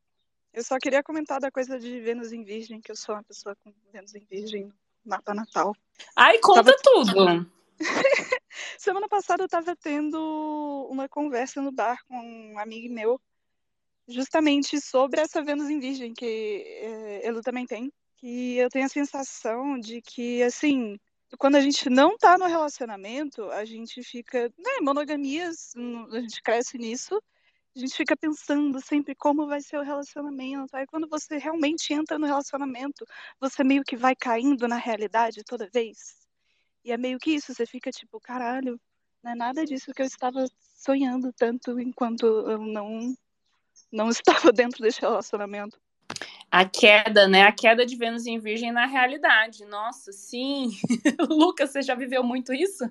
Eu 0.53 0.63
só 0.63 0.77
queria 0.79 1.03
comentar 1.03 1.39
da 1.39 1.51
coisa 1.51 1.77
de 1.77 1.99
Vênus 1.99 2.31
em 2.31 2.43
Virgem, 2.43 2.81
que 2.81 2.91
eu 2.91 2.95
sou 2.95 3.13
uma 3.13 3.23
pessoa 3.23 3.55
com 3.63 3.71
Vênus 3.93 4.15
em 4.15 4.25
Virgem 4.27 4.65
no 4.65 4.73
mapa 5.05 5.33
natal. 5.33 5.75
Ai, 6.15 6.39
conta 6.39 6.63
tava... 6.63 6.77
tudo! 6.81 7.47
Semana 8.79 9.07
passada 9.07 9.43
eu 9.43 9.47
tava 9.47 9.75
tendo 9.75 10.88
uma 10.89 11.07
conversa 11.07 11.61
no 11.61 11.71
bar 11.71 11.99
com 12.07 12.17
um 12.53 12.57
amigo 12.57 12.91
meu 12.91 13.21
justamente 14.08 14.80
sobre 14.80 15.20
essa 15.22 15.43
Vênus 15.43 15.70
em 15.70 15.80
Virgem 15.80 16.14
que 16.14 16.64
é, 17.24 17.41
também 17.43 17.66
tem, 17.66 17.91
que 18.18 18.58
eu 18.58 18.70
tenho 18.70 18.86
a 18.86 18.89
sensação 18.89 19.80
de 19.80 20.01
que, 20.01 20.41
assim, 20.43 20.97
quando 21.38 21.55
a 21.55 21.62
gente 21.62 21.89
não 21.89 22.18
tá 22.18 22.38
no 22.38 22.45
relacionamento, 22.45 23.49
a 23.51 23.66
gente 23.66 24.01
fica, 24.03 24.51
né, 24.58 24.80
monogamias, 24.82 25.74
a 26.12 26.20
gente 26.22 26.41
cresce 26.41 26.78
nisso, 26.78 27.22
a 27.76 27.80
gente 27.80 27.95
fica 27.95 28.18
pensando 28.18 28.82
sempre 28.82 29.14
como 29.14 29.45
vai 29.45 29.62
ser 29.62 29.78
o 29.78 29.84
relacionamento. 29.84 30.76
Aí 30.76 30.88
quando 30.88 31.08
você 31.08 31.38
realmente 31.38 31.93
entra 31.93 32.18
no 32.18 32.26
relacionamento, 32.26 33.05
você 33.39 33.64
meio 33.64 33.84
que 33.84 33.95
vai 33.95 34.16
caindo 34.16 34.68
na 34.68 34.78
realidade 34.78 35.43
toda 35.43 35.70
vez. 35.72 36.16
E 36.84 36.91
é 36.91 36.97
meio 36.97 37.20
que 37.20 37.32
isso, 37.32 37.53
você 37.53 37.66
fica 37.66 37.91
tipo, 37.91 38.20
caralho, 38.20 38.80
não 39.24 39.32
é 39.32 39.36
nada 39.36 39.66
disso 39.66 39.93
que 39.93 40.01
eu 40.01 40.05
estava 40.05 40.45
sonhando 40.76 41.32
tanto 41.34 41.80
enquanto 41.80 42.26
eu 42.26 42.60
não 42.60 43.16
não 43.91 44.09
estava 44.09 44.51
dentro 44.51 44.81
desse 44.81 45.01
relacionamento. 45.01 45.79
A 46.49 46.63
queda, 46.63 47.27
né? 47.27 47.43
A 47.43 47.51
queda 47.51 47.85
de 47.85 47.95
Vênus 47.95 48.25
em 48.25 48.39
Virgem 48.39 48.71
na 48.71 48.85
realidade. 48.85 49.65
Nossa, 49.65 50.11
sim. 50.11 50.69
Lucas, 51.29 51.71
você 51.71 51.81
já 51.81 51.93
viveu 51.93 52.23
muito 52.23 52.53
isso? 52.53 52.89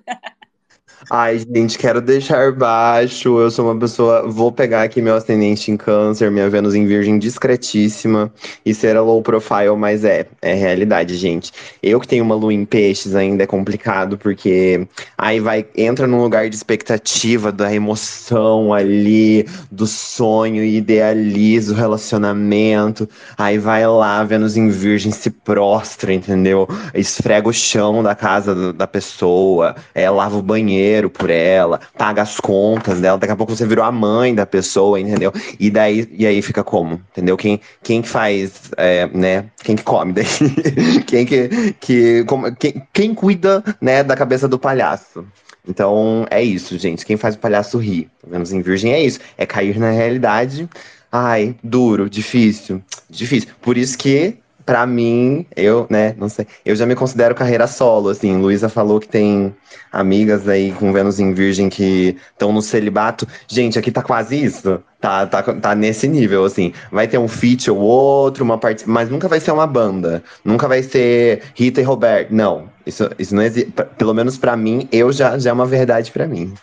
Ai, 1.09 1.39
gente, 1.39 1.77
quero 1.77 2.01
deixar 2.01 2.51
baixo. 2.51 3.39
Eu 3.39 3.51
sou 3.51 3.65
uma 3.65 3.79
pessoa. 3.79 4.27
Vou 4.27 4.51
pegar 4.51 4.81
aqui 4.83 5.01
meu 5.01 5.15
ascendente 5.15 5.71
em 5.71 5.77
câncer, 5.77 6.31
minha 6.31 6.49
Vênus 6.49 6.75
em 6.75 6.85
Virgem 6.85 7.19
discretíssima. 7.19 8.31
E 8.65 8.73
ser 8.73 8.97
a 8.97 9.01
low 9.01 9.21
profile, 9.21 9.75
mas 9.77 10.03
é, 10.03 10.25
é 10.41 10.53
realidade, 10.53 11.15
gente. 11.15 11.51
Eu 11.81 11.99
que 11.99 12.07
tenho 12.07 12.23
uma 12.23 12.35
lua 12.35 12.53
em 12.53 12.65
peixes 12.65 13.15
ainda 13.15 13.43
é 13.43 13.47
complicado, 13.47 14.17
porque 14.17 14.87
aí 15.17 15.39
vai, 15.39 15.65
entra 15.77 16.07
num 16.07 16.21
lugar 16.21 16.49
de 16.49 16.55
expectativa, 16.55 17.51
da 17.51 17.73
emoção 17.73 18.73
ali, 18.73 19.45
do 19.71 19.87
sonho, 19.87 20.63
e 20.63 20.77
idealiza 20.77 21.73
o 21.73 21.75
relacionamento. 21.75 23.07
Aí 23.37 23.57
vai 23.57 23.85
lá, 23.87 24.23
Vênus 24.23 24.57
em 24.57 24.69
Virgem 24.69 25.11
se 25.11 25.29
prostra, 25.29 26.13
entendeu? 26.13 26.67
Esfrega 26.93 27.47
o 27.47 27.53
chão 27.53 28.03
da 28.03 28.15
casa 28.15 28.73
da 28.73 28.87
pessoa, 28.87 29.75
é, 29.93 30.09
lava 30.09 30.37
o 30.37 30.41
banheiro 30.41 30.76
dinheiro 30.77 31.09
por 31.09 31.29
ela, 31.29 31.79
paga 31.97 32.21
as 32.21 32.39
contas 32.39 32.99
dela, 33.01 33.17
daqui 33.17 33.33
a 33.33 33.35
pouco 33.35 33.55
você 33.55 33.65
virou 33.65 33.83
a 33.83 33.91
mãe 33.91 34.33
da 34.33 34.45
pessoa, 34.45 34.99
entendeu? 34.99 35.33
E 35.59 35.69
daí 35.69 36.07
e 36.11 36.25
aí 36.25 36.41
fica 36.41 36.63
como? 36.63 37.01
Entendeu? 37.11 37.35
Quem, 37.35 37.59
quem 37.83 38.01
que 38.01 38.07
faz, 38.07 38.71
é, 38.77 39.07
né? 39.07 39.45
Quem 39.63 39.75
que 39.75 39.83
come 39.83 40.13
daí? 40.13 40.25
quem 41.07 41.25
que, 41.25 41.73
que 41.79 42.23
como, 42.25 42.55
quem, 42.55 42.81
quem 42.93 43.13
cuida, 43.13 43.63
né, 43.81 44.03
da 44.03 44.15
cabeça 44.15 44.47
do 44.47 44.59
palhaço? 44.59 45.25
Então 45.67 46.25
é 46.29 46.41
isso, 46.41 46.77
gente. 46.77 47.05
Quem 47.05 47.17
faz 47.17 47.35
o 47.35 47.39
palhaço 47.39 47.77
rir, 47.77 48.09
pelo 48.21 48.33
menos 48.33 48.53
em 48.53 48.61
Virgem 48.61 48.93
é 48.93 49.03
isso. 49.03 49.19
É 49.37 49.45
cair 49.45 49.77
na 49.77 49.91
realidade. 49.91 50.69
Ai, 51.11 51.55
duro, 51.63 52.09
difícil, 52.09 52.81
difícil. 53.09 53.49
Por 53.61 53.77
isso 53.77 53.97
que 53.97 54.37
Pra 54.67 54.85
mim, 54.85 55.45
eu, 55.55 55.87
né, 55.89 56.13
não 56.17 56.27
sei, 56.27 56.45
eu 56.65 56.75
já 56.75 56.85
me 56.85 56.93
considero 56.93 57.33
carreira 57.33 57.65
solo, 57.67 58.09
assim. 58.09 58.35
Luísa 58.37 58.67
falou 58.67 58.99
que 58.99 59.07
tem 59.07 59.55
amigas 59.89 60.45
aí 60.45 60.73
com 60.73 60.91
Vênus 60.91 61.21
em 61.21 61.33
Virgem 61.33 61.69
que 61.69 62.17
estão 62.33 62.51
no 62.51 62.61
celibato. 62.61 63.25
Gente, 63.47 63.79
aqui 63.79 63.93
tá 63.93 64.03
quase 64.03 64.43
isso. 64.43 64.83
Tá, 64.99 65.25
tá, 65.25 65.41
tá 65.41 65.73
nesse 65.73 66.05
nível, 66.05 66.43
assim. 66.43 66.73
Vai 66.91 67.07
ter 67.07 67.17
um 67.17 67.29
feat 67.29 67.71
ou 67.71 67.77
outro, 67.77 68.43
uma 68.43 68.57
parte, 68.57 68.83
mas 68.89 69.09
nunca 69.09 69.29
vai 69.29 69.39
ser 69.39 69.51
uma 69.51 69.65
banda. 69.65 70.21
Nunca 70.43 70.67
vai 70.67 70.83
ser 70.83 71.43
Rita 71.55 71.79
e 71.79 71.83
Roberto. 71.85 72.33
Não, 72.33 72.69
isso, 72.85 73.09
isso 73.17 73.33
não 73.33 73.43
existe. 73.43 73.71
Pelo 73.97 74.13
menos 74.13 74.37
para 74.37 74.57
mim, 74.57 74.89
eu 74.91 75.13
já, 75.13 75.39
já 75.39 75.51
é 75.51 75.53
uma 75.53 75.65
verdade 75.65 76.11
para 76.11 76.27
mim. 76.27 76.53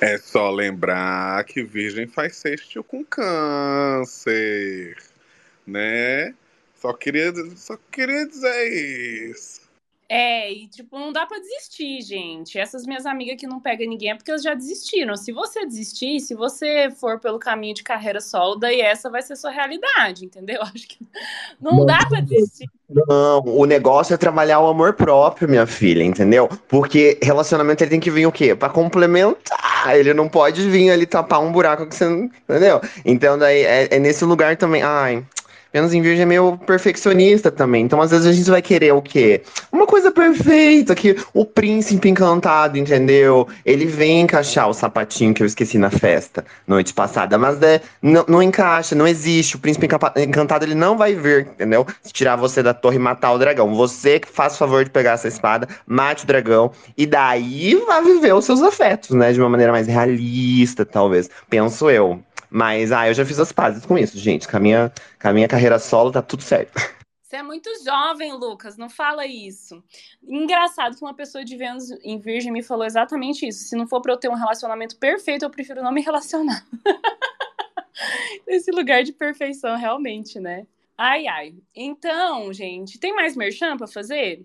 É 0.00 0.16
só 0.16 0.50
lembrar 0.50 1.44
que 1.44 1.62
Virgem 1.62 2.06
faz 2.06 2.36
sexto 2.36 2.82
com 2.82 3.04
câncer, 3.04 4.96
né? 5.66 6.32
Só 6.80 6.94
queria, 6.94 7.32
só 7.56 7.76
queria 7.90 8.26
dizer 8.26 9.30
isso. 9.30 9.60
É, 10.12 10.50
e 10.50 10.66
tipo, 10.66 10.98
não 10.98 11.12
dá 11.12 11.24
para 11.24 11.38
desistir, 11.38 12.02
gente. 12.02 12.58
Essas 12.58 12.84
minhas 12.84 13.06
amigas 13.06 13.36
que 13.38 13.46
não 13.46 13.60
pegam 13.60 13.88
ninguém 13.88 14.10
é 14.10 14.14
porque 14.16 14.28
elas 14.28 14.42
já 14.42 14.54
desistiram. 14.54 15.16
Se 15.16 15.30
você 15.30 15.64
desistir, 15.64 16.18
se 16.18 16.34
você 16.34 16.90
for 16.90 17.20
pelo 17.20 17.38
caminho 17.38 17.76
de 17.76 17.84
carreira 17.84 18.20
solo, 18.20 18.56
daí 18.56 18.80
essa 18.80 19.08
vai 19.08 19.22
ser 19.22 19.36
sua 19.36 19.52
realidade, 19.52 20.24
entendeu? 20.24 20.60
Acho 20.64 20.88
que 20.88 20.98
não, 21.60 21.76
não 21.76 21.86
dá 21.86 21.98
para 22.08 22.20
desistir. 22.22 22.68
Não, 22.88 23.40
o 23.44 23.64
negócio 23.66 24.12
é 24.12 24.16
trabalhar 24.16 24.58
o 24.58 24.66
amor 24.66 24.94
próprio, 24.94 25.48
minha 25.48 25.64
filha, 25.64 26.02
entendeu? 26.02 26.48
Porque 26.66 27.16
relacionamento 27.22 27.84
ele 27.84 27.90
tem 27.90 28.00
que 28.00 28.10
vir 28.10 28.26
o 28.26 28.32
quê? 28.32 28.52
Para 28.52 28.72
complementar. 28.72 29.96
Ele 29.96 30.12
não 30.12 30.28
pode 30.28 30.68
vir 30.68 30.90
ali 30.90 31.06
tapar 31.06 31.40
um 31.40 31.52
buraco 31.52 31.86
que 31.86 31.94
você 31.94 32.08
não. 32.08 32.24
Entendeu? 32.48 32.80
Então, 33.04 33.38
daí 33.38 33.62
é, 33.62 33.94
é 33.94 33.98
nesse 34.00 34.24
lugar 34.24 34.56
também. 34.56 34.82
Ai. 34.82 35.24
Vênus 35.72 35.94
em 35.94 36.02
Virgem 36.02 36.22
é 36.22 36.26
meio 36.26 36.58
perfeccionista 36.58 37.50
também. 37.50 37.84
Então, 37.84 38.00
às 38.00 38.10
vezes, 38.10 38.26
a 38.26 38.32
gente 38.32 38.50
vai 38.50 38.60
querer 38.60 38.92
o 38.92 39.00
quê? 39.00 39.42
Uma 39.70 39.86
coisa 39.86 40.10
perfeita, 40.10 40.94
que 40.94 41.16
o 41.32 41.44
príncipe 41.44 42.08
encantado, 42.08 42.76
entendeu? 42.76 43.46
Ele 43.64 43.86
vem 43.86 44.22
encaixar 44.22 44.68
o 44.68 44.74
sapatinho 44.74 45.32
que 45.32 45.42
eu 45.42 45.46
esqueci 45.46 45.78
na 45.78 45.90
festa 45.90 46.44
noite 46.66 46.92
passada, 46.92 47.38
mas 47.38 47.62
é, 47.62 47.80
não, 48.02 48.24
não 48.26 48.42
encaixa, 48.42 48.94
não 48.94 49.06
existe. 49.06 49.56
O 49.56 49.58
príncipe 49.58 49.86
encantado, 50.16 50.64
ele 50.64 50.74
não 50.74 50.96
vai 50.96 51.14
vir, 51.14 51.48
entendeu? 51.54 51.86
Se 52.02 52.12
tirar 52.12 52.36
você 52.36 52.62
da 52.62 52.74
torre 52.74 52.96
e 52.96 52.98
matar 52.98 53.32
o 53.32 53.38
dragão. 53.38 53.74
Você 53.74 54.18
que 54.18 54.28
faz 54.28 54.54
o 54.54 54.58
favor 54.58 54.84
de 54.84 54.90
pegar 54.90 55.12
essa 55.12 55.28
espada, 55.28 55.68
mate 55.86 56.24
o 56.24 56.26
dragão, 56.26 56.72
e 56.96 57.06
daí 57.06 57.76
vai 57.86 58.02
viver 58.02 58.34
os 58.34 58.44
seus 58.44 58.62
afetos, 58.62 59.10
né? 59.10 59.32
De 59.32 59.40
uma 59.40 59.48
maneira 59.48 59.72
mais 59.72 59.86
realista, 59.86 60.84
talvez. 60.84 61.30
Penso 61.48 61.88
eu. 61.88 62.20
Mas, 62.50 62.90
ah, 62.90 63.08
eu 63.08 63.14
já 63.14 63.24
fiz 63.24 63.38
as 63.38 63.52
pazes 63.52 63.86
com 63.86 63.96
isso, 63.96 64.18
gente. 64.18 64.48
Com 64.48 64.56
a 64.56 64.60
minha, 64.60 64.92
com 65.20 65.28
a 65.28 65.32
minha 65.32 65.48
carreira 65.48 65.78
solo 65.78 66.10
tá 66.10 66.20
tudo 66.20 66.42
certo. 66.42 66.72
Você 67.22 67.36
é 67.36 67.42
muito 67.44 67.70
jovem, 67.84 68.32
Lucas, 68.32 68.76
não 68.76 68.90
fala 68.90 69.24
isso. 69.24 69.80
Engraçado 70.20 70.96
que 70.96 71.04
uma 71.04 71.14
pessoa 71.14 71.44
de 71.44 71.56
Vênus 71.56 71.88
em 72.02 72.18
Virgem 72.18 72.50
me 72.50 72.60
falou 72.60 72.84
exatamente 72.84 73.46
isso. 73.46 73.68
Se 73.68 73.76
não 73.76 73.86
for 73.86 74.00
para 74.00 74.14
eu 74.14 74.16
ter 74.16 74.28
um 74.28 74.34
relacionamento 74.34 74.96
perfeito, 74.96 75.44
eu 75.44 75.50
prefiro 75.50 75.80
não 75.80 75.92
me 75.92 76.02
relacionar. 76.02 76.66
Esse 78.48 78.72
lugar 78.72 79.04
de 79.04 79.12
perfeição, 79.12 79.76
realmente, 79.76 80.40
né? 80.40 80.66
Ai, 80.98 81.28
ai. 81.28 81.54
Então, 81.72 82.52
gente, 82.52 82.98
tem 82.98 83.14
mais 83.14 83.36
merchan 83.36 83.76
para 83.76 83.86
fazer? 83.86 84.44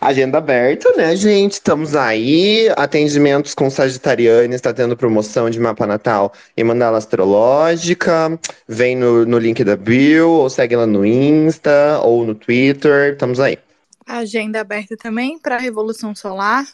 Agenda 0.00 0.38
aberta, 0.38 0.92
né, 0.96 1.16
gente? 1.16 1.54
Estamos 1.54 1.96
aí. 1.96 2.68
Atendimentos 2.76 3.52
com 3.52 3.68
Sagitariana 3.68 4.54
está 4.54 4.72
tendo 4.72 4.96
promoção 4.96 5.50
de 5.50 5.58
mapa 5.58 5.86
natal 5.86 6.32
e 6.56 6.62
mandala 6.62 6.98
astrológica. 6.98 8.38
Vem 8.68 8.94
no, 8.94 9.26
no 9.26 9.38
link 9.38 9.64
da 9.64 9.76
bio, 9.76 10.30
ou 10.30 10.48
segue 10.48 10.76
lá 10.76 10.86
no 10.86 11.04
Insta, 11.04 12.00
ou 12.02 12.24
no 12.24 12.34
Twitter. 12.34 13.14
Estamos 13.14 13.40
aí. 13.40 13.58
Agenda 14.06 14.60
aberta 14.60 14.96
também 14.96 15.38
para 15.38 15.58
Revolução 15.58 16.14
Solar. 16.14 16.64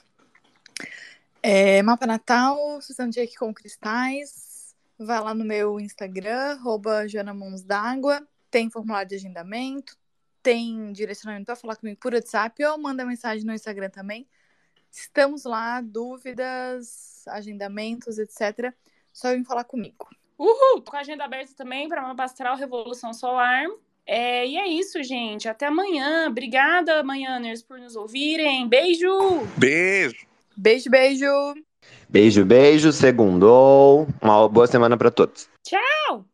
É, 1.43 1.83
mapa 1.83 2.07
natal, 2.07 2.57
Susan 2.81 3.09
Jake 3.09 3.37
com 3.37 3.53
cristais. 3.53 4.75
Vai 4.99 5.21
lá 5.21 5.35
no 5.35 5.45
meu 5.45 5.81
Instagram, 5.81 6.59
arroba. 6.59 7.07
Tem 8.51 8.71
formulário 8.71 9.09
de 9.09 9.17
agendamento, 9.17 9.97
tem 10.45 10.93
direcionamento 10.93 11.47
para 11.47 11.57
falar 11.57 11.77
comigo 11.77 11.99
por 11.99 12.13
WhatsApp 12.13 12.63
ou 12.67 12.79
manda 12.79 13.05
mensagem 13.05 13.47
no 13.47 13.55
Instagram 13.55 13.89
também. 13.89 14.29
Estamos 14.93 15.45
lá, 15.45 15.81
dúvidas, 15.81 17.25
agendamentos, 17.27 18.19
etc. 18.19 18.73
Só 19.11 19.35
vir 19.35 19.43
falar 19.45 19.65
comigo. 19.65 20.07
Uhul! 20.39 20.83
Tô 20.83 20.91
com 20.91 20.97
a 20.99 21.01
agenda 21.01 21.25
aberta 21.25 21.55
também 21.57 21.89
para 21.89 22.05
uma 22.05 22.15
pastoral 22.15 22.57
Revolução 22.57 23.15
Solar. 23.15 23.65
É, 24.07 24.47
e 24.47 24.59
é 24.59 24.69
isso, 24.69 25.03
gente. 25.03 25.49
Até 25.49 25.67
amanhã. 25.67 26.29
Obrigada, 26.29 27.03
manhãners, 27.03 27.63
por 27.63 27.79
nos 27.79 27.97
ouvirem. 27.97 28.69
Beijo! 28.69 29.09
Beijo! 29.57 30.27
Beijo, 30.55 30.91
beijo! 30.91 31.55
Beijo, 32.09 32.45
beijo. 32.45 32.93
Segundou. 32.93 34.07
Uma 34.21 34.47
boa 34.49 34.67
semana 34.67 34.97
para 34.97 35.11
todos. 35.11 35.49
Tchau! 35.63 36.27